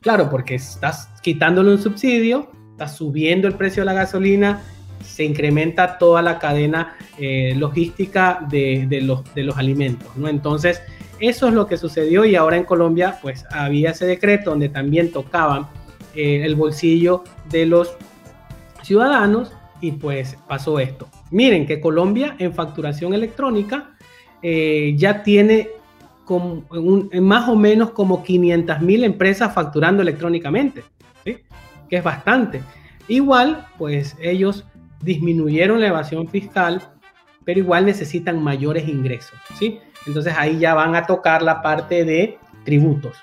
Claro, 0.00 0.30
porque 0.30 0.54
estás 0.54 1.08
quitándole 1.22 1.72
un 1.72 1.82
subsidio, 1.82 2.48
estás 2.70 2.96
subiendo 2.96 3.48
el 3.48 3.54
precio 3.54 3.80
de 3.80 3.86
la 3.86 3.94
gasolina, 3.94 4.62
se 5.04 5.24
incrementa 5.24 5.98
toda 5.98 6.22
la 6.22 6.38
cadena 6.38 6.94
eh, 7.18 7.52
logística 7.56 8.46
de, 8.48 8.86
los, 9.02 9.34
de 9.34 9.42
los 9.42 9.58
alimentos, 9.58 10.16
¿no? 10.16 10.28
Entonces, 10.28 10.80
eso 11.18 11.48
es 11.48 11.54
lo 11.54 11.66
que 11.66 11.76
sucedió 11.76 12.24
y 12.24 12.36
ahora 12.36 12.56
en 12.56 12.62
Colombia, 12.62 13.18
pues 13.20 13.44
había 13.50 13.90
ese 13.90 14.06
decreto 14.06 14.50
donde 14.50 14.68
también 14.68 15.10
tocaban 15.10 15.66
eh, 16.14 16.42
el 16.44 16.54
bolsillo 16.54 17.24
de 17.50 17.66
los 17.66 17.96
ciudadanos 18.84 19.50
y 19.80 19.90
pues 19.90 20.38
pasó 20.46 20.78
esto. 20.78 21.08
Miren 21.32 21.66
que 21.66 21.80
Colombia 21.80 22.36
en 22.38 22.54
facturación 22.54 23.14
electrónica 23.14 23.96
eh, 24.42 24.94
ya 24.96 25.22
tiene 25.22 25.68
con 26.24 26.64
más 27.20 27.48
o 27.48 27.56
menos 27.56 27.90
como 27.90 28.22
500 28.22 28.80
mil 28.82 29.02
empresas 29.02 29.52
facturando 29.52 30.02
electrónicamente, 30.02 30.84
que 31.24 31.96
es 31.96 32.04
bastante. 32.04 32.62
Igual, 33.08 33.66
pues 33.76 34.16
ellos 34.20 34.64
disminuyeron 35.02 35.80
la 35.80 35.88
evasión 35.88 36.28
fiscal, 36.28 36.80
pero 37.44 37.58
igual 37.58 37.84
necesitan 37.84 38.40
mayores 38.40 38.86
ingresos, 38.86 39.36
¿sí? 39.58 39.80
Entonces 40.06 40.34
ahí 40.36 40.58
ya 40.58 40.74
van 40.74 40.94
a 40.94 41.04
tocar 41.04 41.42
la 41.42 41.62
parte 41.62 42.04
de 42.04 42.38
tributos. 42.64 43.16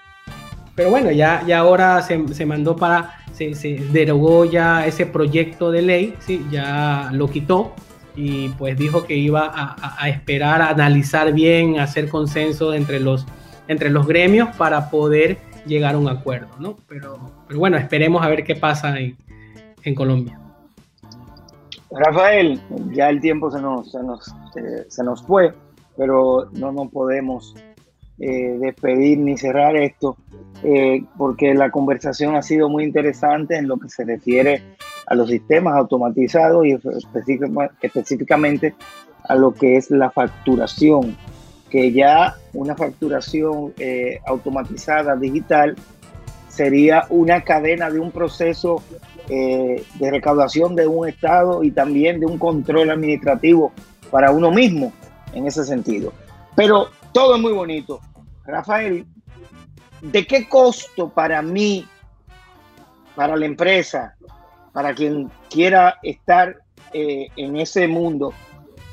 Pero 0.75 0.89
bueno, 0.89 1.09
ya, 1.11 1.43
ya 1.47 1.59
ahora 1.59 2.01
se, 2.01 2.27
se 2.33 2.45
mandó 2.45 2.75
para 2.75 3.17
se, 3.37 3.85
derogó 3.91 4.45
ya 4.45 4.85
ese 4.85 5.05
proyecto 5.05 5.71
de 5.71 5.81
ley, 5.81 6.15
¿sí? 6.19 6.45
ya 6.51 7.09
lo 7.13 7.29
quitó 7.29 7.73
y 8.17 8.49
pues 8.49 8.75
dijo 8.77 9.05
que 9.05 9.15
iba 9.15 9.51
a, 9.53 10.09
esperar, 10.09 10.61
a 10.61 10.69
analizar 10.71 11.31
bien, 11.33 11.79
a 11.79 11.83
hacer 11.83 12.09
consenso 12.09 12.73
entre 12.73 12.99
los, 12.99 13.27
entre 13.67 13.91
los 13.91 14.07
gremios 14.07 14.55
para 14.57 14.89
poder 14.89 15.37
llegar 15.67 15.93
a 15.93 15.99
un 15.99 16.09
acuerdo, 16.09 16.49
¿no? 16.59 16.77
Pero, 16.87 17.19
pero 17.47 17.59
bueno, 17.59 17.77
esperemos 17.77 18.23
a 18.23 18.29
ver 18.29 18.43
qué 18.43 18.55
pasa 18.55 18.95
en, 18.99 19.15
Colombia. 19.95 20.37
Rafael, 21.91 22.59
ya 22.91 23.09
el 23.09 23.21
tiempo 23.21 23.49
se 23.51 23.61
nos, 23.61 23.91
se 23.91 24.03
nos, 24.03 24.35
se, 24.89 25.03
nos 25.03 25.23
fue, 25.23 25.53
pero 25.95 26.49
no 26.53 26.73
nos 26.73 26.89
podemos 26.89 27.55
eh, 28.19 28.57
despedir 28.59 29.19
ni 29.19 29.37
cerrar 29.37 29.77
esto 29.77 30.17
eh, 30.63 31.05
porque 31.17 31.53
la 31.53 31.71
conversación 31.71 32.35
ha 32.35 32.41
sido 32.41 32.67
muy 32.67 32.83
interesante 32.83 33.55
en 33.55 33.69
lo 33.69 33.77
que 33.77 33.87
se 33.87 34.03
refiere 34.03 34.61
a 35.07 35.15
los 35.15 35.29
sistemas 35.29 35.75
automatizados 35.75 36.65
y 36.65 36.77
específicamente 37.81 38.75
a 39.23 39.35
lo 39.35 39.53
que 39.53 39.77
es 39.77 39.89
la 39.89 40.11
facturación, 40.11 41.17
que 41.69 41.91
ya 41.91 42.35
una 42.53 42.75
facturación 42.75 43.73
eh, 43.79 44.19
automatizada 44.25 45.15
digital 45.15 45.75
sería 46.49 47.05
una 47.09 47.41
cadena 47.41 47.89
de 47.89 47.99
un 47.99 48.11
proceso 48.11 48.81
eh, 49.29 49.83
de 49.95 50.11
recaudación 50.11 50.75
de 50.75 50.87
un 50.87 51.07
Estado 51.07 51.63
y 51.63 51.71
también 51.71 52.19
de 52.19 52.25
un 52.25 52.37
control 52.37 52.89
administrativo 52.89 53.71
para 54.11 54.31
uno 54.31 54.51
mismo 54.51 54.91
en 55.33 55.47
ese 55.47 55.63
sentido. 55.63 56.13
Pero 56.55 56.89
todo 57.13 57.35
es 57.35 57.41
muy 57.41 57.53
bonito. 57.53 58.01
Rafael, 58.45 59.05
¿de 60.01 60.25
qué 60.25 60.49
costo 60.49 61.09
para 61.09 61.41
mí, 61.41 61.85
para 63.15 63.35
la 63.35 63.45
empresa, 63.45 64.16
para 64.77 64.93
quien 64.93 65.31
quiera 65.49 65.97
estar 66.03 66.55
eh, 66.93 67.29
en 67.35 67.57
ese 67.57 67.87
mundo, 67.87 68.31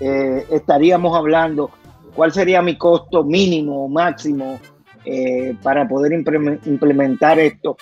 eh, 0.01 0.43
estaríamos 0.51 1.15
hablando? 1.15 1.73
¿Cuál 2.17 2.33
sería 2.33 2.63
mi 2.63 2.79
costo 2.79 3.23
mínimo 3.23 3.85
o 3.85 3.89
máximo 3.89 4.59
eh, 5.05 5.55
para 5.63 5.87
poder 5.87 6.15
implementar 6.15 7.39
esto? 7.39 7.77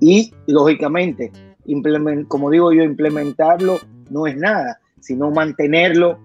Y, 0.00 0.34
lógicamente, 0.46 1.32
como 2.28 2.50
digo 2.50 2.74
yo, 2.74 2.82
implementarlo 2.82 3.80
no 4.10 4.26
es 4.26 4.36
nada, 4.36 4.78
sino 5.00 5.30
mantenerlo, 5.30 6.18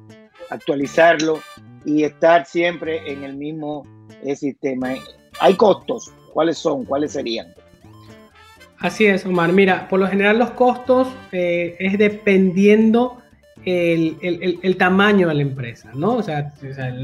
actualizarlo 0.50 1.40
y 1.86 2.04
estar 2.04 2.46
siempre 2.46 3.10
en 3.10 3.24
el 3.24 3.38
mismo 3.38 3.88
sistema. 4.36 4.96
Hay 5.40 5.56
costos, 5.56 6.12
¿Cuáles 6.34 6.58
son? 6.58 6.86
¿Cuáles 6.86 7.14
serían? 7.14 7.54
Así 8.82 9.06
es, 9.06 9.26
Omar. 9.26 9.54
Mira, 9.54 9.88
por 9.88 10.00
lo 10.00 10.08
general 10.08 10.40
los 10.40 10.52
costos 10.52 11.08
eh, 11.32 11.76
es 11.80 11.98
dependiendo 12.00 13.22
el, 13.64 14.76
tamaño 14.78 15.28
de 15.28 15.36
la 15.36 15.42
empresa, 15.44 15.92
¿no? 15.94 16.16
O 16.16 16.24
sea, 16.24 16.52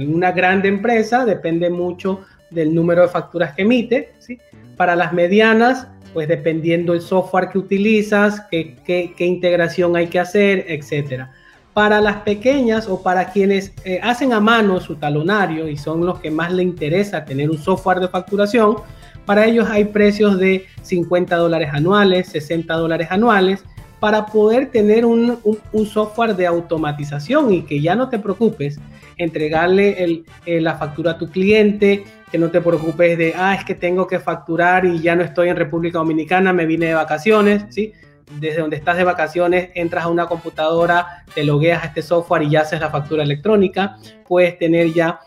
una 0.07 0.32
grande 0.32 0.67
empresa 0.67 1.23
depende 1.23 1.69
mucho 1.69 2.21
del 2.49 2.73
número 2.73 3.03
de 3.03 3.09
facturas 3.09 3.53
que 3.53 3.61
emite, 3.61 4.13
¿sí? 4.17 4.39
Para 4.75 4.95
las 4.95 5.13
medianas, 5.13 5.88
pues 6.13 6.28
dependiendo 6.28 6.93
el 6.93 7.01
software 7.01 7.49
que 7.49 7.59
utilizas, 7.59 8.41
qué, 8.49 8.75
qué, 8.84 9.25
integración 9.25 9.95
hay 9.95 10.07
que 10.07 10.19
hacer, 10.19 10.65
etcétera. 10.67 11.32
Para 11.73 12.01
las 12.01 12.17
pequeñas 12.17 12.88
o 12.88 13.03
para 13.03 13.30
quienes 13.30 13.71
eh, 13.86 13.99
hacen 14.01 14.34
a 14.34 14.39
mano 14.39 14.80
su 14.80 14.95
talonario 14.95 15.67
y 15.67 15.78
son 15.78 16.03
los 16.03 16.19
que 16.19 16.32
más 16.32 16.51
le 16.51 16.63
interesa 16.63 17.23
tener 17.23 17.51
un 17.51 17.59
software 17.59 17.99
de 17.99 18.07
facturación, 18.07 18.78
para 19.28 19.45
ellos 19.45 19.67
hay 19.69 19.84
precios 19.84 20.39
de 20.39 20.65
50 20.84 21.36
dólares 21.36 21.69
anuales, 21.73 22.30
60 22.30 22.73
dólares 22.73 23.09
anuales, 23.11 23.61
para 23.99 24.25
poder 24.25 24.71
tener 24.71 25.05
un, 25.05 25.38
software 25.86 26.34
de 26.34 26.47
automatización 26.47 27.53
y 27.53 27.63
que 27.63 27.82
ya 27.82 27.93
no 27.93 28.07
te 28.07 28.19
preocupes 28.19 28.80
entregarle 29.17 30.23
la 30.45 30.78
factura 30.78 31.11
a 31.11 31.17
tu 31.17 31.30
cliente, 31.30 32.05
que 32.32 32.38
no 32.38 32.51
te 32.51 32.61
preocupes 32.61 33.17
de, 33.17 33.34
ah, 33.36 33.53
es 33.53 33.65
que 33.65 33.75
tengo 33.75 34.07
que 34.07 34.19
facturar 34.19 34.86
y 34.86 35.01
ya 35.01 35.13
no 35.13 35.23
estoy 35.23 35.49
en 35.49 35.57
República 35.57 35.97
Dominicana, 35.97 36.53
me 36.53 36.65
vine 36.65 36.86
de 36.86 36.93
vacaciones, 36.93 37.65
¿sí? 37.69 37.91
Desde 38.39 38.61
donde 38.61 38.78
estás 38.78 38.95
de 38.95 39.03
vacaciones, 39.03 39.71
entras 39.75 40.05
a 40.05 40.07
una 40.07 40.28
computadora, 40.28 41.25
te 41.36 41.43
logueas 41.43 41.84
a 41.84 41.88
este 41.88 42.01
software 42.01 42.43
y 42.43 42.51
ya 42.51 42.61
haces 42.61 42.80
la 42.80 42.89
factura 42.89 43.23
electrónica. 43.23 43.97
Puedes 44.25 44.57
tener 44.57 44.93
ya 44.93 45.19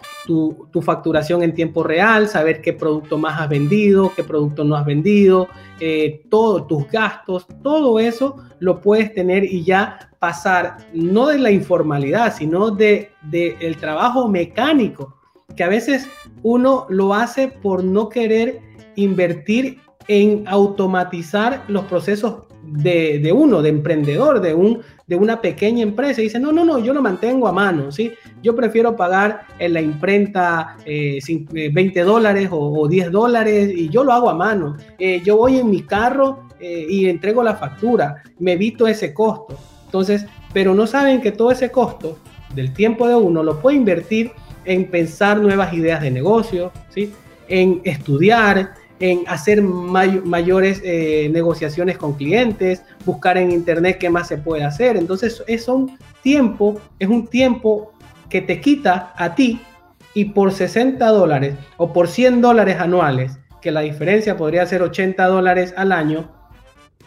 tu, 0.71 0.81
facturación 0.83 1.43
en 1.43 1.55
tiempo 1.55 1.83
real, 1.83 2.29
saber 2.29 2.63
qué 2.63 2.73
producto 2.73 3.19
más 3.19 3.41
has 3.41 3.49
vendido, 3.49 4.13
qué 4.15 4.23
producto 4.23 4.63
no 4.63 4.77
has 4.77 4.87
vendido, 4.87 5.49
eh, 5.81 6.23
todos 6.31 6.69
tus 6.69 6.89
gastos, 6.89 7.49
todo 7.65 7.99
eso 7.99 8.37
lo 8.61 8.81
puedes 8.81 9.13
tener 9.13 9.43
y 9.45 9.65
ya 9.65 10.13
pasar 10.21 10.77
no 10.93 11.27
de 11.27 11.39
la 11.39 11.51
informalidad, 11.51 12.33
sino 12.33 12.71
de, 12.71 13.11
de 13.23 13.57
el 13.61 13.77
trabajo 13.77 14.29
mecánico, 14.29 15.17
que 15.57 15.65
a 15.65 15.69
veces 15.69 16.07
uno 16.45 16.87
lo 16.89 17.13
hace 17.13 17.49
por 17.49 17.83
no 17.83 18.09
querer 18.09 18.61
invertir 18.95 19.81
en 20.11 20.43
automatizar 20.49 21.63
los 21.69 21.85
procesos 21.85 22.49
de, 22.65 23.33
uno, 23.33 23.63
de 23.63 23.69
emprendedor, 23.69 24.41
de, 24.41 24.53
un, 24.53 24.81
de 25.07 25.15
una 25.15 25.41
pequeña 25.41 25.85
empresa. 25.85 26.21
Y 26.21 26.25
dice, 26.25 26.41
no, 26.41 26.51
no, 26.51 26.65
no, 26.65 26.81
yo 26.81 26.93
lo 26.93 27.01
mantengo 27.01 27.47
a 27.47 27.53
mano, 27.53 27.93
¿sí? 27.93 28.11
Yo 28.43 28.57
prefiero 28.57 28.97
pagar 28.97 29.43
en 29.61 29.73
la 29.73 29.81
imprenta 29.81 30.77
20 30.85 30.85
eh, 30.85 31.93
eh, 31.95 32.03
dólares 32.03 32.49
o, 32.51 32.89
10 32.89 33.13
dólares 33.13 33.73
y 33.73 33.89
yo 33.89 34.03
lo 34.03 34.13
hago 34.13 34.29
a 34.29 34.35
mano. 34.35 34.77
Eh, 34.99 35.23
yo 35.25 35.37
voy 35.37 35.59
en 35.61 35.71
mi 35.71 35.83
carro 35.83 36.49
y 36.61 37.09
entrego 37.09 37.45
la 37.45 37.55
factura, 37.55 38.23
me 38.41 38.55
evito 38.55 38.89
ese 38.89 39.15
costo. 39.15 39.57
Entonces, 39.85 40.27
pero 40.53 40.75
no 40.75 40.89
saben 40.89 41.21
que 41.21 41.31
todo 41.31 41.53
ese 41.53 41.71
costo 41.71 42.19
del 42.53 42.75
tiempo 42.75 43.07
de 43.07 43.15
uno 43.15 43.45
lo 43.45 43.61
puede 43.61 43.77
invertir 43.77 44.33
en 44.65 44.91
pensar 44.91 45.39
nuevas 45.39 45.73
ideas 45.73 46.03
de 46.03 46.11
negocio, 46.11 46.73
¿sí? 46.91 47.15
en 47.49 47.81
estudiar, 47.85 48.75
en 49.01 49.25
hacer 49.27 49.63
mayores 49.63 50.81
eh, 50.85 51.31
negociaciones 51.33 51.97
con 51.97 52.13
clientes, 52.13 52.83
buscar 53.07 53.39
en 53.39 53.51
internet 53.51 53.97
qué 53.99 54.11
más 54.11 54.29
se 54.29 54.37
puede 54.37 54.63
hacer. 54.63 54.97
Entonces 54.97 55.43
es 55.47 55.67
un 55.69 55.99
tiempo, 56.23 56.81
es 56.99 57.09
un 57.09 57.27
tiempo 57.27 57.93
que 58.29 58.43
te 58.43 58.61
quita 58.61 59.13
a 59.17 59.35
ti 59.35 59.61
y 60.15 60.27
por 60.27 60.53
60 60.53 61.05
dólares 61.07 61.57
o 61.79 61.93
por 61.93 62.09
100 62.09 62.43
dólares 62.43 62.79
anuales, 62.79 63.39
que 63.63 63.71
la 63.71 63.81
diferencia 63.81 64.37
podría 64.37 64.67
ser 64.67 64.83
80 64.83 65.27
dólares 65.27 65.73
al 65.77 65.93
año, 65.93 66.31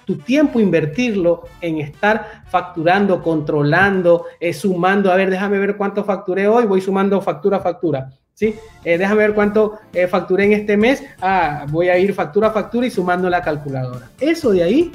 tu 0.05 0.17
tiempo 0.17 0.59
invertirlo 0.59 1.43
en 1.61 1.79
estar 1.79 2.43
facturando, 2.47 3.21
controlando, 3.21 4.25
eh, 4.39 4.53
sumando, 4.53 5.11
a 5.11 5.15
ver, 5.15 5.29
déjame 5.29 5.59
ver 5.59 5.77
cuánto 5.77 6.03
facturé 6.03 6.47
hoy, 6.47 6.65
voy 6.65 6.81
sumando 6.81 7.21
factura 7.21 7.59
factura. 7.59 8.09
¿Sí? 8.34 8.55
Eh, 8.84 8.97
déjame 8.97 9.21
ver 9.21 9.34
cuánto 9.36 9.79
eh, 9.93 10.07
facturé 10.07 10.45
en 10.45 10.53
este 10.53 10.75
mes. 10.75 11.03
Ah, 11.21 11.65
voy 11.69 11.89
a 11.89 11.97
ir 11.97 12.13
factura 12.13 12.47
a 12.47 12.51
factura 12.51 12.88
y 12.88 12.89
sumando 12.91 13.29
la 13.29 13.41
calculadora. 13.41 14.09
Eso 14.19 14.51
de 14.51 14.63
ahí 14.63 14.91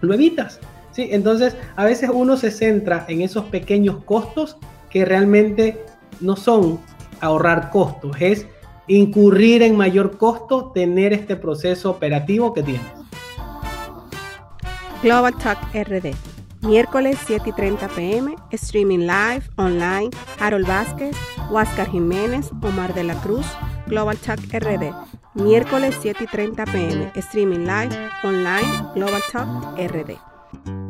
lo 0.00 0.12
evitas. 0.14 0.60
¿sí? 0.92 1.08
Entonces, 1.10 1.56
a 1.76 1.84
veces 1.84 2.10
uno 2.12 2.36
se 2.36 2.50
centra 2.50 3.04
en 3.08 3.22
esos 3.22 3.46
pequeños 3.46 4.04
costos 4.04 4.58
que 4.90 5.04
realmente 5.04 5.84
no 6.20 6.36
son 6.36 6.78
ahorrar 7.20 7.70
costos, 7.70 8.16
es 8.20 8.46
incurrir 8.88 9.62
en 9.62 9.76
mayor 9.76 10.18
costo 10.18 10.72
tener 10.74 11.12
este 11.12 11.36
proceso 11.36 11.90
operativo 11.90 12.52
que 12.52 12.62
tiene. 12.62 12.84
Global 15.02 15.34
Talk 15.38 15.58
RD, 15.72 16.14
miércoles 16.62 17.18
7 17.26 17.50
y 17.50 17.52
30 17.52 17.88
pm, 17.88 18.36
streaming 18.52 19.00
live, 19.00 19.42
online, 19.56 20.10
Harold 20.38 20.66
Vázquez, 20.66 21.16
Huáscar 21.50 21.90
Jiménez, 21.90 22.50
Omar 22.62 22.94
de 22.94 23.04
la 23.04 23.14
Cruz, 23.20 23.46
Global 23.86 24.16
Talk 24.16 24.40
RD, 24.52 24.94
miércoles 25.34 25.96
7 26.00 26.24
y 26.24 26.26
30 26.26 26.64
pm, 26.64 27.12
streaming 27.16 27.66
live, 27.66 28.10
online, 28.24 28.90
Global 28.94 29.22
Talk 29.30 29.76
RD. 29.78 30.81